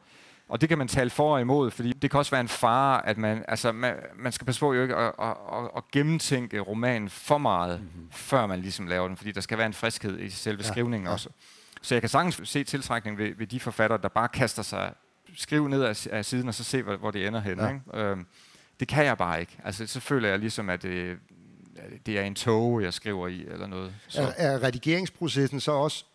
og 0.50 0.62
det 0.62 0.70
kan 0.70 0.78
man 0.78 0.88
tale 0.88 1.10
for 1.10 1.34
og 1.34 1.42
imod, 1.42 1.72
fordi 1.72 1.94
det 1.94 2.12
kan 2.12 2.18
også 2.18 2.32
være 2.32 2.42
en 2.42 2.48
fare, 2.48 3.08
at 3.08 3.18
man, 3.18 3.46
altså, 3.48 3.72
man, 3.72 3.96
man 4.16 4.32
skal 4.32 4.46
passe 4.46 4.60
på 4.60 4.74
jo 4.74 4.82
ikke 4.82 4.96
at, 4.96 5.14
at, 5.22 5.30
at, 5.30 5.70
at 5.78 5.84
gennemtænke 5.92 6.60
romanen 6.60 7.10
for 7.10 7.38
meget, 7.38 7.80
mm-hmm. 7.80 8.12
før 8.12 8.46
man 8.46 8.60
ligesom 8.60 8.88
laver 8.88 9.08
den, 9.08 9.18
fordi 9.18 9.32
der 9.32 9.42
skal 9.42 9.58
være 9.58 9.68
en 9.68 9.74
friskhed 9.74 10.20
i 10.20 10.30
selve 10.30 10.62
ja. 10.64 10.68
skrivningen 10.68 11.08
ja. 11.08 11.14
også. 11.14 11.30
Så 11.82 11.96
jeg 11.96 12.02
kan 12.02 12.10
sagtens 12.10 12.42
se 12.44 12.64
tiltrækning 12.64 13.18
ved, 13.18 13.36
ved 13.38 13.48
de 13.48 13.60
forfattere, 13.60 14.00
der 14.02 14.08
bare 14.08 14.28
kaster 14.28 14.64
sig, 14.64 14.94
skriv 15.36 15.68
ned 15.68 15.84
af, 15.84 16.08
af 16.12 16.26
siden, 16.26 16.48
og 16.48 16.54
så 16.54 16.64
se, 16.64 16.82
hvor, 16.82 16.96
hvor 16.96 17.12
det 17.12 17.28
ender 17.28 17.40
hen. 17.40 17.60
Ja. 17.60 17.68
Ikke? 17.68 17.82
Øhm, 17.94 18.26
det 18.80 18.88
kan 18.88 19.06
jeg 19.06 19.18
bare 19.18 19.40
ikke. 19.40 19.58
Altså, 19.64 19.88
så 19.88 20.00
føler 20.00 20.30
jeg 20.30 20.40
ligesom, 20.40 20.70
at 20.70 20.84
det, 20.84 21.18
det 22.06 22.20
er 22.20 22.24
en 22.24 22.36
tog, 22.36 22.82
jeg 22.82 22.94
skriver 22.94 23.28
i, 23.28 23.46
eller 23.48 23.68
noget. 23.68 23.94
Så. 24.08 24.22
Er, 24.22 24.34
er 24.38 24.64
redigeringsprocessen 24.64 25.60
så 25.60 25.72
også 25.72 26.06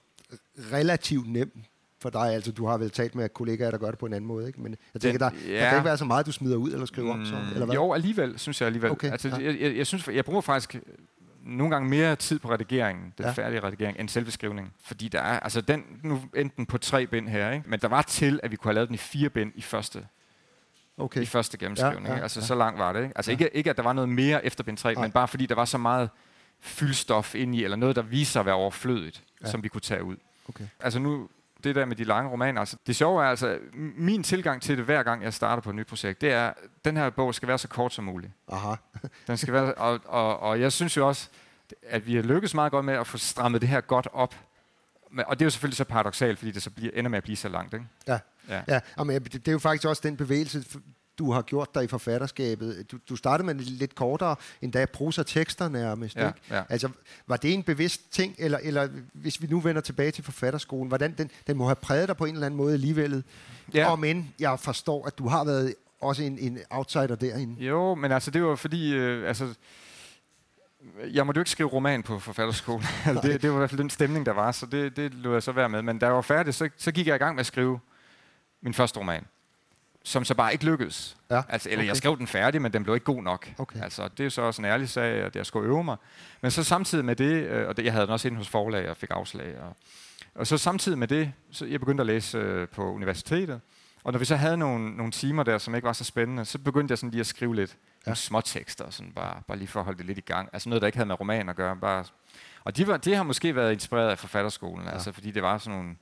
relativt 0.73 1.33
nem 1.33 1.63
for 1.99 2.11
dig? 2.11 2.35
Altså, 2.35 2.53
du 2.53 2.67
har 2.67 2.79
vel 2.79 2.91
talt 2.91 3.15
med 3.15 3.29
kollegaer, 3.29 3.71
der 3.71 3.79
gør 3.79 3.91
det 3.91 3.99
på 3.99 4.07
en 4.07 4.13
anden 4.13 4.29
måde, 4.29 4.47
ikke? 4.47 4.61
Men 4.61 4.77
jeg 4.95 5.03
tænker, 5.03 5.29
Den, 5.31 5.39
der, 5.39 5.53
ja. 5.53 5.61
der 5.61 5.69
kan 5.69 5.79
ikke 5.79 5.85
være 5.85 5.99
så 5.99 6.05
meget, 6.05 6.27
du 6.27 6.33
smider 6.33 6.57
ud 6.57 6.73
eller 6.73 6.87
skriver 6.87 7.15
mm, 7.15 7.21
om, 7.21 7.27
så, 7.27 7.35
eller 7.53 7.67
hvad? 7.67 7.75
Jo, 7.75 7.93
alligevel, 7.93 8.39
synes 8.39 8.61
jeg 8.61 8.67
alligevel. 8.67 8.91
Okay, 8.91 9.11
altså, 9.11 9.29
ja. 9.29 9.37
jeg, 9.37 9.61
jeg, 9.61 9.77
jeg, 9.77 9.87
synes, 9.87 10.09
jeg 10.09 10.25
bruger 10.25 10.41
faktisk 10.41 10.77
nogle 11.45 11.71
gange 11.75 11.89
mere 11.89 12.17
tid 12.17 12.39
på 12.39 12.51
redigeringen, 12.51 13.13
den 13.19 13.27
ja. 13.27 13.33
færdige 13.33 13.61
redigering, 13.61 13.99
end 14.01 14.09
selve 14.09 14.31
skrivningen. 14.31 14.73
Fordi 14.85 15.09
der 15.09 15.21
er, 15.21 15.41
altså 15.41 15.61
den, 15.61 15.85
nu 16.03 16.23
enten 16.37 16.67
på 16.67 16.79
tre 16.79 17.07
bind 17.07 17.29
her, 17.29 17.51
ikke? 17.51 17.71
men 17.71 17.81
der 17.81 17.89
var 17.89 18.03
til, 18.03 18.41
at 18.43 18.51
vi 18.51 18.57
kunne 18.57 18.69
have 18.69 18.75
lavet 18.75 18.89
den 18.89 18.95
i 18.95 18.99
fire 18.99 19.31
bind 19.31 19.53
i 19.55 19.63
første 19.63 20.07
okay. 21.01 21.23
i 21.23 21.27
første 21.27 21.59
gennemskrivning. 21.59 22.07
Ja, 22.07 22.15
ja, 22.15 22.23
altså 22.23 22.41
ja. 22.41 22.47
så 22.47 22.55
langt 22.55 22.79
var 22.79 22.93
det. 22.93 23.03
Ikke? 23.03 23.13
Altså 23.17 23.31
ja. 23.31 23.33
ikke, 23.33 23.57
ikke, 23.57 23.71
at 23.71 23.77
der 23.77 23.83
var 23.83 23.93
noget 23.93 24.09
mere 24.09 24.45
efter 24.45 24.65
bind 24.65 24.77
3, 24.77 24.89
ja. 24.89 25.01
men 25.01 25.13
bare 25.13 25.29
fordi 25.29 25.47
der 25.47 25.55
var 25.55 25.65
så 25.65 25.79
meget 25.79 26.11
fyldstof 26.61 27.35
ind 27.35 27.55
i, 27.55 27.65
eller 27.65 27.77
noget, 27.77 27.97
der 27.97 28.03
viser 28.03 28.33
sig 28.33 28.41
at 28.41 28.47
være 28.47 28.55
overflødigt, 28.55 29.23
ja. 29.45 29.51
som 29.51 29.63
vi 29.63 29.69
kunne 29.69 29.81
tage 29.81 30.05
ud. 30.05 30.17
Okay. 30.49 30.65
Altså 30.81 30.99
nu, 30.99 31.29
det 31.65 31.75
der 31.75 31.85
med 31.85 31.97
de 31.97 32.05
lange 32.05 32.31
romaner, 32.31 32.61
altså, 32.61 32.77
det 32.87 32.97
sjove 32.97 33.25
er 33.25 33.29
altså, 33.29 33.59
min 33.97 34.23
tilgang 34.23 34.63
til 34.63 34.77
det 34.77 34.85
hver 34.85 35.03
gang, 35.03 35.23
jeg 35.23 35.35
starter 35.35 35.63
på 35.63 35.71
et 35.71 35.77
nyt 35.77 35.87
projekt, 35.87 36.21
det 36.21 36.33
er, 36.33 36.47
at 36.47 36.55
den 36.85 36.97
her 36.97 37.11
bog 37.11 37.35
skal 37.35 37.49
være 37.49 37.59
så 37.59 37.69
kort 37.69 37.93
som 37.93 38.05
muligt. 38.05 38.33
Aha. 38.49 38.75
den 39.27 39.37
skal 39.37 39.55
være, 39.55 39.75
og, 39.75 40.01
og, 40.05 40.41
og 40.41 40.61
jeg 40.61 40.73
synes 40.73 40.97
jo 40.97 41.09
også, 41.09 41.29
at 41.89 42.07
vi 42.07 42.15
har 42.15 42.23
lykkes 42.23 42.55
meget 42.55 42.73
godt 42.73 42.85
med 42.85 42.95
at 42.95 43.07
få 43.07 43.19
strammet 43.19 43.61
det 43.61 43.69
her 43.69 43.81
godt 43.81 44.09
op. 44.13 44.35
Og 45.27 45.39
det 45.39 45.43
er 45.43 45.47
jo 45.47 45.51
selvfølgelig 45.51 45.77
så 45.77 45.85
paradoxalt, 45.85 46.39
fordi 46.39 46.51
det 46.51 46.63
så 46.63 46.71
bliver, 46.71 46.93
ender 46.95 47.09
med 47.09 47.19
at 47.19 47.25
blive 47.25 47.37
så 47.37 47.49
langt. 47.49 47.75
Ikke? 47.75 47.87
Ja, 48.07 48.19
ja. 48.51 48.81
ja 48.99 49.05
men 49.05 49.23
det 49.23 49.49
er 49.49 49.53
jo 49.53 49.59
faktisk 49.59 49.89
også 49.89 50.03
den 50.05 50.17
bevægelse, 50.17 50.65
du 51.21 51.33
har 51.33 51.43
gjort 51.43 51.75
dig 51.75 51.85
i 51.85 51.87
forfatterskabet. 51.87 52.87
Du, 52.93 52.99
du 53.09 53.17
startede 53.17 53.47
med 53.47 53.55
lidt 53.55 53.95
kortere, 53.95 54.37
endda 54.63 54.87
prosa 54.87 55.23
tekster 55.23 55.69
nærmest. 55.69 56.17
Ja, 56.17 56.27
ikke? 56.27 56.41
Ja. 56.51 56.63
Altså, 56.69 56.89
var 57.27 57.37
det 57.37 57.55
en 57.55 57.63
bevidst 57.63 58.13
ting, 58.13 58.35
eller, 58.39 58.59
eller 58.63 58.89
hvis 59.13 59.43
vi 59.43 59.47
nu 59.47 59.61
vender 59.61 59.81
tilbage 59.81 60.11
til 60.11 60.25
forfatterskolen, 60.25 60.89
hvordan 60.89 61.15
den, 61.19 61.31
den 61.47 61.57
må 61.57 61.65
have 61.65 61.77
præget 61.77 62.09
dig 62.09 62.17
på 62.17 62.25
en 62.25 62.35
eller 62.35 62.47
anden 62.47 62.59
måde 62.59 62.73
alligevel? 62.73 63.25
Ja. 63.75 63.91
Og 63.91 63.99
men 63.99 64.35
jeg 64.39 64.61
forstår, 64.61 65.07
at 65.07 65.19
du 65.19 65.29
har 65.29 65.45
været 65.45 65.75
også 66.01 66.23
en, 66.23 66.39
en 66.39 66.59
outsider 66.71 67.15
derinde. 67.15 67.65
Jo, 67.65 67.95
men 67.95 68.13
altså 68.13 68.31
det 68.31 68.43
var 68.43 68.57
fordi, 68.57 68.95
øh, 68.95 69.29
altså, 69.29 69.55
jeg 71.13 71.27
måtte 71.27 71.39
jo 71.39 71.41
ikke 71.41 71.51
skrive 71.51 71.69
roman 71.69 72.03
på 72.03 72.19
forfatterskolen. 72.19 72.87
altså, 73.07 73.29
det, 73.29 73.43
det 73.43 73.51
var 73.51 73.57
i 73.57 73.59
hvert 73.59 73.71
fald 73.71 73.81
den 73.81 73.91
stemning, 73.91 74.27
der 74.27 74.33
var, 74.33 74.53
så 74.53 74.67
det, 74.67 74.97
det 74.97 75.15
lå 75.15 75.33
jeg 75.33 75.43
så 75.43 75.53
være 75.53 75.69
med. 75.69 75.83
Men 75.83 75.99
da 75.99 76.07
jeg 76.07 76.15
var 76.15 76.21
færdig, 76.21 76.55
så, 76.55 76.69
så 76.77 76.93
gik 76.93 77.07
jeg 77.07 77.15
i 77.15 77.19
gang 77.19 77.35
med 77.35 77.41
at 77.41 77.47
skrive 77.47 77.79
min 78.63 78.75
første 78.75 79.01
roman 79.01 79.27
som 80.03 80.25
så 80.25 80.35
bare 80.35 80.53
ikke 80.53 80.65
lykkedes. 80.65 81.17
Ja. 81.31 81.43
Altså, 81.49 81.69
eller 81.69 81.83
okay. 81.83 81.89
jeg 81.89 81.97
skrev 81.97 82.19
den 82.19 82.27
færdig, 82.27 82.63
men 82.63 82.73
den 82.73 82.83
blev 82.83 82.95
ikke 82.95 83.05
god 83.05 83.23
nok. 83.23 83.49
Okay. 83.59 83.83
Altså, 83.83 84.09
det 84.09 84.27
er 84.27 84.31
så 84.31 84.43
også 84.43 84.63
en 84.63 84.67
ærlig 84.67 84.89
sag, 84.89 85.13
at 85.13 85.37
jeg 85.37 85.47
skulle 85.47 85.69
øve 85.69 85.85
mig. 85.85 85.97
Men 86.41 86.51
så 86.51 86.65
samtidig 86.65 87.05
med 87.05 87.17
det, 87.17 87.45
øh, 87.45 87.69
og 87.69 87.77
det, 87.77 87.85
jeg 87.85 87.93
havde 87.93 88.07
den 88.07 88.13
også 88.13 88.29
inde 88.29 88.39
hos 88.39 88.49
forlag 88.49 88.91
og 88.91 88.97
fik 88.97 89.11
afslag. 89.13 89.59
Og, 89.61 89.77
og 90.35 90.47
så 90.47 90.59
samtidig 90.59 90.99
med 90.99 91.09
det, 91.09 91.33
så 91.51 91.67
jeg 91.67 91.81
begyndte 91.81 92.03
at 92.03 92.07
læse 92.07 92.39
øh, 92.39 92.69
på 92.69 92.93
universitetet. 92.93 93.61
Og 94.05 94.13
når 94.13 94.19
vi 94.19 94.25
så 94.25 94.37
havde 94.37 94.57
nogle, 94.57 94.97
nogle 94.97 95.13
timer 95.13 95.43
der, 95.43 95.59
som 95.59 95.75
ikke 95.75 95.87
var 95.87 95.93
så 95.93 96.05
spændende, 96.05 96.45
så 96.45 96.59
begyndte 96.59 96.93
jeg 96.93 96.99
sådan 96.99 97.11
lige 97.11 97.21
at 97.21 97.27
skrive 97.27 97.55
lidt 97.55 97.77
ja. 98.07 98.15
små 98.15 98.41
tekster, 98.41 98.91
sådan 98.91 99.13
bare, 99.13 99.43
bare 99.49 99.59
lige 99.59 99.69
for 99.69 99.81
at 99.81 99.85
holde 99.85 99.99
det 99.99 100.07
lidt 100.07 100.19
i 100.19 100.21
gang. 100.21 100.49
Altså 100.53 100.69
noget, 100.69 100.83
der 100.83 100.87
ikke 100.87 100.99
havde 100.99 101.07
med 101.07 101.21
roman 101.21 101.49
at 101.49 101.57
gøre. 101.57 101.77
Bare. 101.77 102.05
Og 102.65 102.77
de 102.77 102.87
var, 102.87 102.97
det 102.97 103.17
har 103.17 103.23
måske 103.23 103.57
været 103.57 103.73
inspireret 103.73 104.11
af 104.11 104.19
forfatterskolen, 104.19 104.87
ja. 104.87 104.93
altså 104.93 105.13
fordi 105.13 105.31
det 105.31 105.43
var 105.43 105.59
sådan 105.59 105.79
nogle 105.79 105.97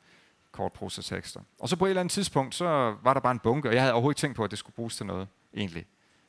kort 0.59 0.73
prosatekster. 0.73 1.40
Og 1.59 1.68
så 1.68 1.77
på 1.77 1.85
et 1.87 1.88
eller 1.90 2.01
andet 2.01 2.12
tidspunkt, 2.12 2.55
så 2.55 2.94
var 3.03 3.14
der 3.14 3.21
bare 3.21 3.33
en 3.33 3.38
bunke, 3.38 3.68
og 3.68 3.75
jeg 3.75 3.83
havde 3.83 3.92
overhovedet 3.92 4.16
ikke 4.16 4.21
tænkt 4.21 4.37
på, 4.37 4.44
at 4.44 4.51
det 4.51 4.59
skulle 4.59 4.75
bruges 4.75 4.97
til 4.97 5.07
noget, 5.07 5.29
egentlig. 5.57 5.87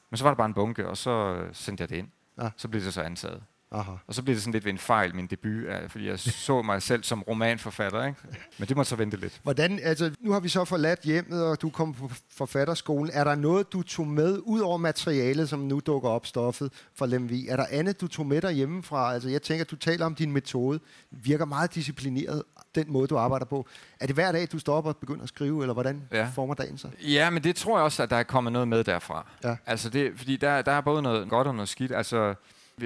Men 0.09 0.17
så 0.17 0.23
var 0.23 0.31
der 0.31 0.35
bare 0.35 0.45
en 0.45 0.53
bunke, 0.53 0.87
og 0.87 0.97
så 0.97 1.43
sendte 1.53 1.81
jeg 1.81 1.89
det 1.89 1.95
ind. 1.95 2.07
Ja. 2.41 2.49
Så 2.57 2.67
blev 2.67 2.81
det 2.83 2.93
så 2.93 3.01
antaget. 3.01 3.41
Aha. 3.71 3.91
Og 4.07 4.15
så 4.15 4.23
blev 4.23 4.35
det 4.35 4.43
sådan 4.43 4.53
lidt 4.53 4.65
ved 4.65 4.71
en 4.71 4.77
fejl, 4.77 5.15
min 5.15 5.27
debut, 5.27 5.65
fordi 5.87 6.07
jeg 6.07 6.19
så 6.47 6.61
mig 6.61 6.81
selv 6.81 7.03
som 7.03 7.23
romanforfatter. 7.23 8.05
Ikke? 8.05 8.19
Men 8.57 8.67
det 8.67 8.77
må 8.77 8.83
så 8.83 8.95
vente 8.95 9.17
lidt. 9.17 9.39
Hvordan, 9.43 9.79
altså, 9.83 10.11
nu 10.19 10.31
har 10.31 10.39
vi 10.39 10.49
så 10.49 10.65
forladt 10.65 11.01
hjemmet, 11.03 11.43
og 11.43 11.61
du 11.61 11.69
kom 11.69 11.93
på 11.93 12.11
forfatterskolen. 12.29 13.11
Er 13.13 13.23
der 13.23 13.35
noget, 13.35 13.71
du 13.73 13.81
tog 13.81 14.07
med, 14.07 14.39
ud 14.43 14.59
over 14.59 14.77
materialet, 14.77 15.49
som 15.49 15.59
nu 15.59 15.81
dukker 15.85 16.09
op, 16.09 16.25
stoffet 16.25 16.73
for 16.95 17.05
Lemvi? 17.05 17.47
Er 17.47 17.55
der 17.55 17.65
andet, 17.71 18.01
du 18.01 18.07
tog 18.07 18.25
med 18.25 18.41
dig 18.41 18.51
hjemmefra? 18.51 19.13
Altså, 19.13 19.29
jeg 19.29 19.41
tænker, 19.41 19.65
du 19.65 19.75
taler 19.75 20.05
om 20.05 20.15
din 20.15 20.31
metode. 20.31 20.79
Virker 21.11 21.45
meget 21.45 21.75
disciplineret, 21.75 22.43
den 22.75 22.91
måde, 22.91 23.08
du 23.08 23.17
arbejder 23.17 23.45
på. 23.45 23.67
Er 23.99 24.05
det 24.05 24.15
hver 24.15 24.32
dag, 24.32 24.47
du 24.51 24.71
op 24.71 24.86
og 24.86 24.97
begynder 24.97 25.23
at 25.23 25.29
skrive, 25.29 25.62
eller 25.62 25.73
hvordan 25.73 26.01
ja. 26.12 26.29
former 26.36 26.53
dagen 26.53 26.77
sig? 26.77 26.91
Ja, 27.01 27.29
men 27.29 27.43
det 27.43 27.55
tror 27.55 27.77
jeg 27.77 27.84
også, 27.84 28.03
at 28.03 28.10
der 28.10 28.15
er 28.15 28.23
kommet 28.23 28.53
noget 28.53 28.67
med 28.67 28.84
derfra. 28.84 29.27
Ja. 29.43 29.55
Altså 29.65 29.89
det, 29.89 30.12
fordi 30.15 30.38
der, 30.38 30.62
der 30.62 30.71
er 30.71 30.82
både 30.82 31.01
noget 31.01 31.29
godt 31.29 31.47
og 31.47 31.55
noget 31.55 31.69
skidt. 31.69 31.91
Altså, 31.91 32.36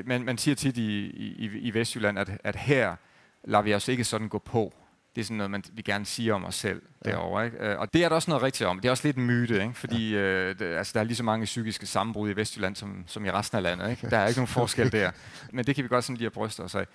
man, 0.06 0.24
man 0.24 0.38
siger 0.38 0.56
tit 0.56 0.78
i, 0.78 1.00
i, 1.10 1.46
i 1.46 1.74
Vestjylland, 1.74 2.19
at, 2.19 2.30
at 2.43 2.56
her 2.56 2.96
lader 3.43 3.62
vi 3.62 3.74
os 3.74 3.88
ikke 3.88 4.03
sådan 4.03 4.30
gå 4.30 4.39
på. 4.39 4.74
Det 5.16 5.22
er 5.22 5.26
sådan 5.26 5.38
noget, 5.38 5.51
man, 5.51 5.64
vi 5.74 5.82
gerne 5.82 6.05
siger 6.05 6.34
om 6.34 6.45
os 6.45 6.55
selv 6.55 6.82
ja. 7.05 7.12
derovre. 7.12 7.45
Ikke? 7.45 7.57
Øh, 7.57 7.80
og 7.80 7.93
det 7.93 8.03
er 8.03 8.10
der 8.10 8.16
også 8.16 8.32
noget 8.32 8.43
rigtigt 8.43 8.68
om. 8.68 8.80
Det 8.80 8.88
er 8.88 8.91
også 8.91 9.07
lidt 9.07 9.18
en 9.18 9.26
myte, 9.26 9.62
ikke? 9.62 9.74
fordi 9.74 10.14
ja. 10.14 10.20
øh, 10.20 10.60
det, 10.60 10.66
altså, 10.66 10.91
der 10.93 10.99
er 10.99 11.03
lige 11.03 11.16
så 11.16 11.24
mange 11.24 11.45
psykiske 11.45 11.86
sammenbrud 11.86 12.30
i 12.30 12.36
Vestjylland 12.36 12.76
som, 12.76 13.03
som 13.07 13.26
i 13.26 13.32
resten 13.32 13.57
af 13.57 13.64
landet. 13.64 13.89
Ikke? 13.89 14.10
Der 14.10 14.18
er 14.18 14.28
ikke 14.28 14.39
nogen 14.39 14.47
forskel 14.47 14.91
der. 15.01 15.12
Men 15.51 15.66
det 15.66 15.76
kan 15.76 15.84
vi 15.84 15.89
godt 15.89 16.03
sådan 16.03 16.18
lige 16.18 16.26
at 16.26 16.34
bryste 16.34 16.62
os 16.62 16.76
af. 16.76 16.86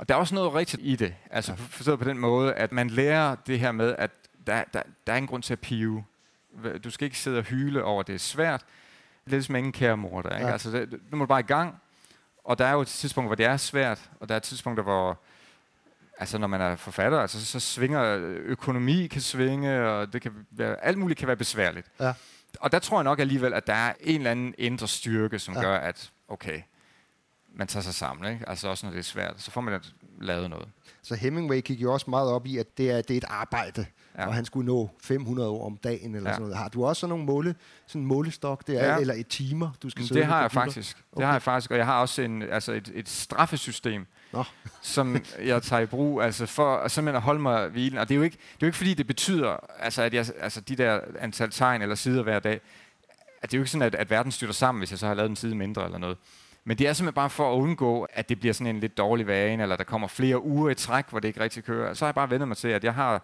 Og 0.00 0.08
der 0.08 0.14
er 0.14 0.18
også 0.18 0.34
noget 0.34 0.54
rigtigt 0.54 0.82
i 0.84 0.96
det. 0.96 1.14
Altså 1.30 1.56
forstået 1.56 1.98
på 1.98 2.04
den 2.04 2.18
måde, 2.18 2.54
at 2.54 2.72
man 2.72 2.90
lærer 2.90 3.34
det 3.34 3.58
her 3.58 3.72
med, 3.72 3.94
at 3.98 4.10
der, 4.46 4.64
der, 4.72 4.82
der 5.06 5.12
er 5.12 5.16
ingen 5.16 5.28
grund 5.28 5.42
til 5.42 5.52
at 5.52 5.60
pive. 5.60 6.04
Du 6.84 6.90
skal 6.90 7.04
ikke 7.04 7.18
sidde 7.18 7.38
og 7.38 7.44
hyle 7.44 7.84
over, 7.84 8.00
at 8.00 8.06
det 8.06 8.14
er 8.14 8.18
svært. 8.18 8.62
Er 9.26 9.30
ligesom 9.30 9.56
ingen 9.56 9.72
kære 9.72 9.96
mor 9.96 10.22
der. 10.22 10.36
Ikke? 10.36 10.46
Ja. 10.46 10.52
Altså, 10.52 10.70
det, 10.70 11.00
du 11.10 11.16
må 11.16 11.26
bare 11.26 11.40
i 11.40 11.42
gang, 11.42 11.80
og 12.44 12.58
der 12.58 12.64
er 12.64 12.72
jo 12.72 12.80
et 12.80 12.88
tidspunkt, 12.88 13.28
hvor 13.28 13.34
det 13.34 13.46
er 13.46 13.56
svært, 13.56 14.10
og 14.20 14.28
der 14.28 14.34
er 14.34 14.36
et 14.36 14.42
tidspunkt, 14.42 14.82
hvor 14.82 15.18
altså 16.18 16.38
når 16.38 16.46
man 16.46 16.60
er 16.60 16.76
forfatter, 16.76 17.18
altså, 17.18 17.46
så 17.46 17.60
svinger 17.60 18.18
økonomi 18.44 19.06
kan 19.06 19.20
svinge, 19.20 19.88
og 19.88 20.12
det 20.12 20.22
kan 20.22 20.32
være, 20.50 20.84
alt 20.84 20.98
muligt 20.98 21.18
kan 21.18 21.26
være 21.26 21.36
besværligt. 21.36 21.86
Ja. 22.00 22.12
Og 22.60 22.72
der 22.72 22.78
tror 22.78 22.98
jeg 22.98 23.04
nok 23.04 23.18
alligevel, 23.18 23.54
at 23.54 23.66
der 23.66 23.74
er 23.74 23.92
en 24.00 24.16
eller 24.16 24.30
anden 24.30 24.54
indre 24.58 24.88
styrke, 24.88 25.38
som 25.38 25.54
ja. 25.54 25.60
gør, 25.60 25.76
at 25.76 26.10
okay, 26.28 26.62
man 27.54 27.66
tager 27.66 27.82
sig 27.82 27.94
sammen. 27.94 28.32
Ikke? 28.32 28.48
Altså 28.48 28.68
også 28.68 28.86
når 28.86 28.90
det 28.92 28.98
er 28.98 29.02
svært, 29.02 29.34
så 29.38 29.50
får 29.50 29.60
man 29.60 29.80
lavet 30.20 30.50
noget. 30.50 30.68
Så 31.02 31.14
Hemingway 31.14 31.60
gik 31.60 31.82
jo 31.82 31.92
også 31.92 32.10
meget 32.10 32.30
op 32.30 32.46
i, 32.46 32.58
at 32.58 32.78
det 32.78 32.90
er, 32.90 33.02
det 33.02 33.10
er 33.10 33.16
et 33.18 33.24
arbejde, 33.28 33.86
ja. 34.18 34.26
Og 34.26 34.34
han 34.34 34.44
skulle 34.44 34.66
nå 34.66 34.90
500 35.02 35.48
år 35.48 35.66
om 35.66 35.76
dagen 35.76 36.14
eller 36.14 36.30
ja. 36.30 36.34
Sådan 36.34 36.42
noget. 36.42 36.56
Har 36.56 36.68
du 36.68 36.84
også 36.86 37.00
sådan 37.00 37.08
nogle 37.08 37.24
måle, 37.24 37.54
sådan 37.86 38.02
en 38.02 38.06
målestok 38.08 38.66
der, 38.66 38.72
Ja. 38.94 38.98
eller 39.00 39.14
et 39.14 39.26
timer, 39.28 39.70
du 39.82 39.90
skal 39.90 40.06
sidde 40.06 40.20
det 40.20 40.26
har 40.28 40.40
jeg 40.40 40.50
computer? 40.50 40.64
faktisk. 40.72 40.96
Det 40.96 41.04
Okay. 41.12 41.26
har 41.26 41.32
jeg 41.32 41.42
faktisk, 41.42 41.70
og 41.70 41.76
jeg 41.76 41.86
har 41.86 42.00
også 42.00 42.22
en, 42.22 42.42
altså 42.42 42.72
et, 42.72 42.90
et 42.94 43.08
straffesystem, 43.08 44.06
Nå. 44.32 44.44
som 44.82 45.16
jeg 45.44 45.62
tager 45.62 45.80
i 45.82 45.86
brug, 45.86 46.22
altså 46.22 46.46
for 46.46 46.88
simpelthen 46.88 47.16
at 47.16 47.22
holde 47.22 47.40
mig 47.40 47.68
hvilen. 47.68 47.98
Og 47.98 48.08
det 48.08 48.14
er 48.14 48.16
jo 48.16 48.22
ikke, 48.22 48.36
det 48.36 48.42
er 48.52 48.56
jo 48.62 48.66
ikke 48.66 48.76
fordi, 48.78 48.94
det 48.94 49.06
betyder, 49.06 49.56
altså, 49.78 50.02
at 50.02 50.14
jeg, 50.14 50.26
altså 50.40 50.60
de 50.60 50.76
der 50.76 51.00
antal 51.18 51.50
tegn 51.50 51.82
eller 51.82 51.94
sider 51.94 52.22
hver 52.22 52.38
dag, 52.38 52.60
at 53.42 53.50
det 53.50 53.56
er 53.56 53.58
jo 53.58 53.62
ikke 53.62 53.70
sådan, 53.70 53.86
at, 53.86 53.94
at 53.94 54.10
verden 54.10 54.32
styrter 54.32 54.54
sammen, 54.54 54.80
hvis 54.80 54.90
jeg 54.90 54.98
så 54.98 55.06
har 55.06 55.14
lavet 55.14 55.30
en 55.30 55.36
side 55.36 55.54
mindre 55.54 55.84
eller 55.84 55.98
noget. 55.98 56.16
Men 56.64 56.78
det 56.78 56.86
er 56.88 56.92
simpelthen 56.92 57.14
bare 57.14 57.30
for 57.30 57.52
at 57.54 57.58
undgå, 57.60 58.02
at 58.12 58.28
det 58.28 58.40
bliver 58.40 58.52
sådan 58.52 58.74
en 58.74 58.80
lidt 58.80 58.98
dårlig 58.98 59.26
vane, 59.26 59.62
eller 59.62 59.76
der 59.76 59.84
kommer 59.84 60.08
flere 60.08 60.42
uger 60.44 60.70
i 60.70 60.74
træk, 60.74 61.04
hvor 61.10 61.20
det 61.20 61.28
ikke 61.28 61.40
rigtig 61.40 61.64
kører. 61.64 61.94
Så 61.94 62.04
har 62.04 62.08
jeg 62.08 62.14
bare 62.14 62.30
vendt 62.30 62.48
mig 62.48 62.56
til, 62.56 62.68
at 62.68 62.84
jeg 62.84 62.94
har, 62.94 63.22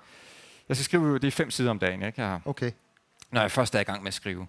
jeg 0.69 0.77
skal 0.77 0.85
skrive, 0.85 1.19
det 1.19 1.27
er 1.27 1.31
fem 1.31 1.51
sider 1.51 1.71
om 1.71 1.79
dagen, 1.79 2.03
ikke? 2.03 2.21
Jeg 2.21 2.29
har, 2.31 2.41
Okay, 2.45 2.71
når 3.31 3.41
jeg 3.41 3.51
først 3.51 3.75
er 3.75 3.81
i 3.81 3.85
gang 3.85 4.03
med 4.03 4.09
at 4.09 4.15
skrive, 4.15 4.47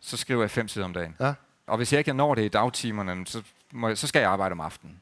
så 0.00 0.16
skriver 0.16 0.42
jeg 0.42 0.50
fem 0.50 0.68
sider 0.68 0.84
om 0.84 0.92
dagen. 0.92 1.14
ja. 1.20 1.34
Og 1.66 1.76
hvis 1.76 1.92
jeg 1.92 1.98
ikke 1.98 2.12
når 2.12 2.34
det 2.34 2.42
i 2.44 2.48
dagtimerne, 2.48 3.26
så, 3.26 3.42
må 3.72 3.88
jeg, 3.88 3.98
så 3.98 4.06
skal 4.06 4.20
jeg 4.20 4.30
arbejde 4.30 4.52
om 4.52 4.60
aftenen. 4.60 5.00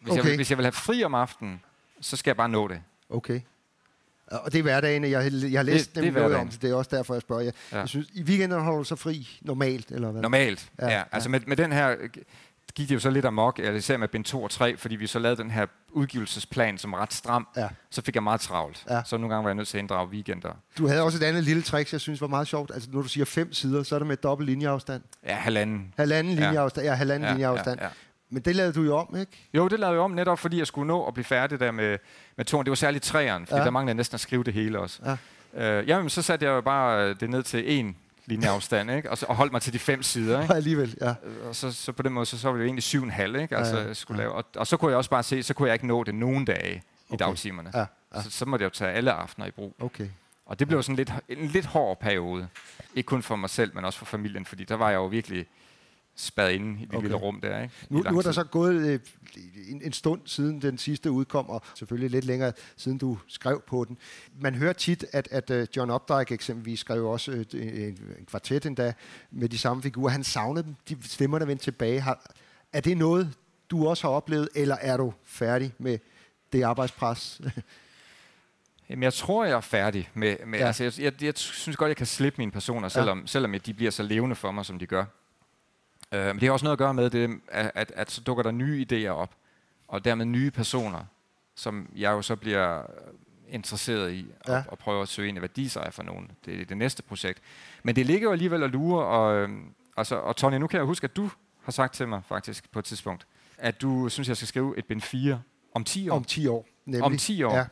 Hvis, 0.00 0.12
Okay. 0.12 0.24
jeg, 0.28 0.36
hvis 0.36 0.50
jeg 0.50 0.58
vil 0.58 0.64
have 0.64 0.72
fri 0.72 1.04
om 1.04 1.14
aftenen, 1.14 1.60
så 2.00 2.16
skal 2.16 2.30
jeg 2.30 2.36
bare 2.36 2.48
nå 2.48 2.68
det. 2.68 2.80
Okay. 3.10 3.40
Og 4.26 4.52
det 4.52 4.58
er 4.58 4.62
hverdagen. 4.62 5.02
Jeg, 5.04 5.10
jeg 5.32 5.58
har 5.58 5.62
læst 5.62 5.94
Det- 5.94 6.02
det, 6.04 6.08
er 6.16 6.20
noget 6.20 6.36
om 6.36 6.48
det. 6.48 6.62
Det 6.62 6.70
er 6.70 6.74
også 6.74 6.96
derfor, 6.96 7.14
jeg 7.14 7.20
spørger 7.22 7.42
jer. 7.42 7.50
Ja. 7.72 7.78
Jeg 7.78 7.88
synes, 7.88 8.06
I 8.14 8.22
weekenden 8.22 8.60
holder 8.60 8.78
du 8.78 8.84
så 8.84 8.96
fri 8.96 9.38
normalt, 9.40 9.90
eller 9.90 10.10
hvad? 10.10 10.22
Normalt. 10.22 10.70
Ja, 10.78 10.84
Ja, 10.86 10.92
ja. 10.92 10.98
ja. 10.98 11.04
Altså 11.12 11.28
med, 11.28 11.40
med 11.46 11.56
den 11.56 11.72
her 11.72 11.96
gik 12.74 12.88
det 12.88 12.94
jo 12.94 13.00
så 13.00 13.10
lidt 13.10 13.24
amok, 13.24 13.58
eller 13.58 13.72
især 13.72 13.96
med 13.96 14.08
bind 14.08 14.24
2 14.24 14.42
og 14.42 14.50
3, 14.50 14.76
fordi 14.76 14.96
vi 14.96 15.06
så 15.06 15.18
lavede 15.18 15.42
den 15.42 15.50
her 15.50 15.66
udgivelsesplan, 15.90 16.78
som 16.78 16.94
ret 16.94 17.12
stram. 17.12 17.48
Ja. 17.56 17.68
Så 17.90 18.02
fik 18.02 18.14
jeg 18.14 18.22
meget 18.22 18.40
travlt. 18.40 18.84
Ja. 18.90 19.02
Så 19.04 19.16
nogle 19.16 19.34
gange 19.34 19.44
var 19.44 19.50
jeg 19.50 19.54
nødt 19.54 19.68
til 19.68 19.76
at 19.76 19.80
inddrage 19.82 20.08
weekender. 20.08 20.50
Du 20.78 20.86
havde 20.88 21.02
også 21.02 21.18
et 21.18 21.22
andet 21.22 21.44
lille 21.44 21.62
trick, 21.62 21.92
jeg 21.92 22.00
synes 22.00 22.20
var 22.20 22.26
meget 22.26 22.46
sjovt. 22.48 22.70
Altså, 22.74 22.88
når 22.92 23.02
du 23.02 23.08
siger 23.08 23.24
fem 23.24 23.52
sider, 23.52 23.82
så 23.82 23.94
er 23.94 23.98
det 23.98 24.08
med 24.08 24.16
dobbelt 24.16 24.50
linjeafstand. 24.50 25.02
Ja, 25.26 25.34
halvanden. 25.34 25.94
Halvanden 25.96 26.34
Ja. 26.38 26.44
linjeafstand. 26.44 26.86
Ja, 26.86 26.94
halvanden 26.94 27.26
Ja, 27.26 27.32
linjeafstand. 27.32 27.78
ja, 27.80 27.84
ja. 27.86 27.90
Men 28.30 28.42
det 28.42 28.56
lavede 28.56 28.72
du 28.72 28.82
jo 28.82 28.96
om, 28.96 29.16
ikke? 29.20 29.32
Jo, 29.54 29.68
det 29.68 29.80
lavede 29.80 29.94
jeg 29.94 30.02
om 30.02 30.10
netop, 30.10 30.38
fordi 30.38 30.58
jeg 30.58 30.66
skulle 30.66 30.86
nå 30.88 31.04
at 31.06 31.14
blive 31.14 31.24
færdig 31.24 31.60
der 31.60 31.70
med, 31.72 31.98
med 32.36 32.44
toren. 32.44 32.64
Det 32.66 32.70
var 32.70 32.74
særligt 32.76 33.04
træeren, 33.04 33.46
fordi 33.46 33.54
Ja. 33.56 33.60
ja. 33.60 33.64
der 33.64 33.70
manglede 33.70 33.96
næsten 33.96 34.14
at 34.16 34.20
skrive 34.20 34.44
det 34.44 34.54
hele 34.54 34.78
også. 34.80 35.16
Ja. 35.56 35.78
Øh, 35.80 35.88
jamen, 35.88 36.10
så 36.10 36.22
satte 36.22 36.46
jeg 36.46 36.52
jo 36.52 36.60
bare 36.60 37.08
øh, 37.08 37.16
det 37.20 37.30
ned 37.30 37.42
til 37.42 37.78
en 37.78 37.96
linjeafstand, 38.28 38.90
ikke? 38.90 39.10
Og, 39.10 39.18
så, 39.18 39.26
og 39.28 39.36
holdt 39.36 39.52
mig 39.52 39.62
til 39.62 39.72
de 39.72 39.78
fem 39.78 40.02
sider. 40.02 40.40
Ikke? 40.42 40.52
Og 40.54 40.56
alligevel, 40.56 40.96
ja. 41.00 41.14
Og 41.48 41.56
så, 41.56 41.72
så 41.72 41.92
på 41.92 42.02
den 42.02 42.12
måde, 42.12 42.26
så, 42.26 42.38
så 42.38 42.48
var 42.48 42.54
det 42.54 42.60
jo 42.60 42.66
egentlig 42.66 42.82
syv 42.82 42.98
og 43.00 43.04
en 43.04 43.10
halv, 43.10 43.36
ikke? 43.36 43.56
Altså, 43.56 43.74
Ja, 43.76 43.80
ja, 43.82 43.86
jeg 43.86 43.96
skulle 43.96 44.22
ja. 44.22 44.28
lave. 44.28 44.34
Og, 44.34 44.44
og 44.56 44.66
så 44.66 44.76
kunne 44.76 44.90
jeg 44.90 44.96
også 44.98 45.10
bare 45.10 45.22
se, 45.22 45.42
så 45.42 45.54
kunne 45.54 45.66
jeg 45.68 45.74
ikke 45.74 45.86
nå 45.86 46.04
det 46.04 46.14
nogen 46.14 46.44
dage 46.44 46.74
i 46.76 46.80
Okay. 47.14 47.24
dagtimerne. 47.26 47.70
Ja, 47.74 47.84
ja. 48.14 48.22
Så, 48.22 48.30
så 48.30 48.46
måtte 48.46 48.62
jeg 48.62 48.70
jo 48.70 48.74
tage 48.74 48.92
alle 48.92 49.12
aftener 49.12 49.46
i 49.46 49.50
brug. 49.50 49.76
Okay. 49.80 50.08
Og 50.46 50.58
det 50.58 50.68
blev 50.68 50.82
sådan 50.82 50.96
lidt, 50.96 51.12
en 51.28 51.46
lidt 51.46 51.66
hård 51.66 52.00
periode. 52.00 52.48
Ikke 52.94 53.06
kun 53.06 53.22
for 53.22 53.36
mig 53.36 53.50
selv, 53.50 53.74
men 53.74 53.84
også 53.84 53.98
for 53.98 54.06
familien, 54.06 54.44
fordi 54.44 54.64
der 54.64 54.74
var 54.74 54.88
jeg 54.90 54.96
jo 54.96 55.06
virkelig 55.06 55.46
spadet 56.20 56.52
inde 56.52 56.82
i 56.82 56.84
det 56.84 56.94
Okay. 56.94 57.00
lille 57.00 57.16
rum 57.16 57.40
der. 57.40 57.62
Ikke? 57.62 57.74
I 57.82 57.86
Nu, 57.90 58.02
nu 58.10 58.18
er 58.18 58.22
der 58.22 58.32
så 58.32 58.44
gået 58.44 58.74
øh, 58.74 59.00
en, 59.68 59.82
en 59.82 59.92
stund 59.92 60.20
siden 60.24 60.62
den 60.62 60.78
sidste 60.78 61.10
udkom, 61.10 61.48
og 61.48 61.62
selvfølgelig 61.74 62.10
lidt 62.10 62.24
længere 62.24 62.52
siden 62.76 62.98
du 62.98 63.18
skrev 63.26 63.62
på 63.66 63.84
den. 63.88 63.98
Man 64.40 64.54
hører 64.54 64.72
tit, 64.72 65.04
at, 65.12 65.28
at 65.30 65.50
øh, 65.50 65.66
John 65.76 65.90
Updike 65.90 66.34
eksempelvis 66.34 66.80
skrev 66.80 67.06
også 67.06 67.32
øh, 67.32 67.44
en, 67.52 67.60
en 68.18 68.26
kvartet 68.26 68.66
endda 68.66 68.92
med 69.30 69.48
de 69.48 69.58
samme 69.58 69.82
figurer. 69.82 70.10
Han 70.10 70.24
savnede 70.24 70.66
dem, 70.66 70.74
de 70.88 71.08
stemmer, 71.08 71.38
der 71.38 71.46
vendte 71.46 71.64
tilbage. 71.64 72.00
Har, 72.00 72.30
er 72.72 72.80
det 72.80 72.98
noget, 72.98 73.34
du 73.70 73.88
også 73.88 74.06
har 74.06 74.14
oplevet, 74.14 74.48
eller 74.54 74.76
er 74.80 74.96
du 74.96 75.12
færdig 75.24 75.72
med 75.78 75.98
det 76.52 76.62
arbejdspres? 76.62 77.40
Jamen, 78.90 79.02
jeg 79.02 79.14
tror, 79.14 79.44
jeg 79.44 79.56
er 79.56 79.60
færdig 79.60 80.10
med... 80.14 80.36
med 80.46 80.58
ja. 80.58 80.66
altså, 80.66 80.84
jeg, 80.84 81.00
jeg, 81.00 81.22
jeg 81.22 81.32
synes 81.36 81.76
godt, 81.76 81.88
jeg 81.88 81.96
kan 81.96 82.06
slippe 82.06 82.40
mine 82.40 82.52
personer, 82.52 82.88
selvom, 82.88 83.20
ja. 83.20 83.26
selvom 83.26 83.54
de 83.66 83.74
bliver 83.74 83.90
så 83.90 84.02
levende 84.02 84.36
for 84.36 84.50
mig, 84.50 84.66
som 84.66 84.78
de 84.78 84.86
gør. 84.86 85.04
Uh, 86.12 86.18
men 86.18 86.34
det 86.34 86.42
har 86.42 86.52
også 86.52 86.64
noget 86.64 86.72
at 86.74 86.78
gøre 86.78 86.94
med 86.94 87.10
det, 87.10 87.40
at, 87.48 87.70
at, 87.74 87.92
at 87.96 88.10
så 88.10 88.20
dukker 88.20 88.42
der 88.42 88.50
nye 88.50 88.86
idéer 88.92 89.08
op, 89.08 89.34
og 89.88 90.04
dermed 90.04 90.24
nye 90.24 90.50
personer, 90.50 91.04
som 91.54 91.88
jeg 91.96 92.10
jo 92.10 92.22
så 92.22 92.36
bliver 92.36 92.82
interesseret 93.48 94.12
i, 94.12 94.26
og, 94.40 94.50
Ja. 94.52 94.62
og 94.68 94.78
prøver 94.78 95.02
at 95.02 95.08
søge 95.08 95.28
ind 95.28 95.38
i, 95.38 95.38
hvad 95.38 95.48
de 95.48 95.70
så 95.70 95.80
er 95.80 95.90
for 95.90 96.02
nogen. 96.02 96.30
Det 96.44 96.60
er 96.60 96.64
det 96.64 96.76
næste 96.76 97.02
projekt. 97.02 97.40
Men 97.82 97.96
det 97.96 98.06
ligger 98.06 98.28
jo 98.28 98.32
alligevel 98.32 98.62
og 98.62 98.68
lurer, 98.68 99.04
og, 99.04 99.36
øhm, 99.36 99.64
og, 99.96 100.06
så, 100.06 100.16
og 100.16 100.36
Tonja, 100.36 100.58
nu 100.58 100.66
kan 100.66 100.78
jeg 100.78 100.86
huske, 100.86 101.04
at 101.04 101.16
du 101.16 101.30
har 101.62 101.72
sagt 101.72 101.94
til 101.94 102.08
mig 102.08 102.22
faktisk 102.28 102.70
på 102.72 102.78
et 102.78 102.84
tidspunkt, 102.84 103.26
at 103.58 103.82
du 103.82 104.08
synes, 104.08 104.28
jeg 104.28 104.36
skal 104.36 104.48
skrive 104.48 104.78
et 104.78 104.84
bind 104.84 105.00
4 105.00 105.42
om 105.74 105.84
10 105.84 106.08
år. 106.08 106.16
Om 106.16 106.24
10 106.24 106.46
år, 106.46 106.66
nemlig. 106.84 107.02
Om 107.04 107.16
10 107.16 107.42
år. 107.42 107.56
Ja. 107.56 107.64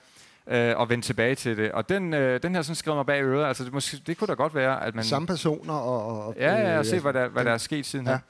Øh, 0.49 0.76
og 0.76 0.88
vende 0.88 1.05
tilbage 1.05 1.34
til 1.34 1.57
det. 1.57 1.72
Og 1.72 1.88
den, 1.88 2.14
øh, 2.14 2.42
den 2.42 2.55
her 2.55 2.62
sådan 2.62 2.74
skrev 2.74 2.94
mig 2.94 3.07
bag 3.07 3.22
øret. 3.22 3.47
Altså, 3.49 3.64
det, 3.64 3.72
måske, 3.72 3.97
det 4.07 4.18
kunne 4.18 4.28
da 4.28 4.32
godt 4.34 4.55
være, 4.55 4.84
at 4.84 4.94
man... 4.94 5.05
Samme 5.05 5.26
personer 5.26 5.74
og... 5.74 6.26
og 6.26 6.34
Ja, 6.38 6.55
ja, 6.55 6.72
øh, 6.72 6.78
og 6.78 6.86
se, 6.86 7.01
hvad 7.01 7.12
der, 7.12 7.28
hvad 7.28 7.40
den- 7.40 7.47
der 7.47 7.53
er 7.55 7.59
sket 7.59 7.86
siden 7.86 8.05
Ja. 8.07 8.11
ja. 8.12 8.16
her. 8.16 8.22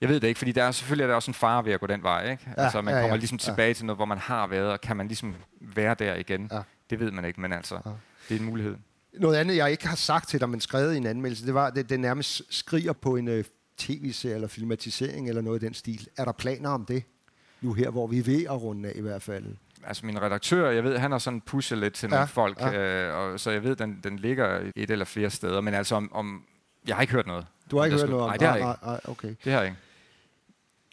Jeg 0.00 0.08
ved 0.08 0.20
det 0.20 0.28
ikke, 0.28 0.38
fordi 0.38 0.52
der 0.52 0.64
er 0.64 0.70
selvfølgelig 0.70 1.02
er 1.02 1.08
der 1.08 1.14
også 1.14 1.30
en 1.30 1.34
fare 1.34 1.64
ved 1.64 1.72
at 1.72 1.80
gå 1.80 1.86
den 1.86 2.02
vej. 2.02 2.30
Ikke? 2.30 2.42
Ja, 2.56 2.62
altså, 2.62 2.80
man 2.82 2.94
ja, 2.94 3.00
kommer 3.00 3.14
ja, 3.14 3.18
ligesom 3.18 3.38
ja. 3.42 3.44
tilbage 3.44 3.74
til 3.74 3.86
noget, 3.86 3.98
hvor 3.98 4.04
man 4.04 4.18
har 4.18 4.46
været, 4.46 4.70
og 4.70 4.80
kan 4.80 4.96
man 4.96 5.06
ligesom 5.08 5.34
være 5.60 5.94
der 5.98 6.14
igen. 6.14 6.48
Ja. 6.52 6.60
Det 6.90 7.00
ved 7.00 7.10
man 7.10 7.24
ikke, 7.24 7.40
men 7.40 7.52
altså, 7.52 7.74
Ja. 7.86 7.90
det 8.28 8.34
er 8.36 8.40
en 8.40 8.46
mulighed. 8.46 8.76
Noget 9.14 9.36
andet, 9.36 9.56
jeg 9.56 9.70
ikke 9.70 9.88
har 9.88 9.96
sagt 9.96 10.28
til 10.28 10.40
dig, 10.40 10.48
men 10.50 10.60
skrevet 10.60 10.94
i 10.94 10.96
en 10.96 11.06
anmeldelse, 11.06 11.46
det 11.46 11.54
var, 11.54 11.66
at 11.66 11.74
det, 11.74 11.90
det 11.90 12.00
nærmest 12.00 12.42
skriger 12.50 12.92
på 12.92 13.16
en 13.16 13.28
øh, 13.28 13.44
tv-serie 13.78 14.34
eller 14.34 14.48
filmatisering 14.48 15.28
eller 15.28 15.42
noget 15.42 15.62
i 15.62 15.66
den 15.66 15.74
stil. 15.74 16.08
Er 16.18 16.24
der 16.24 16.32
planer 16.32 16.70
om 16.70 16.84
det? 16.84 17.02
Nu 17.60 17.72
her, 17.72 17.90
hvor 17.90 18.06
vi 18.06 18.18
er 18.18 18.22
ved 18.22 18.44
at 18.44 18.62
runde 18.62 18.88
af 18.88 18.92
i 18.94 19.00
hvert 19.00 19.22
fald. 19.22 19.44
Altså 19.86 20.06
min 20.06 20.22
redaktør, 20.22 20.70
jeg 20.70 20.84
ved, 20.84 20.98
han 20.98 21.10
har 21.10 21.18
sådan 21.18 21.40
pushet 21.40 21.78
lidt 21.78 21.94
til 21.94 22.08
Ja, 22.10 22.14
nogle 22.14 22.28
folk, 22.28 22.60
ja. 22.60 23.08
øh, 23.08 23.16
og, 23.16 23.40
så 23.40 23.50
jeg 23.50 23.64
ved, 23.64 23.76
den, 23.76 24.00
den 24.04 24.18
ligger 24.18 24.60
et 24.76 24.90
eller 24.90 25.04
flere 25.04 25.30
steder. 25.30 25.60
Men 25.60 25.74
altså, 25.74 25.94
om, 25.94 26.12
om 26.12 26.42
jeg 26.86 26.96
har 26.96 27.02
ikke 27.02 27.12
hørt 27.12 27.26
noget. 27.26 27.46
Du 27.70 27.78
har 27.78 27.84
ikke 27.84 27.98
hørt 27.98 28.08
noget 28.10 28.24
om 28.24 28.28
Nej, 28.28 28.36
det 28.36 28.48
har 28.48 28.56
jeg 28.56 28.64
nej, 28.64 28.72
ikke. 28.72 28.84
nej, 28.86 28.92
nej, 28.92 29.00
okay. 29.12 29.34
Det 29.44 29.52
har 29.52 29.60
jeg 29.60 29.68
ikke. 29.68 29.78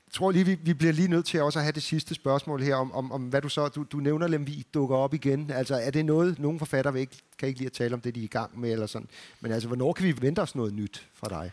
Jeg 0.08 0.14
tror 0.14 0.32
lige, 0.32 0.46
vi, 0.46 0.58
vi 0.62 0.74
bliver 0.74 0.94
lige 0.94 1.08
nødt 1.08 1.26
til 1.26 1.42
også 1.42 1.60
at 1.60 1.64
have 1.64 1.72
det 1.72 1.84
sidste 1.84 2.16
spørgsmål 2.16 2.62
her, 2.62 2.76
om, 2.76 2.92
om, 2.92 3.12
om 3.12 3.22
hvad 3.22 3.42
du 3.42 3.50
så... 3.50 3.68
Du, 3.68 3.84
du 3.84 3.98
nævner 3.98 4.28
Lemvig 4.28 4.66
dukker 4.74 4.96
op 4.96 5.14
igen. 5.14 5.52
Altså, 5.52 5.76
er 5.76 5.92
det 5.92 6.06
noget, 6.06 6.40
nogle 6.40 6.60
forfattere 6.60 7.00
ikke, 7.00 7.16
kan 7.40 7.48
ikke 7.48 7.60
lide 7.60 7.68
at 7.68 7.74
tale 7.74 7.94
om 7.94 8.02
det, 8.02 8.16
de 8.16 8.20
er 8.20 8.24
i 8.24 8.28
gang 8.28 8.60
med, 8.60 8.72
eller 8.72 8.86
sådan. 8.88 9.08
Men 9.42 9.52
altså, 9.52 9.68
hvornår 9.68 9.94
kan 9.94 10.06
vi 10.06 10.16
vente 10.22 10.40
os 10.40 10.56
noget 10.56 10.74
nyt 10.74 11.08
fra 11.14 11.30
dig? 11.30 11.52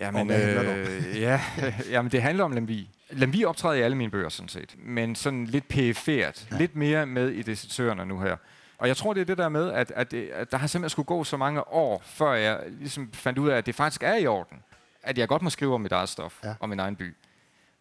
Jamen, 0.00 0.30
handler 0.30 0.62
det 0.62 0.88
øh, 0.88 1.20
ja, 1.20 1.40
jamen, 1.90 2.12
det 2.12 2.22
handler 2.22 2.44
om 2.44 2.52
Lemvi. 2.52 2.90
Lemvi 3.10 3.44
optræder 3.44 3.74
i 3.74 3.80
alle 3.80 3.96
mine 3.96 4.10
bøger, 4.10 4.28
sådan 4.28 4.48
set. 4.48 4.74
Men 4.78 5.14
sådan 5.14 5.44
lidt 5.44 5.68
perifert. 5.68 6.48
Ja. 6.52 6.58
Lidt 6.58 6.76
mere 6.76 7.06
med 7.06 7.28
i 7.30 7.42
desertørerne 7.42 8.06
nu 8.06 8.20
her. 8.20 8.36
Og 8.78 8.88
jeg 8.88 8.96
tror, 8.96 9.14
det 9.14 9.20
er 9.20 9.24
det 9.24 9.38
der 9.38 9.48
med, 9.48 9.70
at, 9.72 9.92
at, 9.96 10.10
det, 10.10 10.28
at 10.28 10.50
der 10.50 10.56
har 10.58 10.66
simpelthen 10.66 10.90
skulle 10.90 11.06
gå 11.06 11.24
så 11.24 11.36
mange 11.36 11.68
år, 11.68 12.02
før 12.04 12.32
jeg 12.32 12.60
ligesom 12.80 13.10
fandt 13.12 13.38
ud 13.38 13.48
af, 13.48 13.56
at 13.56 13.66
det 13.66 13.74
faktisk 13.74 14.02
er 14.02 14.14
i 14.16 14.26
orden. 14.26 14.58
At 15.02 15.18
jeg 15.18 15.28
godt 15.28 15.42
må 15.42 15.50
skrive 15.50 15.74
om 15.74 15.80
mit 15.80 15.92
eget 15.92 16.08
stof, 16.08 16.34
Ja. 16.44 16.54
om 16.60 16.68
min 16.68 16.78
egen 16.80 16.96
by. 16.96 17.14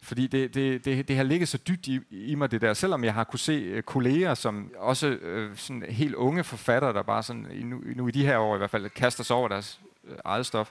Fordi 0.02 0.28
det, 0.28 0.54
det, 0.54 0.86
det, 0.86 1.08
det 1.08 1.16
har 1.16 1.24
ligget 1.24 1.48
så 1.50 1.58
dybt 1.58 1.88
i, 1.88 2.00
i 2.12 2.36
mig, 2.36 2.52
det 2.52 2.62
der. 2.62 2.74
Selvom 2.74 3.04
jeg 3.04 3.14
har 3.14 3.24
kunne 3.24 3.40
se 3.40 3.52
øh, 3.54 3.84
kolleger, 3.84 4.34
som 4.34 4.72
også 4.78 5.08
øh, 5.08 5.58
sådan 5.58 5.84
helt 5.90 6.16
unge 6.16 6.44
forfattere, 6.44 6.94
der 6.94 7.02
bare 7.04 7.24
sådan, 7.24 7.48
nu, 7.64 7.82
nu 7.96 8.08
i 8.08 8.12
de 8.12 8.26
her 8.26 8.38
år 8.38 8.56
i 8.56 8.58
hvert 8.58 8.70
fald, 8.70 8.90
kaster 8.90 9.24
sig 9.24 9.36
over 9.36 9.48
deres 9.48 9.80
øh, 10.04 10.16
eget 10.26 10.46
stof, 10.46 10.70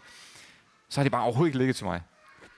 så 0.89 1.01
har 1.01 1.03
det 1.05 1.13
bare 1.13 1.23
overhovedet 1.23 1.49
ikke 1.49 1.59
ligget 1.59 1.77
til 1.77 1.87
mig. 1.87 2.01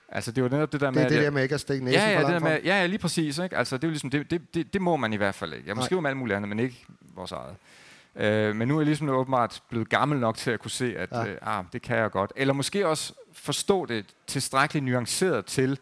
Altså, 0.09 0.33
det 0.33 0.43
var 0.43 0.49
netop 0.49 0.73
det 0.73 0.81
der 0.81 0.87
Det 0.87 0.95
med... 0.95 1.05
er 1.05 1.09
det 1.09 1.23
der 1.23 1.31
med 1.31 1.43
ikke 1.43 1.55
at 1.55 1.61
stikke 1.61 1.85
næsen 1.85 2.01
Ja, 2.01 2.11
ja, 2.11 2.19
det 2.21 2.29
der 2.29 2.39
med, 2.39 2.59
ja, 2.65 2.87
lige 2.87 2.99
præcis. 2.99 3.39
Ikke? 3.39 3.57
Altså, 3.57 3.77
det, 3.77 3.85
er 3.85 3.89
jo 3.89 3.91
ligesom, 3.91 4.11
det, 4.11 4.31
det, 4.31 4.55
det, 4.55 4.73
det 4.73 4.83
må 4.83 4.97
man 4.97 5.13
i 5.13 5.17
hvert 5.17 5.35
fald 5.35 5.53
ikke. 5.53 5.69
Jeg 5.69 5.77
må 5.77 5.81
Nej. 5.81 5.87
skrive 5.87 5.99
om 5.99 6.07
alt 6.07 6.17
muligt 6.17 6.37
andet, 6.37 6.49
men 6.49 6.59
ikke 6.59 6.87
vores 7.15 7.33
eget. 7.33 7.57
Øh, 8.17 8.57
men 8.57 8.69
nu 8.69 8.77
er 8.77 8.81
jeg 8.81 8.87
ligesom 8.87 9.09
åbenbart 9.09 9.63
blevet 9.69 9.89
gammel 9.89 10.19
nok 10.19 10.37
til 10.37 10.51
at 10.51 10.61
kunne 10.61 10.71
se, 10.71 10.97
at 10.97 11.09
ja. 11.13 11.27
øh, 11.27 11.39
ah, 11.43 11.65
det 11.73 11.83
kan 11.83 11.97
jeg 11.97 12.11
godt. 12.11 12.33
Eller 12.37 12.55
måske 12.55 12.89
også 12.89 13.13
forstå 13.33 13.87
det 13.87 14.05
tilstrækkeligt 14.27 14.85
nuanceret 14.85 15.47
til, 15.47 15.79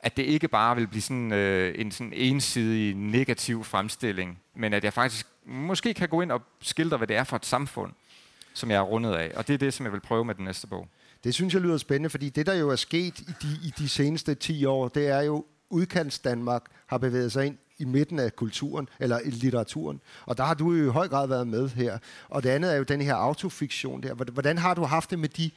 at 0.00 0.16
det 0.16 0.22
ikke 0.22 0.48
bare 0.48 0.76
vil 0.76 0.86
blive 0.86 1.02
sådan 1.02 1.32
øh, 1.32 1.74
en 1.78 1.92
sådan 1.92 2.12
ensidig 2.12 2.94
negativ 2.94 3.64
fremstilling, 3.64 4.38
men 4.54 4.72
at 4.72 4.84
jeg 4.84 4.92
faktisk 4.92 5.26
måske 5.46 5.94
kan 5.94 6.08
gå 6.08 6.20
ind 6.20 6.32
og 6.32 6.42
skildre, 6.60 6.96
hvad 6.96 7.08
det 7.08 7.16
er 7.16 7.24
for 7.24 7.36
et 7.36 7.46
samfund, 7.46 7.92
som 8.54 8.70
jeg 8.70 8.76
er 8.76 8.82
rundet 8.82 9.14
af. 9.14 9.32
Og 9.36 9.48
det 9.48 9.54
er 9.54 9.58
det, 9.58 9.74
som 9.74 9.86
jeg 9.86 9.92
vil 9.92 10.00
prøve 10.00 10.24
med 10.24 10.34
den 10.34 10.44
næste 10.44 10.66
bog. 10.66 10.88
Det 11.24 11.34
synes 11.34 11.54
jeg 11.54 11.62
lyder 11.62 11.76
spændende, 11.76 12.10
fordi 12.10 12.28
det, 12.28 12.46
der 12.46 12.54
jo 12.54 12.70
er 12.70 12.76
sket 12.76 13.20
i 13.20 13.30
de, 13.42 13.48
i 13.62 13.72
de 13.78 13.88
seneste 13.88 14.34
10 14.34 14.64
år, 14.64 14.88
det 14.88 15.08
er 15.08 15.20
jo, 15.20 15.44
udkants 15.70 16.18
Danmark 16.18 16.62
har 16.86 16.98
bevæget 16.98 17.32
sig 17.32 17.46
ind 17.46 17.56
i 17.78 17.84
midten 17.84 18.18
af 18.18 18.36
kulturen, 18.36 18.88
eller 19.00 19.18
i 19.24 19.30
litteraturen. 19.30 20.00
Og 20.26 20.36
der 20.38 20.44
har 20.44 20.54
du 20.54 20.72
jo 20.72 20.86
i 20.90 20.92
høj 20.92 21.08
grad 21.08 21.28
været 21.28 21.46
med 21.48 21.68
her. 21.68 21.98
Og 22.28 22.42
det 22.42 22.48
andet 22.48 22.72
er 22.72 22.76
jo 22.76 22.82
den 22.82 23.00
her 23.00 23.14
autofiktion 23.14 24.02
der. 24.02 24.14
Hvordan- 24.14 24.32
Hvordan 24.32 24.58
har 24.58 24.74
du 24.74 24.82
haft 24.84 25.10
det 25.10 25.18
med 25.18 25.28
de, 25.28 25.50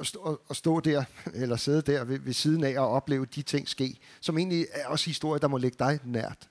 at 0.00 0.06
stå, 0.06 0.40
at 0.50 0.56
stå 0.56 0.80
der, 0.80 1.04
eller 1.34 1.56
sidde 1.56 1.82
der 1.82 2.04
ved, 2.04 2.18
ved 2.18 2.32
siden 2.32 2.64
af 2.64 2.78
og 2.80 2.88
opleve 2.88 3.26
de 3.26 3.42
ting 3.42 3.68
ske, 3.68 3.98
som 4.20 4.38
egentlig 4.38 4.66
er 4.72 4.86
også 4.86 5.06
historie, 5.06 5.40
der 5.40 5.48
må 5.48 5.56
ligge 5.58 5.76
dig 5.78 5.98
nært? 6.04 6.48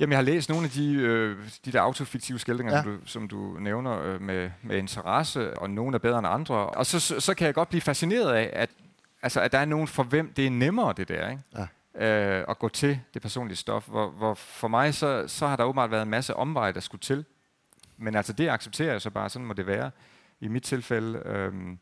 Jamen, 0.00 0.10
jeg 0.10 0.18
har 0.18 0.22
læst 0.22 0.48
nogle 0.48 0.64
af 0.64 0.70
de, 0.70 0.94
øh, 0.94 1.38
de 1.64 1.72
der 1.72 1.80
autofiktive 1.80 2.38
skildringer, 2.38 2.76
Ja. 2.76 2.82
som, 2.82 2.92
du, 2.92 3.06
som 3.06 3.28
du 3.28 3.56
nævner, 3.60 4.00
øh, 4.02 4.20
med, 4.22 4.50
med 4.62 4.76
interesse, 4.78 5.58
og 5.58 5.70
nogle 5.70 5.94
er 5.94 5.98
bedre 5.98 6.18
end 6.18 6.26
andre. 6.26 6.54
Og 6.54 6.86
så, 6.86 7.00
så, 7.00 7.20
så 7.20 7.34
kan 7.34 7.46
jeg 7.46 7.54
godt 7.54 7.68
blive 7.68 7.80
fascineret 7.80 8.32
af, 8.32 8.50
at, 8.52 8.70
altså, 9.22 9.40
at 9.40 9.52
der 9.52 9.58
er 9.58 9.64
nogen 9.64 9.88
for 9.88 10.02
hvem 10.02 10.32
det 10.32 10.46
er 10.46 10.50
nemmere, 10.50 10.94
det 10.96 11.08
der. 11.08 11.30
Ikke? 11.30 11.42
Ja. 11.98 12.38
øh, 12.38 12.44
at 12.48 12.58
gå 12.58 12.68
til 12.68 13.00
det 13.14 13.22
personlige 13.22 13.56
stof. 13.56 13.86
Hvor, 13.88 14.10
hvor 14.10 14.34
for 14.34 14.68
mig, 14.68 14.94
så, 14.94 15.24
så 15.26 15.46
har 15.46 15.56
der 15.56 15.64
åbenbart 15.64 15.90
været 15.90 16.02
en 16.02 16.10
masse 16.10 16.34
omveje, 16.36 16.72
der 16.72 16.80
skulle 16.80 17.00
til. 17.00 17.24
Men 17.96 18.14
altså 18.16 18.32
det 18.32 18.48
accepterer 18.48 18.92
jeg 18.92 19.00
så 19.00 19.10
bare, 19.10 19.28
sådan 19.28 19.46
må 19.46 19.52
det 19.54 19.66
være 19.66 19.90
i 20.40 20.48
mit 20.48 20.62
tilfælde. 20.62 21.22
Øhm, 21.24 21.78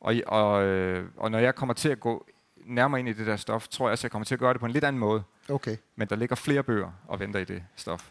og, 0.00 0.14
og, 0.26 0.62
øh, 0.64 1.04
og 1.16 1.30
når 1.30 1.38
jeg 1.38 1.54
kommer 1.54 1.74
til 1.74 1.88
at 1.88 2.00
gå 2.00 2.26
nærmere 2.66 3.00
ind 3.00 3.08
i 3.08 3.12
det 3.12 3.26
der 3.26 3.36
stof, 3.36 3.68
tror 3.68 3.86
jeg 3.88 3.92
også, 3.92 4.06
jeg 4.06 4.10
kommer 4.12 4.24
til 4.24 4.34
at 4.34 4.38
gøre 4.38 4.52
det 4.52 4.60
på 4.60 4.66
en 4.66 4.72
lidt 4.72 4.84
anden 4.84 5.00
måde. 5.00 5.22
Okay. 5.48 5.76
Men 5.96 6.08
der 6.08 6.16
ligger 6.16 6.36
flere 6.36 6.62
bøger 6.62 6.90
og 7.08 7.20
venter 7.20 7.40
i 7.40 7.44
det 7.44 7.62
stof. 7.76 8.10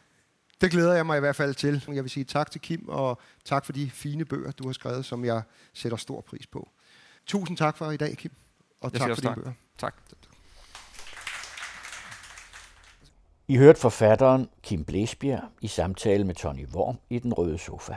Det 0.61 0.71
glæder 0.71 0.93
jeg 0.93 1.05
mig 1.05 1.17
i 1.17 1.19
hvert 1.19 1.35
fald 1.35 1.53
til. 1.55 1.83
Jeg 1.87 2.03
vil 2.03 2.09
sige 2.11 2.23
tak 2.23 2.51
til 2.51 2.61
Kim, 2.61 2.89
og 2.89 3.21
tak 3.45 3.65
for 3.65 3.73
de 3.73 3.89
fine 3.89 4.25
bøger, 4.25 4.51
du 4.51 4.65
har 4.67 4.73
skrevet, 4.73 5.05
som 5.05 5.25
jeg 5.25 5.41
sætter 5.73 5.97
stor 5.97 6.21
pris 6.21 6.47
på. 6.47 6.69
Tusind 7.25 7.57
tak 7.57 7.77
for 7.77 7.91
i 7.91 7.97
dag, 7.97 8.17
Kim. 8.17 8.31
Og 8.81 8.91
Jeg 8.93 8.99
tak 9.01 9.07
siger 9.07 9.15
for 9.15 9.21
dine 9.21 9.29
tak. 9.29 9.37
bøger. 9.43 9.53
Tak. 9.77 9.95
I 13.47 13.57
hørte 13.57 13.79
forfatteren 13.79 14.49
Kim 14.63 14.83
Blæsbjerg 14.85 15.43
i 15.61 15.67
samtale 15.67 16.23
med 16.23 16.35
Tony 16.35 16.67
Worm 16.67 16.97
i 17.09 17.19
Den 17.19 17.33
Røde 17.33 17.57
Sofa. 17.57 17.95